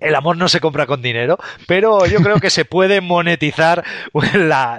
el 0.00 0.14
amor 0.14 0.36
no 0.36 0.48
se 0.48 0.60
compra 0.60 0.86
con 0.86 1.02
dinero, 1.02 1.38
pero 1.66 2.06
yo 2.06 2.20
creo 2.20 2.40
que 2.40 2.50
se 2.50 2.64
puede 2.64 3.00
monetizar 3.00 3.84
la, 4.34 4.78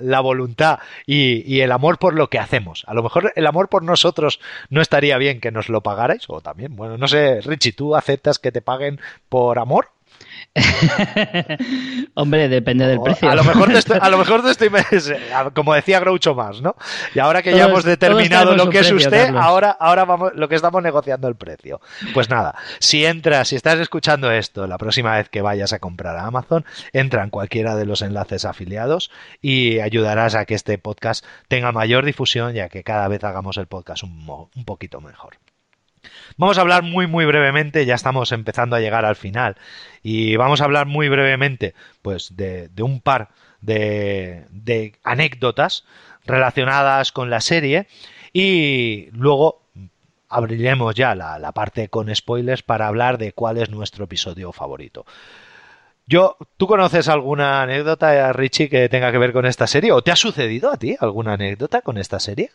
la, 0.00 0.20
voluntad 0.20 0.78
y, 1.06 1.42
y, 1.46 1.60
el 1.60 1.72
amor 1.72 1.98
por 1.98 2.14
lo 2.14 2.28
que 2.28 2.38
hacemos. 2.38 2.84
A 2.86 2.94
lo 2.94 3.02
mejor 3.02 3.32
el 3.36 3.46
amor 3.46 3.68
por 3.68 3.82
nosotros 3.82 4.40
no 4.70 4.80
estaría 4.80 5.18
bien 5.18 5.40
que 5.40 5.50
nos 5.50 5.68
lo 5.68 5.82
pagarais, 5.82 6.24
o 6.28 6.40
también, 6.40 6.74
bueno, 6.76 6.96
no 6.96 7.08
sé, 7.08 7.40
Richie, 7.42 7.72
¿tú 7.72 7.94
aceptas 7.96 8.38
que 8.38 8.52
te 8.52 8.62
paguen 8.62 9.00
por 9.28 9.58
amor? 9.58 9.95
Hombre, 12.14 12.48
depende 12.48 12.86
del 12.86 13.00
precio. 13.00 13.30
A 13.30 13.34
lo 13.34 13.44
mejor 13.44 13.68
te 13.68 13.78
estoy, 13.78 13.98
a 14.00 14.08
lo 14.08 14.18
mejor 14.18 14.42
estoy 14.48 14.70
como 15.54 15.74
decía 15.74 16.00
Groucho 16.00 16.34
más, 16.34 16.60
¿no? 16.60 16.76
Y 17.14 17.18
ahora 17.18 17.42
que 17.42 17.56
ya 17.56 17.66
hemos 17.66 17.84
determinado 17.84 18.56
lo 18.56 18.70
que 18.70 18.80
es 18.80 18.90
usted, 18.90 19.34
ahora, 19.34 19.70
ahora 19.70 20.04
vamos, 20.04 20.32
lo 20.34 20.48
que 20.48 20.54
estamos 20.54 20.82
negociando 20.82 21.28
el 21.28 21.36
precio. 21.36 21.80
Pues 22.14 22.30
nada, 22.30 22.54
si 22.78 23.04
entras, 23.04 23.48
si 23.48 23.56
estás 23.56 23.78
escuchando 23.78 24.30
esto 24.30 24.66
la 24.66 24.78
próxima 24.78 25.16
vez 25.16 25.28
que 25.28 25.42
vayas 25.42 25.72
a 25.72 25.78
comprar 25.78 26.16
a 26.16 26.26
Amazon, 26.26 26.64
entra 26.92 27.22
en 27.22 27.30
cualquiera 27.30 27.76
de 27.76 27.86
los 27.86 28.02
enlaces 28.02 28.44
afiliados 28.44 29.10
y 29.40 29.80
ayudarás 29.80 30.34
a 30.34 30.44
que 30.44 30.54
este 30.54 30.78
podcast 30.78 31.24
tenga 31.48 31.72
mayor 31.72 32.04
difusión 32.04 32.56
y 32.56 32.60
a 32.60 32.68
que 32.68 32.82
cada 32.82 33.08
vez 33.08 33.22
hagamos 33.24 33.56
el 33.58 33.66
podcast 33.66 34.02
un, 34.04 34.26
un 34.28 34.64
poquito 34.64 35.00
mejor. 35.00 35.36
Vamos 36.36 36.58
a 36.58 36.60
hablar 36.60 36.82
muy 36.82 37.06
muy 37.06 37.24
brevemente, 37.24 37.86
ya 37.86 37.94
estamos 37.94 38.32
empezando 38.32 38.76
a 38.76 38.80
llegar 38.80 39.04
al 39.04 39.16
final, 39.16 39.56
y 40.02 40.36
vamos 40.36 40.60
a 40.60 40.64
hablar 40.64 40.86
muy 40.86 41.08
brevemente 41.08 41.74
pues 42.02 42.36
de, 42.36 42.70
un 42.80 43.00
par 43.00 43.30
de, 43.60 44.94
anécdotas 45.04 45.84
relacionadas 46.24 47.12
con 47.12 47.30
la 47.30 47.40
serie 47.40 47.86
y 48.32 49.08
luego 49.12 49.62
abriremos 50.28 50.94
ya 50.94 51.14
la, 51.14 51.38
la 51.38 51.52
parte 51.52 51.88
con 51.88 52.14
spoilers 52.14 52.62
para 52.62 52.88
hablar 52.88 53.18
de 53.18 53.32
cuál 53.32 53.58
es 53.58 53.70
nuestro 53.70 54.04
episodio 54.04 54.52
favorito. 54.52 55.06
Yo, 56.08 56.36
¿tú 56.56 56.68
conoces 56.68 57.08
alguna 57.08 57.62
anécdota, 57.62 58.32
Richie, 58.32 58.68
que 58.68 58.88
tenga 58.88 59.10
que 59.10 59.18
ver 59.18 59.32
con 59.32 59.44
esta 59.44 59.66
serie? 59.66 59.90
¿O 59.90 60.02
te 60.02 60.12
ha 60.12 60.16
sucedido 60.16 60.70
a 60.70 60.76
ti 60.76 60.96
alguna 61.00 61.32
anécdota 61.32 61.82
con 61.82 61.98
esta 61.98 62.20
serie? 62.20 62.50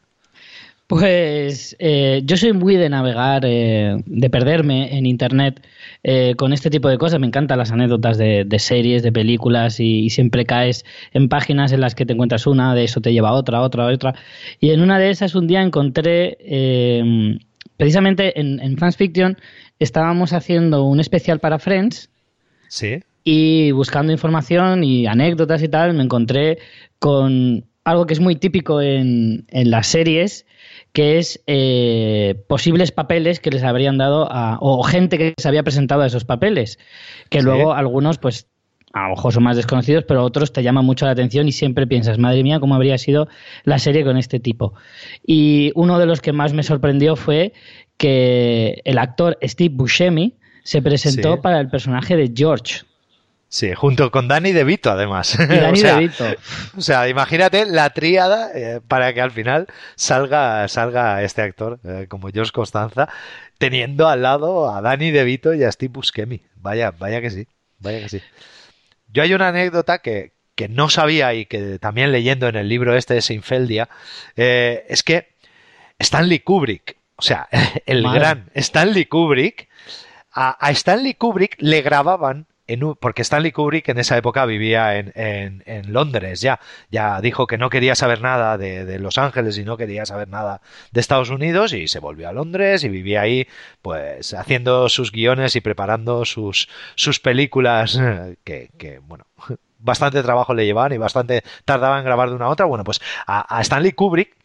Pues 0.92 1.74
eh, 1.80 2.22
yo 2.26 2.36
soy 2.36 2.52
muy 2.52 2.76
de 2.76 2.90
navegar, 2.90 3.44
eh, 3.46 3.96
de 4.06 4.30
perderme 4.30 4.98
en 4.98 5.06
internet 5.06 5.66
eh, 6.04 6.36
con 6.36 6.52
este 6.52 6.70
tipo 6.70 6.90
de 6.90 6.98
cosas. 6.98 7.18
Me 7.18 7.28
encantan 7.28 7.60
las 7.60 7.72
anécdotas 7.72 8.18
de, 8.18 8.46
series, 8.60 9.02
de 9.02 9.14
películas 9.14 9.80
y, 9.80 10.10
siempre 10.10 10.44
caes 10.46 10.84
en 11.14 11.30
páginas 11.30 11.72
en 11.72 11.80
las 11.80 11.96
que 11.96 12.06
te 12.06 12.12
encuentras 12.12 12.46
una, 12.46 12.76
de 12.76 12.84
eso 12.84 13.00
te 13.00 13.14
lleva 13.14 13.30
a 13.30 13.36
otra, 13.36 13.62
otra, 13.62 13.86
otra. 13.86 14.16
Y 14.60 14.72
en 14.72 14.82
una 14.82 15.00
de 15.00 15.12
esas 15.12 15.34
un 15.34 15.48
día 15.48 15.62
encontré, 15.62 16.38
precisamente 17.78 18.38
en, 18.38 18.60
en 18.60 18.78
Fans 18.78 18.98
Fiction, 18.98 19.38
estábamos 19.80 20.34
haciendo 20.34 20.84
un 20.84 21.00
especial 21.00 21.40
para 21.40 21.58
Friends. 21.58 22.10
Sí. 22.68 23.02
Y 23.24 23.72
buscando 23.72 24.12
información 24.12 24.84
y 24.84 25.08
anécdotas 25.08 25.64
y 25.64 25.70
tal, 25.70 25.94
me 25.94 26.04
encontré 26.04 26.58
con 27.00 27.64
algo 27.86 28.06
que 28.06 28.14
es 28.14 28.20
muy 28.20 28.36
típico 28.36 28.82
en, 28.82 29.46
en 29.48 29.72
las 29.72 29.88
series 29.88 30.46
que 30.94 31.18
es 31.18 31.42
eh, 31.48 32.44
posibles 32.48 32.92
papeles 32.92 33.40
que 33.40 33.50
les 33.50 33.64
habrían 33.64 33.98
dado 33.98 34.28
a, 34.32 34.58
o 34.60 34.84
gente 34.84 35.18
que 35.18 35.34
se 35.38 35.48
había 35.48 35.64
presentado 35.64 36.02
a 36.02 36.08
esos 36.08 36.26
papeles, 36.26 36.80
que 37.30 37.42
luego 37.42 37.74
algunos 37.74 38.18
pues 38.18 38.48
a 38.94 39.04
lo 39.04 39.16
mejor 39.16 39.34
son 39.34 39.44
más 39.44 39.56
desconocidos, 39.56 40.04
pero 40.06 40.24
otros 40.24 40.52
te 40.52 40.64
llaman 40.64 40.86
mucho 40.86 41.06
la 41.06 41.12
atención 41.12 41.48
y 41.48 41.54
siempre 41.54 41.88
piensas, 41.88 42.18
madre 42.18 42.44
mía, 42.44 42.60
cómo 42.60 42.76
habría 42.76 42.98
sido 42.98 43.30
la 43.64 43.80
serie 43.80 44.04
con 44.04 44.18
este 44.18 44.40
tipo. 44.40 44.74
Y 45.26 45.72
uno 45.76 45.98
de 45.98 46.06
los 46.06 46.20
que 46.20 46.34
más 46.34 46.54
me 46.54 46.64
sorprendió 46.64 47.16
fue 47.16 47.54
que 47.98 48.82
el 48.84 48.98
actor 48.98 49.38
Steve 49.44 49.74
Buscemi 49.74 50.36
se 50.64 50.82
presentó 50.82 51.42
para 51.42 51.60
el 51.60 51.70
personaje 51.70 52.18
de 52.18 52.32
George, 52.36 52.82
Sí, 53.52 53.74
junto 53.74 54.12
con 54.12 54.30
Danny 54.30 54.54
DeVito, 54.54 54.92
además. 54.92 55.38
Y 55.38 55.46
Danny 55.46 55.80
o 55.80 55.82
sea, 55.82 55.96
DeVito. 55.96 56.26
O 56.78 56.82
sea, 56.82 57.10
imagínate 57.10 57.66
la 57.66 57.90
tríada 57.90 58.50
eh, 58.56 58.80
para 58.88 59.14
que 59.14 59.20
al 59.20 59.32
final 59.32 59.68
salga, 59.96 60.66
salga 60.70 61.22
este 61.22 61.42
actor, 61.42 61.78
eh, 61.84 62.06
como 62.08 62.30
George 62.30 62.54
Constanza, 62.54 63.10
teniendo 63.58 64.08
al 64.08 64.22
lado 64.22 64.74
a 64.74 64.82
Danny 64.82 65.12
DeVito 65.12 65.54
y 65.54 65.66
a 65.66 65.72
Steve 65.74 65.92
Buscemi. 65.92 66.42
Vaya, 66.56 66.92
vaya 66.92 67.20
que 67.20 67.30
sí, 67.30 67.46
vaya 67.80 68.00
que 68.00 68.08
sí. 68.08 68.22
Yo 69.12 69.22
hay 69.22 69.34
una 69.34 69.50
anécdota 69.50 70.00
que, 70.00 70.32
que 70.56 70.70
no 70.70 70.90
sabía 70.90 71.34
y 71.34 71.46
que 71.46 71.78
también 71.78 72.14
leyendo 72.14 72.48
en 72.48 72.56
el 72.56 72.70
libro 72.70 72.96
este 72.96 73.16
de 73.16 73.22
Seinfeldia, 73.22 73.90
eh, 74.38 74.86
es 74.88 75.04
que 75.04 75.28
Stanley 76.00 76.40
Kubrick, 76.40 76.96
o 77.18 77.22
sea, 77.22 77.50
el 77.86 78.04
gran 78.04 78.50
Stanley 78.56 79.08
Kubrick, 79.08 79.68
a, 80.32 80.56
a 80.66 80.72
Stanley 80.72 81.16
Kubrick 81.16 81.58
le 81.60 81.82
grababan 81.82 82.48
porque 83.00 83.22
Stanley 83.22 83.52
Kubrick 83.52 83.90
en 83.90 83.98
esa 83.98 84.18
época 84.18 84.46
vivía 84.46 84.98
en, 84.98 85.62
Londres 85.92 86.42
ya, 86.42 86.60
ya 86.90 87.22
dijo 87.22 87.48
que 87.48 87.58
no 87.58 87.70
quería 87.70 87.96
saber 87.96 88.22
nada 88.22 88.58
de, 88.58 89.00
Los 89.00 89.18
Ángeles 89.18 89.58
y 89.58 89.64
no 89.64 89.78
quería 89.78 90.06
saber 90.06 90.28
nada 90.28 90.62
de 90.92 91.00
Estados 91.00 91.30
Unidos 91.30 91.74
y 91.74 91.88
se 91.88 92.00
volvió 92.00 92.30
a 92.30 92.34
Londres 92.34 92.84
y 92.84 92.90
vivía 92.90 93.22
ahí 93.22 93.48
pues 93.82 94.34
haciendo 94.34 94.90
sus 94.90 95.12
guiones 95.12 95.56
y 95.56 95.62
preparando 95.62 96.26
sus, 96.26 96.70
sus 96.96 97.20
películas 97.20 98.00
que, 98.44 99.02
bueno 99.04 99.26
bastante 99.80 100.22
trabajo 100.22 100.54
le 100.54 100.66
llevaban 100.66 100.94
y 100.94 100.98
bastante 100.98 101.44
tardaban 101.66 102.00
en 102.00 102.06
grabar 102.06 102.30
de 102.30 102.36
una 102.36 102.46
a 102.46 102.50
otra. 102.50 102.66
Bueno 102.66 102.84
pues 102.84 103.02
a 103.26 103.60
Stanley 103.62 103.94
Kubrick 103.94 104.36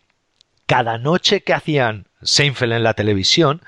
cada 0.67 0.99
noche 0.99 1.43
que 1.43 1.55
hacían 1.55 2.09
Seinfeld 2.23 2.73
en 2.73 2.83
la 2.83 2.95
televisión 2.95 3.63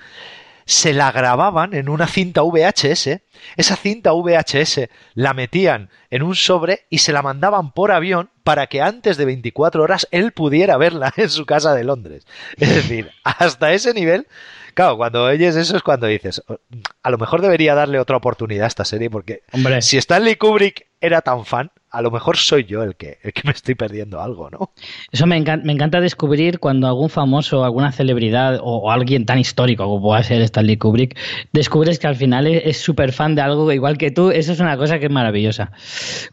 se 0.68 0.92
la 0.92 1.10
grababan 1.10 1.72
en 1.72 1.88
una 1.88 2.06
cinta 2.06 2.42
VHS, 2.42 3.20
esa 3.56 3.76
cinta 3.76 4.12
VHS 4.12 4.90
la 5.14 5.32
metían 5.32 5.88
en 6.10 6.22
un 6.22 6.36
sobre 6.36 6.84
y 6.90 6.98
se 6.98 7.14
la 7.14 7.22
mandaban 7.22 7.72
por 7.72 7.90
avión 7.90 8.28
para 8.44 8.66
que 8.66 8.82
antes 8.82 9.16
de 9.16 9.24
24 9.24 9.82
horas 9.82 10.06
él 10.10 10.32
pudiera 10.32 10.76
verla 10.76 11.10
en 11.16 11.30
su 11.30 11.46
casa 11.46 11.74
de 11.74 11.84
Londres. 11.84 12.26
Es 12.58 12.68
decir, 12.74 13.10
hasta 13.24 13.72
ese 13.72 13.94
nivel, 13.94 14.26
claro, 14.74 14.98
cuando 14.98 15.24
oyes 15.24 15.56
eso 15.56 15.74
es 15.74 15.82
cuando 15.82 16.06
dices, 16.06 16.42
oh, 16.48 16.58
a 17.02 17.10
lo 17.10 17.16
mejor 17.16 17.40
debería 17.40 17.74
darle 17.74 17.98
otra 17.98 18.18
oportunidad 18.18 18.64
a 18.64 18.68
esta 18.68 18.84
serie 18.84 19.08
porque 19.08 19.44
Hombre. 19.52 19.80
si 19.80 19.96
Stanley 19.96 20.36
Kubrick 20.36 20.87
era 21.00 21.20
tan 21.22 21.44
fan, 21.44 21.70
a 21.90 22.02
lo 22.02 22.10
mejor 22.10 22.36
soy 22.36 22.64
yo 22.64 22.82
el 22.82 22.96
que, 22.96 23.18
el 23.22 23.32
que 23.32 23.42
me 23.44 23.52
estoy 23.52 23.74
perdiendo 23.74 24.20
algo, 24.20 24.50
¿no? 24.50 24.72
Eso 25.10 25.26
me 25.26 25.36
encanta, 25.36 25.64
me 25.64 25.72
encanta 25.72 26.00
descubrir 26.00 26.58
cuando 26.58 26.86
algún 26.86 27.08
famoso, 27.08 27.64
alguna 27.64 27.92
celebridad 27.92 28.58
o, 28.62 28.90
alguien 28.90 29.24
tan 29.24 29.38
histórico 29.38 29.84
como 29.84 30.02
pueda 30.02 30.22
ser 30.22 30.42
Stanley 30.42 30.76
Kubrick, 30.76 31.16
descubres 31.52 31.98
que 31.98 32.06
al 32.06 32.16
final 32.16 32.46
es 32.46 32.78
súper 32.78 33.12
fan 33.12 33.34
de 33.34 33.42
algo 33.42 33.70
igual 33.72 33.96
que 33.96 34.10
tú. 34.10 34.30
Eso 34.30 34.52
es 34.52 34.60
una 34.60 34.76
cosa 34.76 34.98
que 34.98 35.06
es 35.06 35.12
maravillosa. 35.12 35.72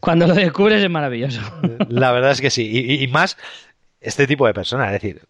Cuando 0.00 0.26
lo 0.26 0.34
descubres 0.34 0.82
es 0.82 0.90
maravilloso. 0.90 1.40
La 1.88 2.12
verdad 2.12 2.32
es 2.32 2.40
que 2.40 2.50
sí. 2.50 2.68
Y, 2.70 3.02
y 3.02 3.08
más 3.08 3.36
este 4.00 4.26
tipo 4.26 4.46
de 4.46 4.54
personas. 4.54 4.88
Es 4.88 5.00
decir, 5.00 5.22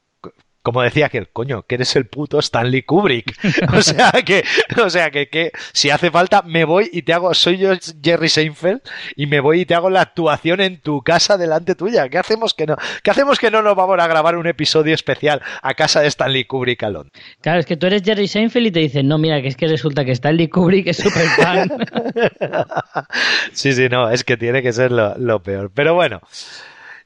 como 0.66 0.82
decía 0.82 1.08
que 1.08 1.24
coño, 1.26 1.62
que 1.62 1.76
eres 1.76 1.94
el 1.94 2.06
puto 2.06 2.40
Stanley 2.40 2.82
Kubrick. 2.82 3.36
O 3.76 3.82
sea 3.82 4.10
que, 4.10 4.42
o 4.82 4.90
sea 4.90 5.12
que, 5.12 5.28
que, 5.28 5.52
si 5.72 5.90
hace 5.90 6.10
falta 6.10 6.42
me 6.42 6.64
voy 6.64 6.90
y 6.92 7.02
te 7.02 7.12
hago, 7.12 7.32
soy 7.34 7.58
yo 7.58 7.72
Jerry 8.02 8.28
Seinfeld 8.28 8.80
y 9.14 9.26
me 9.26 9.38
voy 9.38 9.60
y 9.60 9.64
te 9.64 9.76
hago 9.76 9.90
la 9.90 10.00
actuación 10.00 10.60
en 10.60 10.80
tu 10.80 11.02
casa 11.02 11.38
delante 11.38 11.76
tuya. 11.76 12.08
¿Qué 12.08 12.18
hacemos 12.18 12.52
que 12.52 12.66
no? 12.66 12.76
¿Qué 13.04 13.12
hacemos 13.12 13.38
que 13.38 13.52
no 13.52 13.62
nos 13.62 13.76
vamos 13.76 13.96
a 14.00 14.08
grabar 14.08 14.36
un 14.36 14.48
episodio 14.48 14.92
especial 14.92 15.40
a 15.62 15.74
casa 15.74 16.00
de 16.00 16.08
Stanley 16.08 16.46
Kubrick 16.46 16.82
a 16.82 16.90
Londres? 16.90 17.22
Claro, 17.42 17.60
es 17.60 17.66
que 17.66 17.76
tú 17.76 17.86
eres 17.86 18.02
Jerry 18.02 18.26
Seinfeld 18.26 18.66
y 18.66 18.70
te 18.72 18.80
dicen, 18.80 19.06
no, 19.06 19.18
mira, 19.18 19.40
que 19.40 19.48
es 19.48 19.56
que 19.56 19.68
resulta 19.68 20.04
que 20.04 20.12
Stanley 20.12 20.48
Kubrick 20.48 20.88
es 20.88 20.96
súper 20.96 21.28
fan. 21.28 21.70
sí, 23.52 23.72
sí, 23.72 23.88
no, 23.88 24.10
es 24.10 24.24
que 24.24 24.36
tiene 24.36 24.62
que 24.62 24.72
ser 24.72 24.90
lo, 24.90 25.42
peor. 25.44 25.70
Pero 25.72 25.94
bueno. 25.94 26.20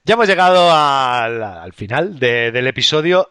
Ya 0.03 0.15
hemos 0.15 0.29
llegado 0.29 0.71
al, 0.73 1.75
final 1.75 2.19
del 2.19 2.67
episodio 2.67 3.29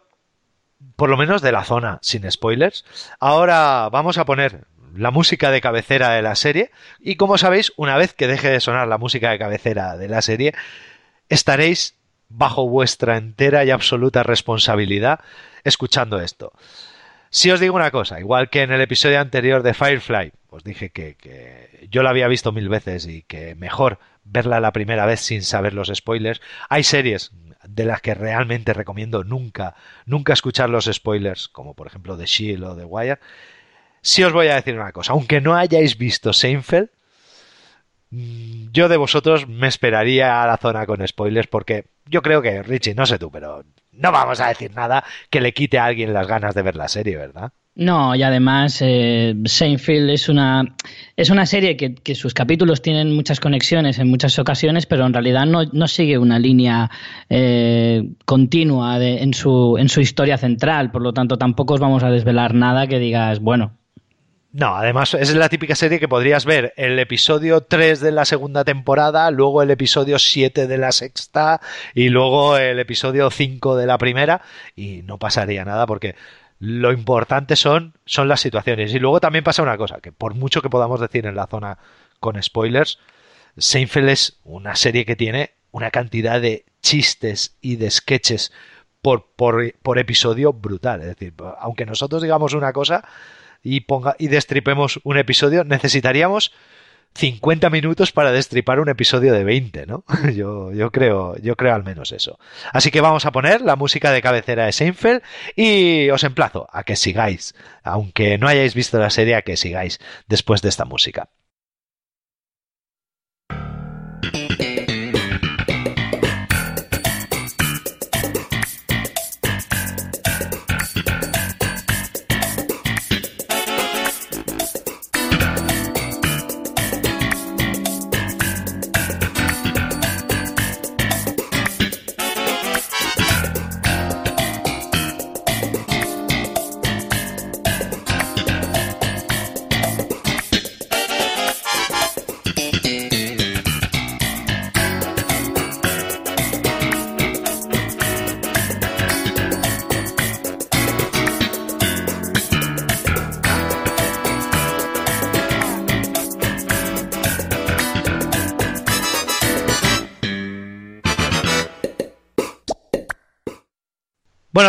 por 0.96 1.10
lo 1.10 1.16
menos 1.16 1.42
de 1.42 1.52
la 1.52 1.64
zona, 1.64 1.98
sin 2.02 2.30
spoilers. 2.30 2.84
Ahora 3.18 3.88
vamos 3.90 4.18
a 4.18 4.24
poner 4.24 4.64
la 4.94 5.10
música 5.10 5.50
de 5.50 5.60
cabecera 5.60 6.10
de 6.10 6.22
la 6.22 6.34
serie 6.34 6.70
y 6.98 7.16
como 7.16 7.38
sabéis, 7.38 7.72
una 7.76 7.96
vez 7.96 8.14
que 8.14 8.26
deje 8.26 8.50
de 8.50 8.60
sonar 8.60 8.88
la 8.88 8.98
música 8.98 9.30
de 9.30 9.38
cabecera 9.38 9.96
de 9.96 10.08
la 10.08 10.22
serie, 10.22 10.54
estaréis 11.28 11.96
bajo 12.28 12.68
vuestra 12.68 13.16
entera 13.16 13.64
y 13.64 13.70
absoluta 13.70 14.22
responsabilidad 14.22 15.20
escuchando 15.64 16.20
esto. 16.20 16.52
Si 17.30 17.50
os 17.50 17.60
digo 17.60 17.76
una 17.76 17.92
cosa, 17.92 18.18
igual 18.18 18.50
que 18.50 18.62
en 18.62 18.72
el 18.72 18.80
episodio 18.80 19.20
anterior 19.20 19.62
de 19.62 19.74
Firefly, 19.74 20.32
os 20.48 20.64
dije 20.64 20.90
que, 20.90 21.14
que, 21.14 21.86
yo 21.90 22.02
la 22.02 22.10
había 22.10 22.26
visto 22.26 22.50
mil 22.50 22.68
veces 22.68 23.06
y 23.06 23.22
que 23.22 23.54
mejor 23.54 23.98
verla 24.30 24.60
la 24.60 24.72
primera 24.72 25.06
vez 25.06 25.20
sin 25.20 25.42
saber 25.42 25.74
los 25.74 25.90
spoilers, 25.94 26.40
hay 26.68 26.84
series 26.84 27.32
de 27.66 27.84
las 27.84 28.00
que 28.00 28.14
realmente 28.14 28.72
recomiendo 28.72 29.24
nunca, 29.24 29.74
nunca 30.06 30.32
escuchar 30.32 30.70
los 30.70 30.86
spoilers, 30.86 31.48
como 31.48 31.74
por 31.74 31.86
ejemplo 31.86 32.16
The 32.16 32.26
Shield 32.26 32.64
o 32.64 32.76
The 32.76 32.84
Wire. 32.84 33.18
Si 34.02 34.24
os 34.24 34.32
voy 34.32 34.48
a 34.48 34.54
decir 34.54 34.74
una 34.74 34.92
cosa, 34.92 35.12
aunque 35.12 35.40
no 35.40 35.54
hayáis 35.54 35.98
visto 35.98 36.32
Seinfeld, 36.32 36.88
mm, 38.10 38.70
yo 38.72 38.88
de 38.88 38.96
vosotros 38.96 39.46
me 39.46 39.68
esperaría 39.68 40.42
a 40.42 40.46
la 40.46 40.56
zona 40.56 40.86
con 40.86 41.06
spoilers 41.06 41.48
porque 41.48 41.86
yo 42.06 42.22
creo 42.22 42.40
que, 42.42 42.62
Richie, 42.62 42.94
no 42.94 43.06
sé 43.06 43.18
tú, 43.18 43.30
pero 43.30 43.64
no 43.92 44.12
vamos 44.12 44.40
a 44.40 44.48
decir 44.48 44.74
nada 44.74 45.04
que 45.28 45.40
le 45.40 45.52
quite 45.52 45.78
a 45.78 45.84
alguien 45.84 46.14
las 46.14 46.26
ganas 46.26 46.54
de 46.54 46.62
ver 46.62 46.76
la 46.76 46.88
serie, 46.88 47.16
¿verdad? 47.16 47.52
No, 47.80 48.14
y 48.14 48.22
además 48.22 48.82
eh, 48.82 49.34
Seinfeld 49.46 50.10
es 50.10 50.28
una, 50.28 50.76
es 51.16 51.30
una 51.30 51.46
serie 51.46 51.78
que, 51.78 52.14
sus 52.14 52.34
capítulos 52.34 52.82
tienen 52.82 53.16
muchas 53.16 53.40
conexiones 53.40 53.98
en 53.98 54.10
muchas 54.10 54.38
ocasiones, 54.38 54.84
pero 54.84 55.06
en 55.06 55.14
realidad 55.14 55.46
no, 55.46 55.64
no 55.72 55.88
sigue 55.88 56.18
una 56.18 56.38
línea 56.38 56.90
eh, 57.30 58.06
continua 58.26 58.98
de, 58.98 59.22
en, 59.22 59.32
su, 59.32 59.78
en 59.78 59.88
su 59.88 60.02
historia 60.02 60.36
central, 60.36 60.90
por 60.90 61.00
lo 61.00 61.14
tanto 61.14 61.38
tampoco 61.38 61.72
os 61.72 61.80
vamos 61.80 62.02
a 62.02 62.10
desvelar 62.10 62.52
nada 62.52 62.86
que 62.86 62.98
digas, 62.98 63.40
bueno, 63.40 63.78
no, 64.52 64.74
además 64.74 65.14
es 65.14 65.32
la 65.36 65.48
típica 65.48 65.76
serie 65.76 66.00
que 66.00 66.08
podrías 66.08 66.44
ver 66.44 66.74
el 66.76 66.98
episodio 66.98 67.60
3 67.60 68.00
de 68.00 68.10
la 68.10 68.24
segunda 68.24 68.64
temporada, 68.64 69.30
luego 69.30 69.62
el 69.62 69.70
episodio 69.70 70.18
7 70.18 70.66
de 70.66 70.76
la 70.76 70.90
sexta 70.90 71.60
y 71.94 72.08
luego 72.08 72.56
el 72.56 72.80
episodio 72.80 73.30
5 73.30 73.76
de 73.76 73.86
la 73.86 73.96
primera 73.96 74.42
y 74.74 75.02
no 75.02 75.18
pasaría 75.18 75.64
nada 75.64 75.86
porque 75.86 76.16
lo 76.60 76.92
importante 76.92 77.56
son, 77.56 77.94
son 78.04 78.28
las 78.28 78.40
situaciones. 78.40 78.94
Y 78.94 78.98
luego 78.98 79.18
también 79.18 79.42
pasa 79.42 79.62
una 79.62 79.78
cosa, 79.78 80.00
que 80.00 80.12
por 80.12 80.34
mucho 80.34 80.62
que 80.62 80.68
podamos 80.68 81.00
decir 81.00 81.26
en 81.26 81.34
la 81.34 81.46
zona 81.46 81.78
con 82.20 82.40
spoilers, 82.40 82.98
Seinfeld 83.56 84.10
es 84.10 84.38
una 84.44 84.76
serie 84.76 85.06
que 85.06 85.16
tiene 85.16 85.54
una 85.72 85.90
cantidad 85.90 86.40
de 86.40 86.66
chistes 86.82 87.56
y 87.62 87.76
de 87.76 87.90
sketches 87.90 88.52
por, 89.00 89.26
por, 89.36 89.74
por 89.82 89.98
episodio 89.98 90.52
brutal. 90.52 91.00
Es 91.00 91.06
decir, 91.06 91.32
aunque 91.58 91.86
nosotros 91.86 92.22
digamos 92.22 92.52
una 92.52 92.74
cosa 92.74 93.04
y, 93.62 93.80
ponga, 93.80 94.14
y 94.18 94.28
destripemos 94.28 95.00
un 95.02 95.16
episodio, 95.16 95.64
necesitaríamos 95.64 96.52
50 97.14 97.70
minutos 97.70 98.12
para 98.12 98.32
destripar 98.32 98.80
un 98.80 98.88
episodio 98.88 99.32
de 99.32 99.44
20, 99.44 99.86
¿no? 99.86 100.04
Yo, 100.34 100.72
yo, 100.72 100.90
creo, 100.90 101.36
yo 101.38 101.56
creo 101.56 101.74
al 101.74 101.84
menos 101.84 102.12
eso. 102.12 102.38
Así 102.72 102.90
que 102.90 103.00
vamos 103.00 103.26
a 103.26 103.32
poner 103.32 103.60
la 103.60 103.76
música 103.76 104.12
de 104.12 104.22
cabecera 104.22 104.66
de 104.66 104.72
Seinfeld 104.72 105.22
y 105.56 106.08
os 106.10 106.24
emplazo 106.24 106.68
a 106.72 106.84
que 106.84 106.96
sigáis, 106.96 107.54
aunque 107.82 108.38
no 108.38 108.48
hayáis 108.48 108.74
visto 108.74 108.98
la 108.98 109.10
serie, 109.10 109.34
a 109.34 109.42
que 109.42 109.56
sigáis 109.56 109.98
después 110.28 110.62
de 110.62 110.68
esta 110.68 110.84
música. 110.84 111.28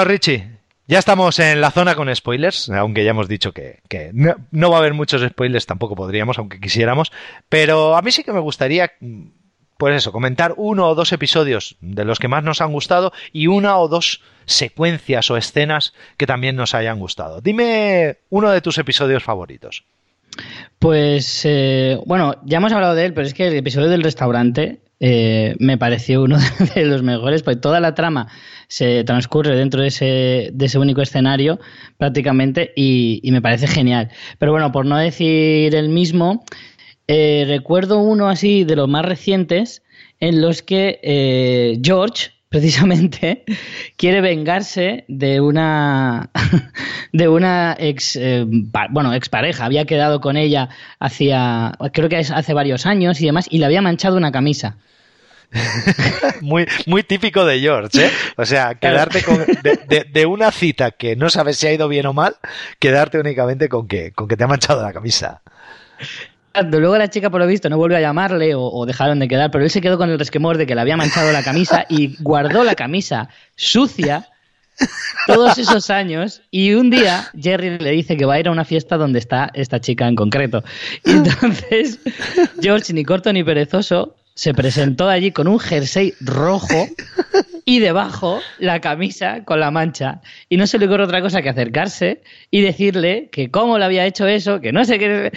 Richie, 0.04 0.62
ya 0.88 0.99
estamos 0.99 1.39
en 1.39 1.62
la 1.62 1.72
zona 1.72 1.95
con 1.95 2.14
spoilers, 2.14 2.70
aunque 2.70 3.04
ya 3.04 3.12
hemos 3.12 3.28
dicho 3.28 3.54
que, 3.54 3.80
no, 4.14 4.70
va 4.70 4.76
a 4.76 4.80
haber 4.80 4.93
muchos 4.93 5.22
spoilers, 5.22 5.66
tampoco 5.66 5.95
podríamos, 5.95 6.38
aunque 6.38 6.60
quisiéramos, 6.60 7.12
pero 7.47 7.95
a 7.95 8.02
mí 8.02 8.12
sí 8.12 8.24
que 8.24 8.34
me 8.34 8.41
gustaría, 8.41 8.91
pues 9.78 9.95
eso, 9.95 10.12
comentar 10.12 10.54
uno 10.58 10.89
o 10.89 10.95
dos 10.95 11.14
episodios 11.14 11.78
de 11.80 12.04
los 12.04 12.20
que 12.20 12.28
más 12.28 12.43
nos 12.43 12.60
han 12.60 12.74
gustado 12.74 13.14
y 13.32 13.47
una 13.47 13.78
o 13.78 13.88
dos 13.88 14.22
secuencias 14.45 15.32
o 15.32 15.38
escenas 15.38 15.93
que 16.18 16.28
también 16.28 16.58
nos 16.58 16.76
hayan 16.76 16.99
gustado. 16.99 17.39
Dime 17.39 18.18
uno 18.30 18.49
de 18.49 18.60
tus 18.60 18.78
episodios 18.78 19.24
favoritos. 19.24 19.86
Pues 20.78 21.41
eh, 21.45 21.97
bueno, 22.06 22.36
ya 22.43 22.58
hemos 22.58 22.74
hablado 22.74 22.95
de 22.95 23.06
él, 23.06 23.14
pero 23.14 23.28
es 23.28 23.34
que 23.34 23.47
el 23.47 23.56
episodio 23.56 23.88
del 23.88 24.04
restaurante 24.04 24.80
eh, 25.04 25.56
me 25.58 25.80
pareció 25.80 26.22
uno 26.22 26.38
de 26.76 26.86
los 26.86 27.02
mejores, 27.02 27.41
pues 27.41 27.60
toda 27.60 27.80
la 27.80 27.95
trama 27.95 28.28
se 28.68 29.04
transcurre 29.04 29.56
dentro 29.56 29.82
de 29.82 29.88
ese, 29.88 30.52
de 30.54 30.66
ese 30.66 30.78
único 30.78 31.02
escenario 31.02 31.60
prácticamente 31.97 32.72
y, 32.76 33.20
me 33.32 33.41
parece 33.41 33.68
genial. 33.68 34.12
Pero 34.38 34.52
bueno, 34.52 34.72
por 34.72 34.86
no 34.86 34.97
decir 34.97 35.74
el 35.74 35.89
mismo, 35.89 36.45
eh, 37.08 37.45
recuerdo 37.47 37.97
uno 37.97 38.30
así 38.30 38.64
de 38.64 38.76
los 38.76 38.88
más 38.88 39.04
recientes 39.04 39.82
en 40.20 40.39
los 40.39 40.62
que 40.62 40.99
eh, 41.02 41.80
George, 41.84 42.30
precisamente, 42.52 43.45
quiere 43.95 44.20
vengarse 44.20 45.06
de 45.08 45.39
una 45.39 46.30
de 47.14 47.30
una 47.30 47.78
ex 47.80 48.20
bueno 48.89 49.14
expareja. 49.14 49.64
Había 49.64 49.86
quedado 49.86 50.20
con 50.20 50.36
ella 50.36 50.68
hacía 50.99 51.72
creo 51.93 52.10
que 52.10 52.18
hace 52.18 52.54
varios 52.54 52.86
años 52.86 53.22
y 53.22 53.26
demás 53.26 53.47
y 53.49 53.60
le 53.60 53.66
había 53.66 53.82
manchado 53.82 54.18
una 54.18 54.34
camisa. 54.34 54.76
muy, 56.41 56.66
muy 56.88 57.04
típico 57.04 57.45
de 57.45 57.60
George, 57.60 58.06
¿eh? 58.06 58.12
O 58.38 58.45
sea, 58.45 58.76
quedarte 58.76 59.24
con, 59.24 59.38
de, 59.43 60.26
una 60.26 60.52
cita 60.52 60.91
que 60.91 61.16
no 61.16 61.30
sabes 61.30 61.58
si 61.58 61.68
ha 61.68 61.74
ido 61.74 61.88
bien 61.88 62.06
o 62.06 62.14
mal, 62.14 62.36
quedarte 62.80 63.20
únicamente 63.20 63.68
con 63.68 63.88
que, 63.88 64.12
con 64.12 64.30
que 64.30 64.38
te 64.38 64.45
ha 64.45 64.47
manchado 64.47 64.82
la 64.82 64.93
camisa. 64.93 65.41
Luego 66.70 66.97
la 66.97 67.10
chica, 67.10 67.30
por 67.30 67.39
lo 67.39 67.47
visto, 67.47 67.70
no 67.70 67.78
volvió 67.78 67.97
a 67.97 68.02
llamarle 68.02 68.54
o, 68.56 68.86
dejaron 68.86 69.20
de 69.20 69.28
quedar, 69.28 69.52
pero 69.52 69.64
él 69.64 69.70
se 69.70 69.82
quedó 69.82 69.97
con 69.97 70.10
el 70.10 70.20
resquemor 70.20 70.58
de 70.58 70.66
que 70.66 70.76
le 70.76 70.82
había 70.82 70.97
manchado 70.97 71.32
la 71.32 71.43
camisa 71.43 71.86
y 71.88 72.16
guardó 72.22 72.64
la 72.64 72.76
camisa 72.76 73.30
sucia 73.56 74.28
todos 75.28 75.58
esos 75.58 75.89
años 75.89 76.41
y 76.49 76.74
un 76.74 76.89
día 76.89 77.30
Jerry 77.39 77.78
le 77.78 77.91
dice 77.91 78.18
que 78.18 78.26
va 78.26 78.36
a 78.36 78.39
ir 78.39 78.47
a 78.47 78.52
una 78.52 78.66
fiesta 78.66 78.97
donde 78.97 79.20
está 79.20 79.52
esta 79.54 79.80
chica 79.80 80.08
en 80.08 80.16
concreto. 80.16 80.64
Y 81.06 81.12
entonces 81.12 81.99
George, 82.62 82.93
ni 82.93 83.06
corto 83.06 83.32
ni 83.32 83.43
perezoso, 83.43 84.16
se 84.34 84.54
presentó 84.54 85.10
allí 85.10 85.32
con 85.32 85.48
un 85.48 85.60
jersey 85.60 86.14
rojo 86.22 86.88
y 87.66 87.80
debajo 87.80 88.40
la 88.60 88.80
camisa 88.82 89.44
con 89.44 89.60
la 89.60 89.72
mancha. 89.72 90.22
Y 90.50 90.58
no 90.58 90.68
se 90.68 90.80
le 90.80 90.86
ocurre 90.86 91.04
otra 91.04 91.22
cosa 91.22 91.42
que 91.42 91.50
acercarse 91.50 92.22
y 92.50 92.62
decirle 92.62 93.30
que 93.32 93.52
cómo 93.52 93.78
le 93.78 93.86
había 93.86 94.06
hecho 94.06 94.28
eso, 94.28 94.62
que 94.62 94.72
no 94.72 94.86
sé 94.86 95.00
qué. 95.00 95.32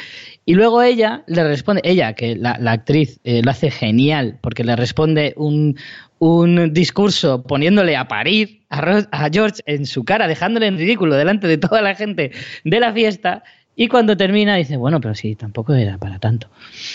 Y 0.46 0.54
luego 0.54 0.82
ella 0.82 1.24
le 1.26 1.44
responde, 1.44 1.80
ella, 1.84 2.14
que 2.14 2.36
la, 2.36 2.58
actriz 2.66 3.20
eh, 3.24 3.42
lo 3.42 3.50
hace 3.50 3.70
genial, 3.70 4.38
porque 4.40 4.64
le 4.64 4.76
responde 4.76 5.34
un, 5.36 5.76
un 6.18 6.72
discurso 6.72 7.42
poniéndole 7.42 7.96
a 7.96 8.08
parir 8.08 8.62
a, 8.70 9.02
a 9.10 9.28
George 9.30 9.62
en 9.66 9.86
su 9.86 10.04
cara, 10.04 10.28
dejándole 10.28 10.66
en 10.66 10.78
ridículo 10.78 11.16
delante 11.16 11.46
de 11.46 11.58
toda 11.58 11.82
la 11.82 11.94
gente 11.94 12.32
de 12.64 12.80
la 12.80 12.92
fiesta. 12.92 13.42
Y 13.76 13.88
cuando 13.88 14.16
termina 14.16 14.56
dice, 14.56 14.76
bueno, 14.76 15.00
pero 15.00 15.14
sí, 15.14 15.34
tampoco 15.34 15.74
era 15.74 15.98
para 15.98 16.18
tanto. 16.18 16.48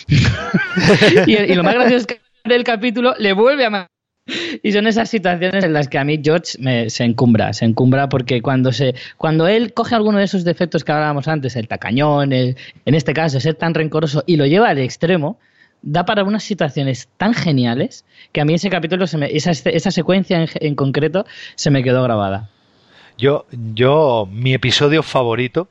y, 1.28 1.54
lo 1.54 1.64
más 1.64 1.74
gracioso 1.74 1.98
es 1.98 2.08
que 2.08 2.22
del 2.46 2.64
capítulo 2.64 3.14
le 3.18 3.34
vuelve 3.34 3.66
a... 3.66 3.88
Y 4.62 4.72
son 4.72 4.86
esas 4.88 5.10
situaciones 5.10 5.64
en 5.64 5.74
las 5.74 5.88
que 5.88 5.98
a 5.98 6.04
mí 6.04 6.20
George 6.24 6.58
me, 6.60 6.90
se 6.90 7.04
encumbra, 7.04 7.52
se 7.52 7.66
encumbra 7.66 8.10
porque 8.10 8.42
cuando, 8.42 8.72
se, 8.72 8.94
cuando 9.18 9.48
él 9.48 9.74
coge 9.74 9.96
alguno 9.96 10.20
de 10.20 10.26
esos 10.26 10.44
defectos 10.44 10.84
que 10.84 10.92
hablábamos 10.92 11.28
antes, 11.28 11.56
el 11.56 11.68
tacañón, 11.68 12.32
en 12.32 12.56
este 12.86 13.14
caso 13.14 13.40
ser 13.40 13.56
tan 13.56 13.74
rencoroso, 13.74 14.24
y 14.28 14.38
lo 14.38 14.46
lleva 14.46 14.70
al 14.70 14.78
extremo, 14.78 15.40
da 15.82 16.06
para 16.06 16.24
unas 16.24 16.44
situaciones 16.44 17.10
tan 17.18 17.34
geniales 17.34 18.06
que 18.32 18.42
a 18.42 18.46
mí 18.46 18.54
ese 18.54 18.70
capítulo, 18.70 19.06
esa, 19.06 19.52
esa 19.52 19.92
secuencia 19.92 20.44
en, 20.44 20.50
en 20.54 20.76
concreto, 20.76 21.26
se 21.56 21.72
me 21.72 21.84
quedó 21.84 22.04
grabada. 22.04 22.50
Yo, 23.18 23.46
yo, 23.52 24.30
mi 24.32 24.54
episodio 24.54 25.04
favorito, 25.04 25.68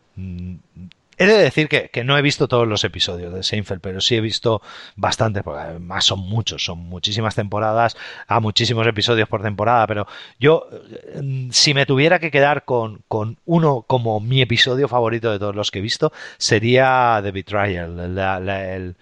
He 1.20 1.26
de 1.26 1.36
decir 1.36 1.68
que, 1.68 2.04
no 2.04 2.16
he 2.16 2.22
visto 2.22 2.46
todos 2.46 2.68
los 2.68 2.84
episodios 2.84 3.34
de 3.34 3.42
Seinfeld, 3.42 3.80
pero 3.80 4.00
sí 4.00 4.14
he 4.14 4.20
visto 4.20 4.62
bastantes, 4.94 5.42
porque 5.42 5.60
además 5.62 6.04
son 6.04 6.20
muchos, 6.20 6.64
son 6.64 6.78
muchísimas 6.78 7.34
temporadas, 7.34 7.96
a 8.28 8.38
muchísimos 8.38 8.86
episodios 8.86 9.28
por 9.28 9.42
temporada, 9.42 9.88
pero 9.88 10.06
yo, 10.38 10.68
mm, 11.20 11.50
si 11.50 11.74
me 11.74 11.86
tuviera 11.86 12.20
que 12.20 12.30
quedar 12.30 12.64
con, 12.64 13.02
uno 13.46 13.82
como 13.82 14.20
mi 14.20 14.42
episodio 14.42 14.86
favorito 14.86 15.32
de 15.32 15.40
todos 15.40 15.56
los 15.56 15.72
que 15.72 15.80
he 15.80 15.82
visto, 15.82 16.12
sería 16.36 17.18
The 17.20 17.32
Betrayal, 17.32 18.94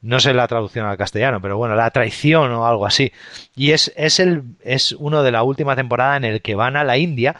no 0.00 0.20
sé 0.20 0.32
la 0.32 0.48
traducción 0.48 0.86
al 0.86 0.96
castellano, 0.96 1.42
pero 1.42 1.58
bueno, 1.58 1.74
la 1.74 1.90
traición 1.90 2.50
o 2.52 2.66
algo 2.66 2.86
así. 2.86 3.12
Y 3.54 3.72
es, 3.72 3.92
es, 3.96 4.20
el, 4.20 4.42
es 4.62 4.92
uno 4.92 5.22
de 5.22 5.32
la 5.32 5.42
última 5.42 5.76
temporada 5.76 6.16
en 6.16 6.24
el 6.24 6.40
que 6.40 6.54
van 6.54 6.76
a 6.76 6.84
la 6.84 6.96
India. 6.96 7.36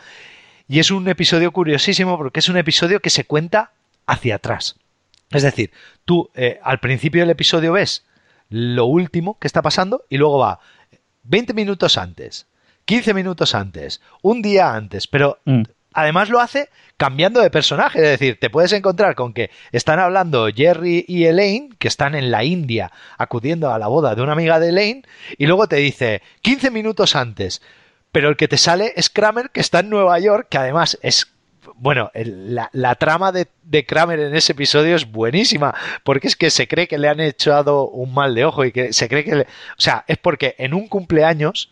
Y 0.68 0.80
es 0.80 0.90
un 0.90 1.08
episodio 1.08 1.50
curiosísimo 1.52 2.18
porque 2.18 2.40
es 2.40 2.48
un 2.50 2.58
episodio 2.58 3.00
que 3.00 3.10
se 3.10 3.24
cuenta 3.24 3.70
hacia 4.09 4.36
atrás. 4.36 4.76
Es 5.30 5.42
decir, 5.42 5.70
tú 6.04 6.30
eh, 6.34 6.59
al 6.62 6.80
principio 6.80 7.22
del 7.22 7.30
episodio 7.30 7.72
ves 7.72 8.04
lo 8.48 8.86
último 8.86 9.38
que 9.38 9.46
está 9.46 9.62
pasando 9.62 10.04
y 10.09 10.16
luego 10.16 10.38
va 10.38 10.59
20 11.24 11.52
minutos 11.52 11.98
antes, 11.98 12.46
15 12.86 13.12
minutos 13.14 13.54
antes, 13.54 14.00
un 14.22 14.40
día 14.40 14.74
antes, 14.74 15.06
pero 15.06 15.38
mm. 15.44 15.62
además 15.92 16.30
lo 16.30 16.40
hace 16.40 16.70
cambiando 16.96 17.42
de 17.42 17.50
personaje. 17.50 17.98
Es 17.98 18.18
decir, 18.18 18.40
te 18.40 18.48
puedes 18.48 18.72
encontrar 18.72 19.14
con 19.14 19.34
que 19.34 19.50
están 19.70 19.98
hablando 19.98 20.48
Jerry 20.48 21.04
y 21.06 21.24
Elaine, 21.24 21.68
que 21.78 21.88
están 21.88 22.14
en 22.14 22.30
la 22.30 22.44
India 22.44 22.90
acudiendo 23.18 23.70
a 23.70 23.78
la 23.78 23.88
boda 23.88 24.14
de 24.14 24.22
una 24.22 24.32
amiga 24.32 24.59
de 24.59 24.70
Elaine, 24.70 25.02
y 25.36 25.46
luego 25.46 25.68
te 25.68 25.76
dice 25.76 26.22
15 26.40 26.70
minutos 26.70 27.14
antes. 27.14 27.61
Pero 28.11 28.30
el 28.30 28.36
que 28.38 28.48
te 28.48 28.56
sale 28.56 28.94
es 28.96 29.11
Kramer, 29.11 29.50
que 29.50 29.61
está 29.61 29.80
en 29.80 29.90
Nueva 29.90 30.18
York, 30.18 30.48
que 30.48 30.56
además 30.56 30.98
es 31.02 31.30
bueno, 31.76 32.10
la, 32.14 32.94
trama 32.96 33.32
de, 33.32 33.46
Kramer 33.86 34.20
en 34.20 34.34
ese 34.34 34.52
episodio 34.52 34.96
es 34.96 35.10
buenísima, 35.10 35.74
porque 36.04 36.28
es 36.28 36.36
que 36.36 36.50
se 36.50 36.68
cree 36.68 36.88
que 36.88 36.98
le 36.98 37.08
han 37.08 37.20
echado 37.20 37.88
un 37.88 38.14
mal 38.14 38.34
de 38.34 38.44
ojo 38.44 38.64
y 38.64 38.72
que 38.72 38.92
se 38.92 39.08
cree 39.08 39.24
que... 39.24 39.36
Le, 39.36 39.42
o 39.42 39.46
sea, 39.80 40.04
es 40.06 40.18
porque 40.18 40.54
en 40.58 40.74
un 40.74 40.88
cumpleaños... 40.88 41.70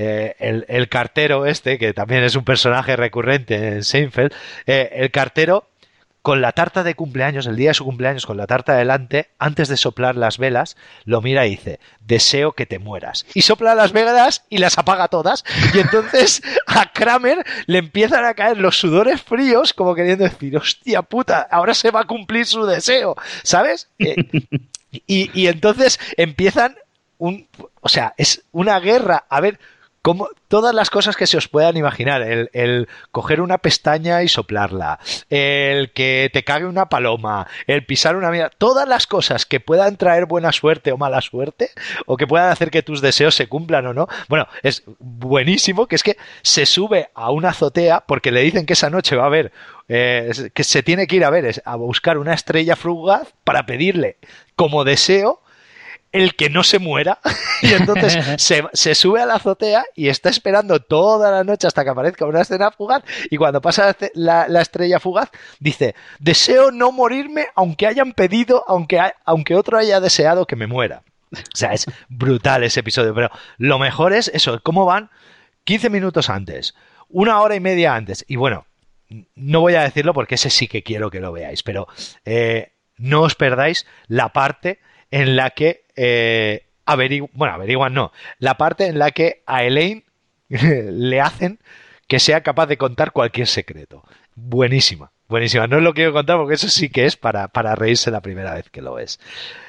Eh, 0.00 0.36
el, 0.68 0.88
cartero 0.88 1.44
este, 1.44 1.76
que 1.76 1.92
también 1.92 2.22
es 2.22 2.36
un 2.36 2.44
personaje 2.44 2.94
recurrente 2.94 3.56
en 3.56 3.82
Seinfeld, 3.82 4.32
eh, 4.64 4.90
el 4.92 5.10
cartero 5.10 5.66
con 6.28 6.42
la 6.42 6.52
tarta 6.52 6.84
de 6.84 6.94
cumpleaños, 6.94 7.46
el 7.46 7.56
día 7.56 7.70
de 7.70 7.74
su 7.74 7.86
cumpleaños, 7.86 8.26
con 8.26 8.36
la 8.36 8.46
tarta 8.46 8.76
delante, 8.76 9.30
antes 9.38 9.66
de 9.68 9.78
soplar 9.78 10.14
las 10.14 10.36
velas, 10.36 10.76
lo 11.06 11.22
mira 11.22 11.46
y 11.46 11.52
dice, 11.52 11.80
deseo 12.00 12.52
que 12.52 12.66
te 12.66 12.78
mueras. 12.78 13.24
Y 13.32 13.40
sopla 13.40 13.74
las 13.74 13.92
velas 13.92 14.44
y 14.50 14.58
las 14.58 14.76
apaga 14.76 15.08
todas. 15.08 15.42
Y 15.72 15.78
entonces 15.78 16.42
a 16.66 16.92
Kramer 16.92 17.46
le 17.64 17.78
empiezan 17.78 18.26
a 18.26 18.34
caer 18.34 18.58
los 18.58 18.78
sudores 18.78 19.22
fríos, 19.22 19.72
como 19.72 19.94
queriendo 19.94 20.24
decir, 20.24 20.54
hostia 20.54 21.00
puta, 21.00 21.48
ahora 21.50 21.72
se 21.72 21.90
va 21.90 22.00
a 22.00 22.06
cumplir 22.06 22.44
su 22.44 22.66
deseo, 22.66 23.16
¿sabes? 23.42 23.88
Eh, 23.98 24.16
y, 25.06 25.30
y 25.32 25.46
entonces 25.46 25.98
empiezan 26.18 26.76
un, 27.16 27.48
o 27.80 27.88
sea, 27.88 28.12
es 28.18 28.42
una 28.52 28.78
guerra. 28.80 29.24
A 29.30 29.40
ver, 29.40 29.58
como 30.08 30.30
todas 30.48 30.74
las 30.74 30.88
cosas 30.88 31.16
que 31.16 31.26
se 31.26 31.36
os 31.36 31.48
puedan 31.48 31.76
imaginar, 31.76 32.22
el, 32.22 32.88
coger 33.12 33.42
una 33.42 33.58
pestaña 33.58 34.22
y 34.22 34.28
soplarla, 34.28 34.98
el 35.28 35.92
que 35.92 36.30
te 36.32 36.44
cague 36.44 36.64
una 36.64 36.88
paloma, 36.88 37.46
el 37.66 37.84
pisar 37.84 38.16
una 38.16 38.30
mierda, 38.30 38.50
todas 38.56 38.88
las 38.88 39.06
cosas 39.06 39.44
que 39.44 39.60
puedan 39.60 39.98
traer 39.98 40.24
buena 40.24 40.50
suerte 40.50 40.92
o 40.92 40.96
mala 40.96 41.20
suerte, 41.20 41.72
o 42.06 42.16
que 42.16 42.26
puedan 42.26 42.48
hacer 42.48 42.70
que 42.70 42.82
tus 42.82 43.02
deseos 43.02 43.34
se 43.34 43.48
cumplan 43.48 43.86
o 43.86 43.92
no. 43.92 44.08
Bueno, 44.30 44.48
es 44.62 44.82
buenísimo 44.98 45.86
que 45.88 45.96
es 45.96 46.02
que 46.02 46.16
se 46.40 46.64
sube 46.64 47.10
a 47.12 47.30
una 47.30 47.50
azotea 47.50 48.00
porque 48.06 48.32
le 48.32 48.40
dicen 48.40 48.64
que 48.64 48.72
esa 48.72 48.88
noche 48.88 49.14
va 49.14 49.24
a 49.24 49.26
haber, 49.26 49.52
eh, 49.90 50.32
que 50.54 50.64
se 50.64 50.82
tiene 50.82 51.06
que 51.06 51.16
ir 51.16 51.24
a 51.26 51.28
ver, 51.28 51.60
a 51.66 51.76
buscar 51.76 52.16
una 52.16 52.32
estrella 52.32 52.76
frugaz 52.76 53.34
para 53.44 53.66
pedirle 53.66 54.16
como 54.56 54.84
deseo 54.84 55.42
el 56.12 56.34
que 56.34 56.50
no 56.50 56.62
se 56.62 56.78
muera. 56.78 57.18
Y 57.60 57.72
entonces 57.72 58.16
se, 58.72 58.94
sube 58.94 59.20
a 59.20 59.26
la 59.26 59.34
azotea 59.34 59.84
y 59.96 60.10
está 60.10 60.28
esperando 60.28 60.78
toda 60.78 61.32
la 61.32 61.42
noche 61.42 61.66
hasta 61.66 61.82
que 61.82 61.90
aparezca 61.90 62.24
una 62.24 62.42
escena 62.42 62.70
fugaz. 62.70 63.02
Y 63.32 63.36
cuando 63.36 63.60
pasa 63.60 63.96
la, 64.14 64.44
estrella 64.60 65.00
fugaz 65.00 65.28
dice 65.58 65.96
deseo 66.20 66.70
no 66.70 66.92
morirme 66.92 67.48
aunque 67.56 67.88
hayan 67.88 68.12
pedido 68.12 68.64
aunque, 68.68 69.00
aunque 69.24 69.56
otro 69.56 69.76
haya 69.76 69.98
deseado 69.98 70.46
que 70.46 70.54
me 70.54 70.68
muera 70.68 71.02
o 71.32 71.36
sea 71.56 71.72
es 71.72 71.86
brutal 72.08 72.62
ese 72.62 72.80
episodio 72.80 73.12
pero 73.12 73.30
lo 73.56 73.80
mejor 73.80 74.12
es 74.12 74.28
eso 74.32 74.60
cómo 74.62 74.84
van 74.84 75.10
15 75.64 75.90
minutos 75.90 76.30
antes 76.30 76.76
una 77.08 77.40
hora 77.40 77.56
y 77.56 77.60
media 77.60 77.96
antes. 77.96 78.24
Y 78.28 78.36
bueno 78.36 78.66
no 79.34 79.60
voy 79.62 79.74
a 79.74 79.82
decirlo 79.82 80.14
porque 80.14 80.36
ese 80.36 80.50
sí 80.50 80.68
que 80.68 80.84
quiero 80.84 81.10
que 81.10 81.18
lo 81.18 81.32
veáis 81.32 81.64
pero 81.64 81.88
eh, 82.24 82.72
no 82.98 83.22
os 83.22 83.34
perdáis 83.34 83.84
la 84.06 84.32
parte 84.32 84.78
en 85.10 85.36
la 85.36 85.50
que 85.50 85.84
eh, 85.96 86.68
bueno, 87.32 87.54
averiguan 87.54 87.94
no, 87.94 88.12
la 88.38 88.56
parte 88.56 88.86
en 88.86 88.98
la 88.98 89.10
que 89.10 89.42
a 89.46 89.64
Elaine 89.64 90.04
le 90.48 91.20
hacen 91.20 91.58
que 92.06 92.18
sea 92.18 92.42
capaz 92.42 92.66
de 92.66 92.78
contar 92.78 93.12
cualquier 93.12 93.46
secreto. 93.46 94.02
Buenísima, 94.34 95.12
buenísima. 95.28 95.66
No 95.66 95.80
lo 95.80 95.92
quiero 95.92 96.12
contar 96.12 96.38
porque 96.38 96.54
eso 96.54 96.68
sí 96.68 96.88
que 96.88 97.04
es 97.04 97.16
para, 97.16 97.48
para 97.48 97.74
reírse 97.74 98.10
la 98.10 98.22
primera 98.22 98.54
vez 98.54 98.70
que 98.70 98.80
lo 98.80 98.94
ves. 98.94 99.20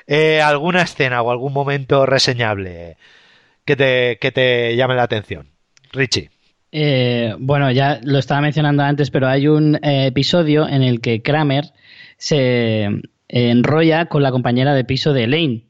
Eh, 0.07 0.41
¿Alguna 0.41 0.83
escena 0.83 1.21
o 1.21 1.31
algún 1.31 1.51
momento 1.51 2.05
reseñable 2.05 2.97
que 3.65 3.75
te, 3.75 4.17
que 4.21 4.31
te 4.31 4.75
llame 4.75 4.95
la 4.95 5.03
atención? 5.03 5.49
Richie. 5.91 6.29
Eh, 6.71 7.35
bueno, 7.39 7.71
ya 7.71 7.99
lo 8.03 8.19
estaba 8.19 8.41
mencionando 8.41 8.83
antes, 8.83 9.09
pero 9.09 9.27
hay 9.27 9.47
un 9.47 9.75
eh, 9.75 10.05
episodio 10.07 10.67
en 10.67 10.83
el 10.83 11.01
que 11.01 11.21
Kramer 11.21 11.73
se 12.17 12.87
enrolla 13.29 14.07
con 14.07 14.23
la 14.23 14.31
compañera 14.31 14.73
de 14.73 14.83
piso 14.83 15.13
de 15.13 15.23
Elaine. 15.23 15.69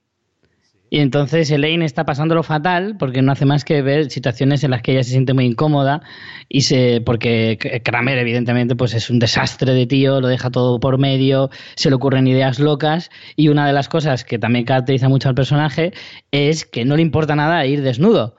Y 0.91 0.99
entonces 0.99 1.51
Elaine 1.51 1.83
está 1.83 2.03
pasándolo 2.03 2.41
fatal 2.41 2.95
porque 2.97 3.21
no 3.21 3.31
hace 3.31 3.45
más 3.45 3.63
que 3.63 3.83
ver 3.83 4.09
situaciones 4.09 4.63
en 4.63 4.71
las 4.71 4.81
que 4.81 4.93
ella 4.93 5.03
se 5.03 5.11
siente 5.11 5.33
muy 5.33 5.45
incómoda 5.45 6.01
y 6.47 6.61
se 6.61 7.01
porque 7.05 7.81
Kramer 7.83 8.17
evidentemente 8.17 8.75
pues 8.75 8.95
es 8.95 9.11
un 9.11 9.19
desastre 9.19 9.73
de 9.73 9.85
tío, 9.85 10.19
lo 10.19 10.27
deja 10.27 10.49
todo 10.49 10.79
por 10.79 10.97
medio, 10.97 11.51
se 11.75 11.89
le 11.89 11.95
ocurren 11.95 12.25
ideas 12.25 12.59
locas 12.59 13.11
y 13.35 13.49
una 13.49 13.67
de 13.67 13.73
las 13.73 13.87
cosas 13.87 14.23
que 14.23 14.39
también 14.39 14.65
caracteriza 14.65 15.09
mucho 15.09 15.29
al 15.29 15.35
personaje 15.35 15.93
es 16.31 16.65
que 16.65 16.85
no 16.85 16.95
le 16.95 17.03
importa 17.03 17.35
nada 17.35 17.63
ir 17.67 17.83
desnudo. 17.83 18.35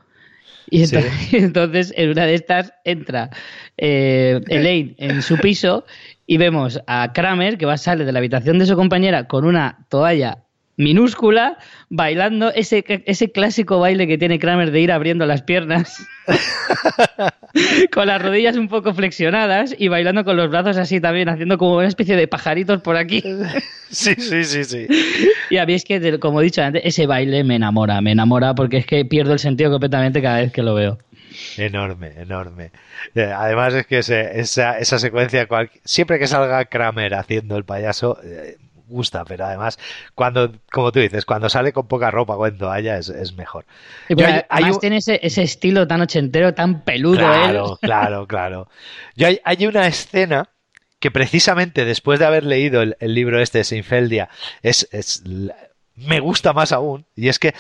Y 0.70 0.84
entonces, 1.32 1.92
en 1.96 2.10
una 2.10 2.26
de 2.26 2.34
estas 2.34 2.72
entra 2.84 3.30
eh, 3.76 4.40
Elaine 4.48 4.94
en 4.98 5.22
su 5.22 5.36
piso 5.36 5.84
y 6.30 6.36
vemos 6.36 6.80
a 6.86 7.12
Kramer 7.12 7.58
que 7.58 7.66
va 7.66 7.72
a 7.72 7.76
salir 7.76 8.06
de 8.06 8.12
la 8.12 8.20
habitación 8.20 8.60
de 8.60 8.66
su 8.66 8.76
compañera 8.76 9.26
con 9.26 9.44
una 9.44 9.84
toalla 9.88 10.44
minúscula 10.76 11.58
bailando 11.88 12.52
ese, 12.52 12.84
ese 12.86 13.32
clásico 13.32 13.80
baile 13.80 14.06
que 14.06 14.16
tiene 14.16 14.38
Kramer 14.38 14.70
de 14.70 14.80
ir 14.80 14.92
abriendo 14.92 15.26
las 15.26 15.42
piernas 15.42 16.06
con 17.92 18.06
las 18.06 18.22
rodillas 18.22 18.56
un 18.56 18.68
poco 18.68 18.94
flexionadas 18.94 19.74
y 19.76 19.88
bailando 19.88 20.24
con 20.24 20.36
los 20.36 20.48
brazos 20.50 20.76
así 20.76 21.00
también, 21.00 21.28
haciendo 21.28 21.58
como 21.58 21.78
una 21.78 21.88
especie 21.88 22.14
de 22.14 22.28
pajaritos 22.28 22.80
por 22.80 22.96
aquí. 22.96 23.24
Sí, 23.90 24.14
sí, 24.16 24.44
sí, 24.44 24.62
sí. 24.62 24.86
Y 25.50 25.56
a 25.56 25.66
mí 25.66 25.74
es 25.74 25.84
que, 25.84 26.20
como 26.20 26.40
he 26.40 26.44
dicho 26.44 26.62
antes, 26.62 26.82
ese 26.84 27.08
baile 27.08 27.42
me 27.42 27.56
enamora, 27.56 28.00
me 28.00 28.12
enamora 28.12 28.54
porque 28.54 28.76
es 28.76 28.86
que 28.86 29.04
pierdo 29.04 29.32
el 29.32 29.40
sentido 29.40 29.72
completamente 29.72 30.22
cada 30.22 30.38
vez 30.38 30.52
que 30.52 30.62
lo 30.62 30.74
veo. 30.74 30.98
Enorme, 31.56 32.12
enorme. 32.16 32.72
Eh, 33.14 33.32
además 33.34 33.74
es 33.74 33.86
que 33.86 33.98
esa, 33.98 34.78
esa 34.78 34.98
secuencia, 34.98 35.48
siempre 35.84 36.18
que 36.18 36.26
salga 36.26 36.64
Kramer 36.66 37.14
haciendo 37.14 37.56
el 37.56 37.64
payaso, 37.64 38.18
eh, 38.22 38.56
gusta, 38.90 39.24
pero 39.24 39.46
además, 39.46 39.78
cuando, 40.14 40.52
como 40.70 40.92
tú 40.92 40.98
dices, 40.98 41.24
cuando 41.24 41.48
sale 41.48 41.72
con 41.72 41.86
poca 41.86 42.10
ropa 42.10 42.36
o 42.36 42.46
en 42.46 42.58
toalla 42.58 42.98
es, 42.98 43.34
mejor. 43.36 43.64
además 44.48 44.80
tiene 44.80 44.98
ese, 44.98 45.42
estilo 45.42 45.86
tan 45.86 46.02
ochentero, 46.02 46.52
tan 46.52 46.82
peludo. 46.82 47.18
Claro, 47.18 47.78
claro, 47.82 48.26
claro. 48.26 48.68
Yo 49.14 49.28
hay, 49.44 49.66
una 49.66 49.86
escena 49.86 50.48
que 50.98 51.10
precisamente 51.10 51.84
después 51.84 52.18
de 52.18 52.26
haber 52.26 52.44
leído 52.44 52.82
el, 52.82 53.14
libro 53.14 53.40
este 53.40 53.58
de 53.58 53.64
Seinfeldia, 53.64 54.28
es, 54.62 54.88
es, 54.90 55.22
me 55.94 56.20
gusta 56.20 56.52
más 56.52 56.72
aún, 56.72 57.06
y 57.14 57.28
es 57.28 57.38
que 57.38 57.54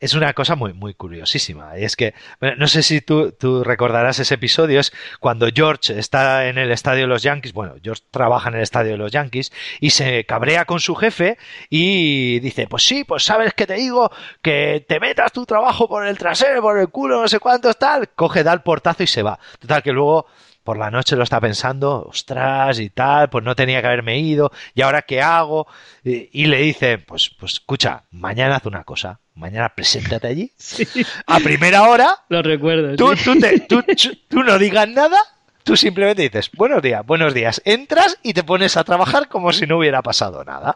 es 0.00 0.14
una 0.14 0.32
cosa 0.32 0.54
muy, 0.54 0.72
muy 0.72 0.94
curiosísima. 0.94 1.78
Y 1.78 1.84
es 1.84 1.96
que, 1.96 2.14
no 2.58 2.66
sé 2.66 2.82
si 2.82 3.00
tú, 3.00 3.32
tú, 3.32 3.64
recordarás 3.64 4.18
ese 4.18 4.34
episodio, 4.34 4.80
es 4.80 4.92
cuando 5.20 5.48
George 5.54 5.98
está 5.98 6.48
en 6.48 6.58
el 6.58 6.70
estadio 6.70 7.02
de 7.02 7.08
los 7.08 7.22
Yankees, 7.22 7.52
bueno, 7.52 7.74
George 7.82 8.02
trabaja 8.10 8.48
en 8.48 8.56
el 8.56 8.62
estadio 8.62 8.92
de 8.92 8.98
los 8.98 9.12
Yankees 9.12 9.52
y 9.80 9.90
se 9.90 10.24
cabrea 10.24 10.64
con 10.64 10.80
su 10.80 10.94
jefe 10.94 11.38
y 11.70 12.40
dice, 12.40 12.66
pues 12.66 12.86
sí, 12.86 13.04
pues 13.04 13.24
sabes 13.24 13.54
que 13.54 13.66
te 13.66 13.74
digo 13.74 14.10
que 14.42 14.84
te 14.88 15.00
metas 15.00 15.32
tu 15.32 15.44
trabajo 15.46 15.88
por 15.88 16.06
el 16.06 16.18
trasero, 16.18 16.62
por 16.62 16.78
el 16.78 16.88
culo, 16.88 17.20
no 17.20 17.28
sé 17.28 17.38
cuánto, 17.38 17.72
tal, 17.74 18.10
coge, 18.10 18.42
da 18.42 18.52
el 18.52 18.62
portazo 18.62 19.02
y 19.02 19.06
se 19.06 19.22
va. 19.22 19.38
Total, 19.58 19.82
que 19.82 19.92
luego 19.92 20.26
por 20.64 20.78
la 20.78 20.90
noche 20.90 21.14
lo 21.14 21.22
está 21.22 21.40
pensando, 21.40 22.06
ostras 22.08 22.80
y 22.80 22.90
tal, 22.90 23.28
pues 23.28 23.44
no 23.44 23.54
tenía 23.54 23.80
que 23.80 23.86
haberme 23.86 24.18
ido, 24.18 24.50
y 24.74 24.82
ahora 24.82 25.02
qué 25.02 25.20
hago, 25.20 25.68
y, 26.02 26.46
le 26.46 26.58
dice, 26.58 26.98
pues, 26.98 27.30
pues 27.38 27.54
escucha, 27.54 28.04
mañana 28.10 28.56
haz 28.56 28.66
una 28.66 28.82
cosa, 28.84 29.20
mañana 29.34 29.68
preséntate 29.68 30.26
allí, 30.26 30.52
a 31.26 31.40
primera 31.40 31.88
hora, 31.88 32.16
lo 32.28 32.42
recuerdo, 32.42 32.96
tú, 33.68 33.84
tú, 34.28 34.42
no 34.42 34.58
digas 34.58 34.88
nada, 34.88 35.18
tú 35.62 35.76
simplemente 35.76 36.22
dices, 36.22 36.50
buenos 36.52 36.82
días, 36.82 37.04
buenos 37.04 37.34
días, 37.34 37.60
entras 37.64 38.18
y 38.22 38.32
te 38.32 38.44
pones 38.44 38.76
a 38.76 38.84
trabajar 38.84 39.28
como 39.28 39.52
si 39.52 39.66
no 39.66 39.78
hubiera 39.78 40.02
pasado 40.02 40.44
nada. 40.44 40.74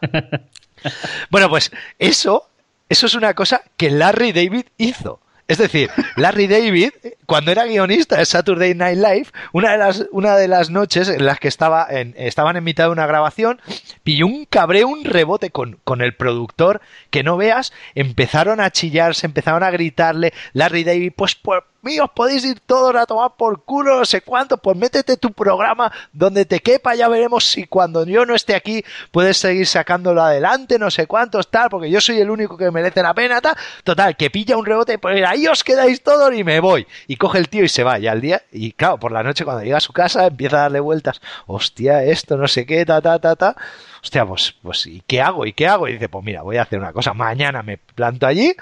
bueno, 1.29 1.49
pues 1.49 1.71
eso, 1.97 2.49
eso 2.89 3.05
es 3.05 3.15
una 3.15 3.33
cosa 3.33 3.63
que 3.77 3.89
Larry 3.89 4.31
David 4.31 4.65
hizo. 4.77 5.21
Es 5.49 5.57
decir, 5.57 5.89
Larry 6.15 6.45
David, 6.45 6.91
cuando 7.25 7.49
era 7.51 7.65
guionista 7.65 8.17
de 8.17 8.25
Saturday 8.25 8.75
Night 8.75 8.99
Live, 8.99 9.27
una 9.51 9.71
de 9.71 9.77
las, 9.79 10.05
una 10.11 10.35
de 10.35 10.47
las 10.47 10.69
noches 10.69 11.09
en 11.09 11.25
las 11.25 11.39
que 11.39 11.47
estaba 11.47 11.87
en, 11.89 12.13
estaban 12.17 12.55
en 12.55 12.63
mitad 12.63 12.83
de 12.83 12.91
una 12.91 13.07
grabación, 13.07 13.59
pilló 14.03 14.27
un 14.27 14.45
cabreo, 14.45 14.87
un 14.87 15.03
rebote 15.03 15.49
con, 15.49 15.79
con 15.83 16.01
el 16.01 16.13
productor, 16.13 16.81
que 17.09 17.23
no 17.23 17.35
veas, 17.35 17.73
empezaron 17.95 18.61
a 18.61 18.69
chillarse, 18.69 19.25
empezaron 19.25 19.63
a 19.63 19.71
gritarle, 19.71 20.33
Larry 20.53 20.83
David, 20.83 21.13
pues, 21.15 21.33
pues 21.33 21.63
míos, 21.81 22.09
podéis 22.15 22.45
ir 22.45 22.59
todos 22.59 22.95
a 22.95 23.05
tomar 23.05 23.31
por 23.37 23.63
culo, 23.63 23.99
no 23.99 24.05
sé 24.05 24.21
cuánto, 24.21 24.57
pues 24.57 24.77
métete 24.77 25.17
tu 25.17 25.31
programa 25.31 25.91
donde 26.11 26.45
te 26.45 26.59
quepa, 26.59 26.95
ya 26.95 27.07
veremos 27.07 27.45
si 27.45 27.65
cuando 27.65 28.05
yo 28.05 28.25
no 28.25 28.35
esté 28.35 28.55
aquí 28.55 28.83
puedes 29.11 29.37
seguir 29.37 29.67
sacándolo 29.67 30.21
adelante, 30.21 30.79
no 30.79 30.91
sé 30.91 31.07
cuántos, 31.07 31.49
tal, 31.49 31.69
porque 31.69 31.89
yo 31.89 32.01
soy 32.01 32.19
el 32.19 32.29
único 32.29 32.57
que 32.57 32.71
merece 32.71 33.01
la 33.01 33.13
pena, 33.13 33.41
tal. 33.41 33.55
Total, 33.83 34.15
que 34.15 34.29
pilla 34.29 34.57
un 34.57 34.65
rebote, 34.65 34.97
pues 34.97 35.23
ahí 35.25 35.47
os 35.47 35.63
quedáis 35.63 36.01
todos 36.03 36.33
y 36.33 36.43
me 36.43 36.59
voy. 36.59 36.87
Y 37.07 37.15
coge 37.15 37.37
el 37.37 37.49
tío 37.49 37.63
y 37.63 37.69
se 37.69 37.83
va, 37.83 37.99
y 37.99 38.07
al 38.07 38.21
día, 38.21 38.41
y 38.51 38.71
claro, 38.73 38.99
por 38.99 39.11
la 39.11 39.23
noche 39.23 39.45
cuando 39.45 39.63
llega 39.63 39.77
a 39.77 39.81
su 39.81 39.93
casa 39.93 40.27
empieza 40.27 40.57
a 40.57 40.61
darle 40.61 40.79
vueltas, 40.79 41.21
hostia, 41.47 42.03
esto, 42.03 42.37
no 42.37 42.47
sé 42.47 42.65
qué, 42.65 42.85
ta, 42.85 43.01
ta, 43.01 43.19
ta, 43.19 43.35
ta 43.35 43.55
hostia, 44.01 44.25
pues, 44.25 44.55
pues, 44.61 44.85
¿y 44.85 45.01
qué 45.05 45.21
hago? 45.21 45.45
¿Y 45.45 45.53
qué 45.53 45.67
hago? 45.67 45.87
Y 45.87 45.93
dice, 45.93 46.09
pues 46.09 46.23
mira, 46.23 46.41
voy 46.41 46.57
a 46.57 46.63
hacer 46.63 46.79
una 46.79 46.93
cosa. 46.93 47.13
Mañana 47.13 47.63
me 47.63 47.77
planto 47.77 48.25
allí, 48.27 48.53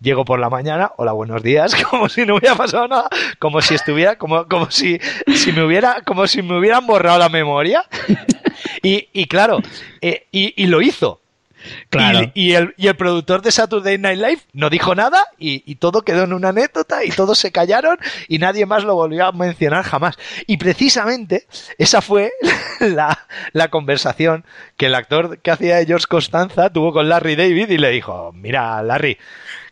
llego 0.00 0.24
por 0.24 0.38
la 0.38 0.50
mañana, 0.50 0.92
hola, 0.96 1.12
buenos 1.12 1.42
días, 1.42 1.74
como 1.90 2.08
si 2.08 2.24
no 2.26 2.36
hubiera 2.36 2.54
pasado 2.54 2.88
nada, 2.88 3.08
como 3.38 3.60
si 3.60 3.74
estuviera, 3.74 4.16
como, 4.16 4.46
como 4.46 4.70
si, 4.70 4.98
si 5.34 5.52
me 5.52 5.64
hubiera, 5.64 6.02
como 6.02 6.26
si 6.26 6.42
me 6.42 6.58
hubieran 6.58 6.86
borrado 6.86 7.18
la 7.18 7.28
memoria. 7.28 7.84
Y, 8.82 9.08
y 9.12 9.26
claro, 9.26 9.60
eh, 10.00 10.26
y, 10.30 10.62
y 10.62 10.66
lo 10.66 10.82
hizo. 10.82 11.20
Y, 12.34 12.52
el, 12.52 12.74
y, 12.76 12.86
el, 12.88 12.96
productor 12.96 13.42
de 13.42 13.50
Saturday 13.50 13.98
Night 13.98 14.18
Live 14.18 14.40
no 14.52 14.70
dijo 14.70 14.94
nada 14.94 15.24
y, 15.38 15.74
todo 15.76 16.02
quedó 16.02 16.24
en 16.24 16.32
una 16.32 16.50
anécdota 16.50 17.04
y 17.04 17.10
todos 17.10 17.38
se 17.38 17.52
callaron 17.52 17.98
y 18.28 18.38
nadie 18.38 18.66
más 18.66 18.84
lo 18.84 18.94
volvió 18.94 19.26
a 19.26 19.32
mencionar 19.32 19.84
jamás. 19.84 20.16
Y 20.46 20.56
precisamente 20.56 21.46
esa 21.78 22.00
fue 22.00 22.32
la, 22.80 23.26
la 23.52 23.68
conversación 23.68 24.44
que 24.76 24.86
el 24.86 24.94
actor 24.94 25.38
que 25.38 25.50
hacía 25.50 25.76
de 25.76 25.86
George 25.86 26.06
Costanza 26.08 26.70
tuvo 26.70 26.92
con 26.92 27.08
Larry 27.08 27.36
David 27.36 27.70
y 27.70 27.78
le 27.78 27.90
dijo, 27.90 28.32
mira 28.32 28.82
Larry, 28.82 29.18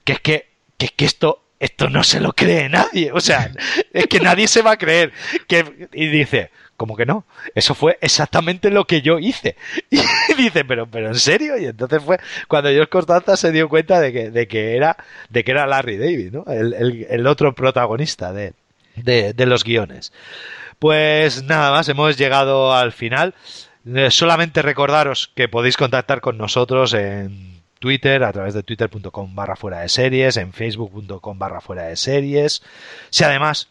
que 0.05 0.13
es 0.15 0.21
que, 0.21 0.49
que, 0.79 0.89
que 0.89 1.05
esto 1.05 1.43
esto 1.63 1.89
no 1.89 2.03
se 2.03 2.19
lo 2.19 2.33
cree 2.33 2.69
nadie. 2.69 3.13
O 3.13 3.21
sea, 3.21 3.53
es 3.93 4.09
que 4.09 4.19
nadie 4.19 4.49
se 4.49 4.63
va 4.63 4.73
a 4.73 4.77
creer. 4.77 5.13
Que, 5.47 5.89
y 5.93 6.09
dice, 6.09 6.51
como 6.83 6.97
que 6.97 7.07
no, 7.07 7.25
eso 7.55 7.77
fue 7.77 7.97
exactamente 8.01 8.69
lo 8.69 8.89
que 8.89 9.03
yo 9.03 9.21
hice. 9.21 9.55
Y 9.93 10.35
dice, 10.35 10.65
pero, 10.65 10.89
pero 10.89 11.07
en 11.09 11.15
serio, 11.15 11.57
y 11.57 11.67
entonces 11.67 12.03
fue 12.03 12.19
cuando 12.49 12.71
George 12.71 12.91
Costanza 12.91 13.37
se 13.37 13.53
dio 13.53 13.69
cuenta 13.69 14.01
de 14.01 14.13
que, 14.13 14.31
de 14.31 14.49
que 14.49 14.77
era, 14.77 14.97
de 15.29 15.45
que 15.45 15.53
era 15.53 15.69
Larry 15.69 15.97
David, 15.97 16.33
¿no? 16.33 16.45
El, 16.53 17.07
el, 17.09 17.27
otro 17.29 17.55
protagonista 17.55 18.33
de, 18.33 18.55
de, 18.97 19.33
de, 19.33 19.47
los 19.47 19.63
guiones. 19.63 20.13
Pues 20.81 21.45
nada 21.45 21.71
más, 21.71 21.89
hemos 21.89 22.19
llegado 22.19 22.75
al 22.75 22.91
final. 22.91 23.35
Eh, 23.87 24.11
solamente 24.11 24.61
recordaros 24.61 25.31
que 25.37 25.49
podéis 25.49 25.77
contactar 25.77 26.21
con 26.21 26.37
nosotros 26.37 26.95
en 26.95 27.63
Twitter, 27.79 28.25
a 28.25 28.33
través 28.33 28.55
de 28.55 28.65
twitter.com 28.65 29.37
barra 29.37 29.55
fuera 29.55 29.81
de 29.81 29.89
series, 29.89 30.37
en 30.37 30.53
facebook.com 30.53 31.39
barra 31.39 31.61
fuera 31.61 31.85
de 31.85 31.95
series. 31.95 32.61
Si 33.11 33.23
además 33.23 33.69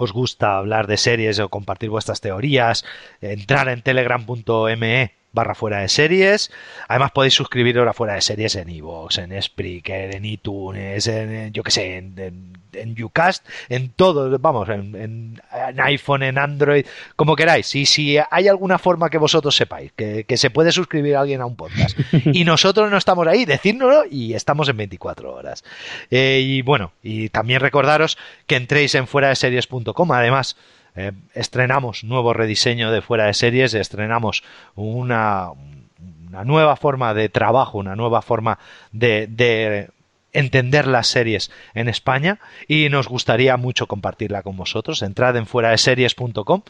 os 0.00 0.12
gusta 0.12 0.56
hablar 0.56 0.86
de 0.86 0.96
series 0.96 1.38
o 1.38 1.50
compartir 1.50 1.90
vuestras 1.90 2.22
teorías, 2.22 2.84
entrar 3.20 3.68
en 3.68 3.82
telegram.me 3.82 5.12
barra 5.32 5.54
fuera 5.54 5.80
de 5.80 5.88
series. 5.88 6.50
Además 6.88 7.12
podéis 7.12 7.34
suscribiros 7.34 7.86
a 7.86 7.92
fuera 7.92 8.14
de 8.14 8.22
series 8.22 8.56
en 8.56 8.70
iVoox, 8.70 9.18
en 9.18 9.42
Spreaker, 9.42 10.14
en 10.16 10.24
iTunes, 10.24 11.06
en, 11.06 11.52
yo 11.52 11.62
que 11.62 11.70
sé, 11.70 11.98
en, 11.98 12.18
en, 12.18 12.59
Ucast, 13.02 13.46
en 13.68 13.90
todo, 13.90 14.38
vamos, 14.38 14.68
en, 14.68 15.40
iPhone, 15.78 16.22
en 16.22 16.38
Android, 16.38 16.86
como 17.16 17.36
queráis. 17.36 17.74
Y 17.74 17.86
si 17.86 18.18
hay 18.30 18.48
alguna 18.48 18.78
forma 18.78 19.10
que 19.10 19.18
vosotros 19.18 19.56
sepáis 19.56 19.92
que, 19.92 20.24
se 20.36 20.50
puede 20.50 20.72
suscribir 20.72 21.16
a 21.16 21.20
alguien 21.20 21.40
a 21.40 21.46
un 21.46 21.56
podcast 21.56 21.98
y 22.32 22.44
nosotros 22.44 22.90
no 22.90 22.96
estamos 22.96 23.26
ahí, 23.26 23.44
decírnoslo 23.44 24.04
y 24.10 24.34
estamos 24.34 24.68
en 24.68 24.76
24 24.76 25.34
horas. 25.34 25.64
Eh, 26.10 26.40
y 26.42 26.62
bueno, 26.62 26.92
y 27.02 27.28
también 27.28 27.60
recordaros 27.60 28.18
que 28.46 28.56
entréis 28.56 28.94
en 28.94 29.06
fuera 29.06 29.28
de 29.28 29.36
series.com, 29.36 30.12
además 30.12 30.56
eh, 30.96 31.12
estrenamos 31.34 32.04
nuevo 32.04 32.32
rediseño 32.32 32.90
de 32.90 33.02
fuera 33.02 33.26
de 33.26 33.34
series, 33.34 33.74
estrenamos 33.74 34.42
una, 34.74 35.50
una 36.28 36.44
nueva 36.44 36.76
forma 36.76 37.14
de 37.14 37.28
trabajo, 37.28 37.78
una 37.78 37.96
nueva 37.96 38.22
forma 38.22 38.58
de, 38.92 39.88
entender 40.32 40.86
las 40.86 41.06
series 41.06 41.50
en 41.74 41.88
España 41.88 42.38
y 42.68 42.88
nos 42.88 43.08
gustaría 43.08 43.56
mucho 43.56 43.86
compartirla 43.86 44.42
con 44.42 44.56
vosotros. 44.56 45.02
Entrad 45.02 45.36
en 45.36 45.46
fuera 45.46 45.70
de 45.70 45.78
series.com, 45.78 46.62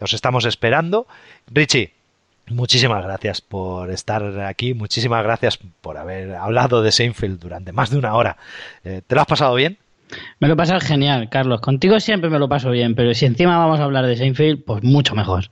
os 0.00 0.12
estamos 0.12 0.44
esperando. 0.44 1.06
Richie, 1.46 1.92
muchísimas 2.48 3.04
gracias 3.04 3.40
por 3.40 3.90
estar 3.90 4.40
aquí, 4.40 4.74
muchísimas 4.74 5.22
gracias 5.22 5.58
por 5.80 5.98
haber 5.98 6.34
hablado 6.34 6.82
de 6.82 6.92
Seinfeld 6.92 7.40
durante 7.40 7.72
más 7.72 7.90
de 7.90 7.98
una 7.98 8.14
hora. 8.14 8.36
Eh, 8.84 9.02
¿Te 9.06 9.14
lo 9.14 9.20
has 9.20 9.26
pasado 9.26 9.54
bien? 9.54 9.78
Me 10.38 10.48
lo 10.48 10.54
he 10.54 10.56
pasado 10.56 10.80
genial, 10.80 11.28
Carlos. 11.30 11.60
Contigo 11.60 11.98
siempre 12.00 12.30
me 12.30 12.38
lo 12.38 12.48
paso 12.48 12.70
bien, 12.70 12.94
pero 12.94 13.14
si 13.14 13.26
encima 13.26 13.58
vamos 13.58 13.80
a 13.80 13.84
hablar 13.84 14.06
de 14.06 14.16
Seinfeld, 14.16 14.64
pues 14.64 14.82
mucho 14.82 15.14
mejor. 15.14 15.46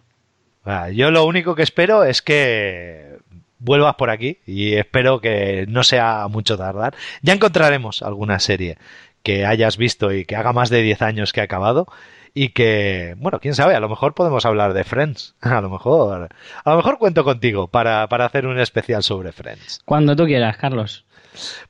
Ah, 0.64 0.90
yo 0.90 1.10
lo 1.10 1.24
único 1.24 1.54
que 1.54 1.62
espero 1.62 2.04
es 2.04 2.22
que 2.22 3.18
vuelvas 3.62 3.94
por 3.94 4.10
aquí 4.10 4.38
y 4.46 4.74
espero 4.74 5.20
que 5.20 5.66
no 5.68 5.84
sea 5.84 6.26
mucho 6.28 6.58
tardar. 6.58 6.94
Ya 7.22 7.32
encontraremos 7.32 8.02
alguna 8.02 8.38
serie 8.38 8.78
que 9.22 9.46
hayas 9.46 9.76
visto 9.76 10.12
y 10.12 10.24
que 10.24 10.36
haga 10.36 10.52
más 10.52 10.68
de 10.68 10.82
10 10.82 11.02
años 11.02 11.32
que 11.32 11.40
ha 11.40 11.44
acabado 11.44 11.86
y 12.34 12.50
que, 12.50 13.14
bueno, 13.18 13.40
quién 13.40 13.54
sabe, 13.54 13.74
a 13.74 13.80
lo 13.80 13.88
mejor 13.88 14.14
podemos 14.14 14.44
hablar 14.46 14.72
de 14.72 14.84
Friends. 14.84 15.34
A 15.40 15.60
lo 15.60 15.68
mejor, 15.68 16.28
a 16.64 16.70
lo 16.70 16.76
mejor 16.76 16.98
cuento 16.98 17.24
contigo 17.24 17.68
para, 17.68 18.08
para 18.08 18.24
hacer 18.24 18.46
un 18.46 18.58
especial 18.58 19.02
sobre 19.02 19.32
Friends. 19.32 19.80
Cuando 19.84 20.16
tú 20.16 20.24
quieras, 20.24 20.56
Carlos. 20.56 21.04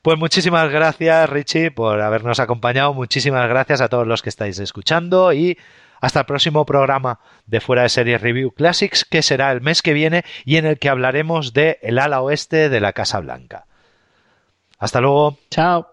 Pues 0.02 0.18
muchísimas 0.18 0.70
gracias, 0.70 1.28
Richie, 1.30 1.70
por 1.70 2.00
habernos 2.00 2.40
acompañado. 2.40 2.94
Muchísimas 2.94 3.48
gracias 3.48 3.80
a 3.80 3.88
todos 3.88 4.06
los 4.06 4.22
que 4.22 4.28
estáis 4.28 4.58
escuchando 4.58 5.32
y 5.32 5.58
hasta 6.02 6.20
el 6.20 6.26
próximo 6.26 6.66
programa 6.66 7.20
de 7.46 7.60
Fuera 7.60 7.82
de 7.82 7.88
Series 7.88 8.20
Review 8.20 8.50
Classics, 8.50 9.04
que 9.04 9.22
será 9.22 9.52
el 9.52 9.60
mes 9.62 9.82
que 9.82 9.94
viene 9.94 10.24
y 10.44 10.56
en 10.56 10.66
el 10.66 10.78
que 10.78 10.88
hablaremos 10.88 11.54
de 11.54 11.78
el 11.80 11.98
ala 11.98 12.20
oeste 12.20 12.68
de 12.68 12.80
la 12.80 12.92
Casa 12.92 13.20
Blanca. 13.20 13.66
Hasta 14.78 15.00
luego. 15.00 15.38
Chao. 15.48 15.91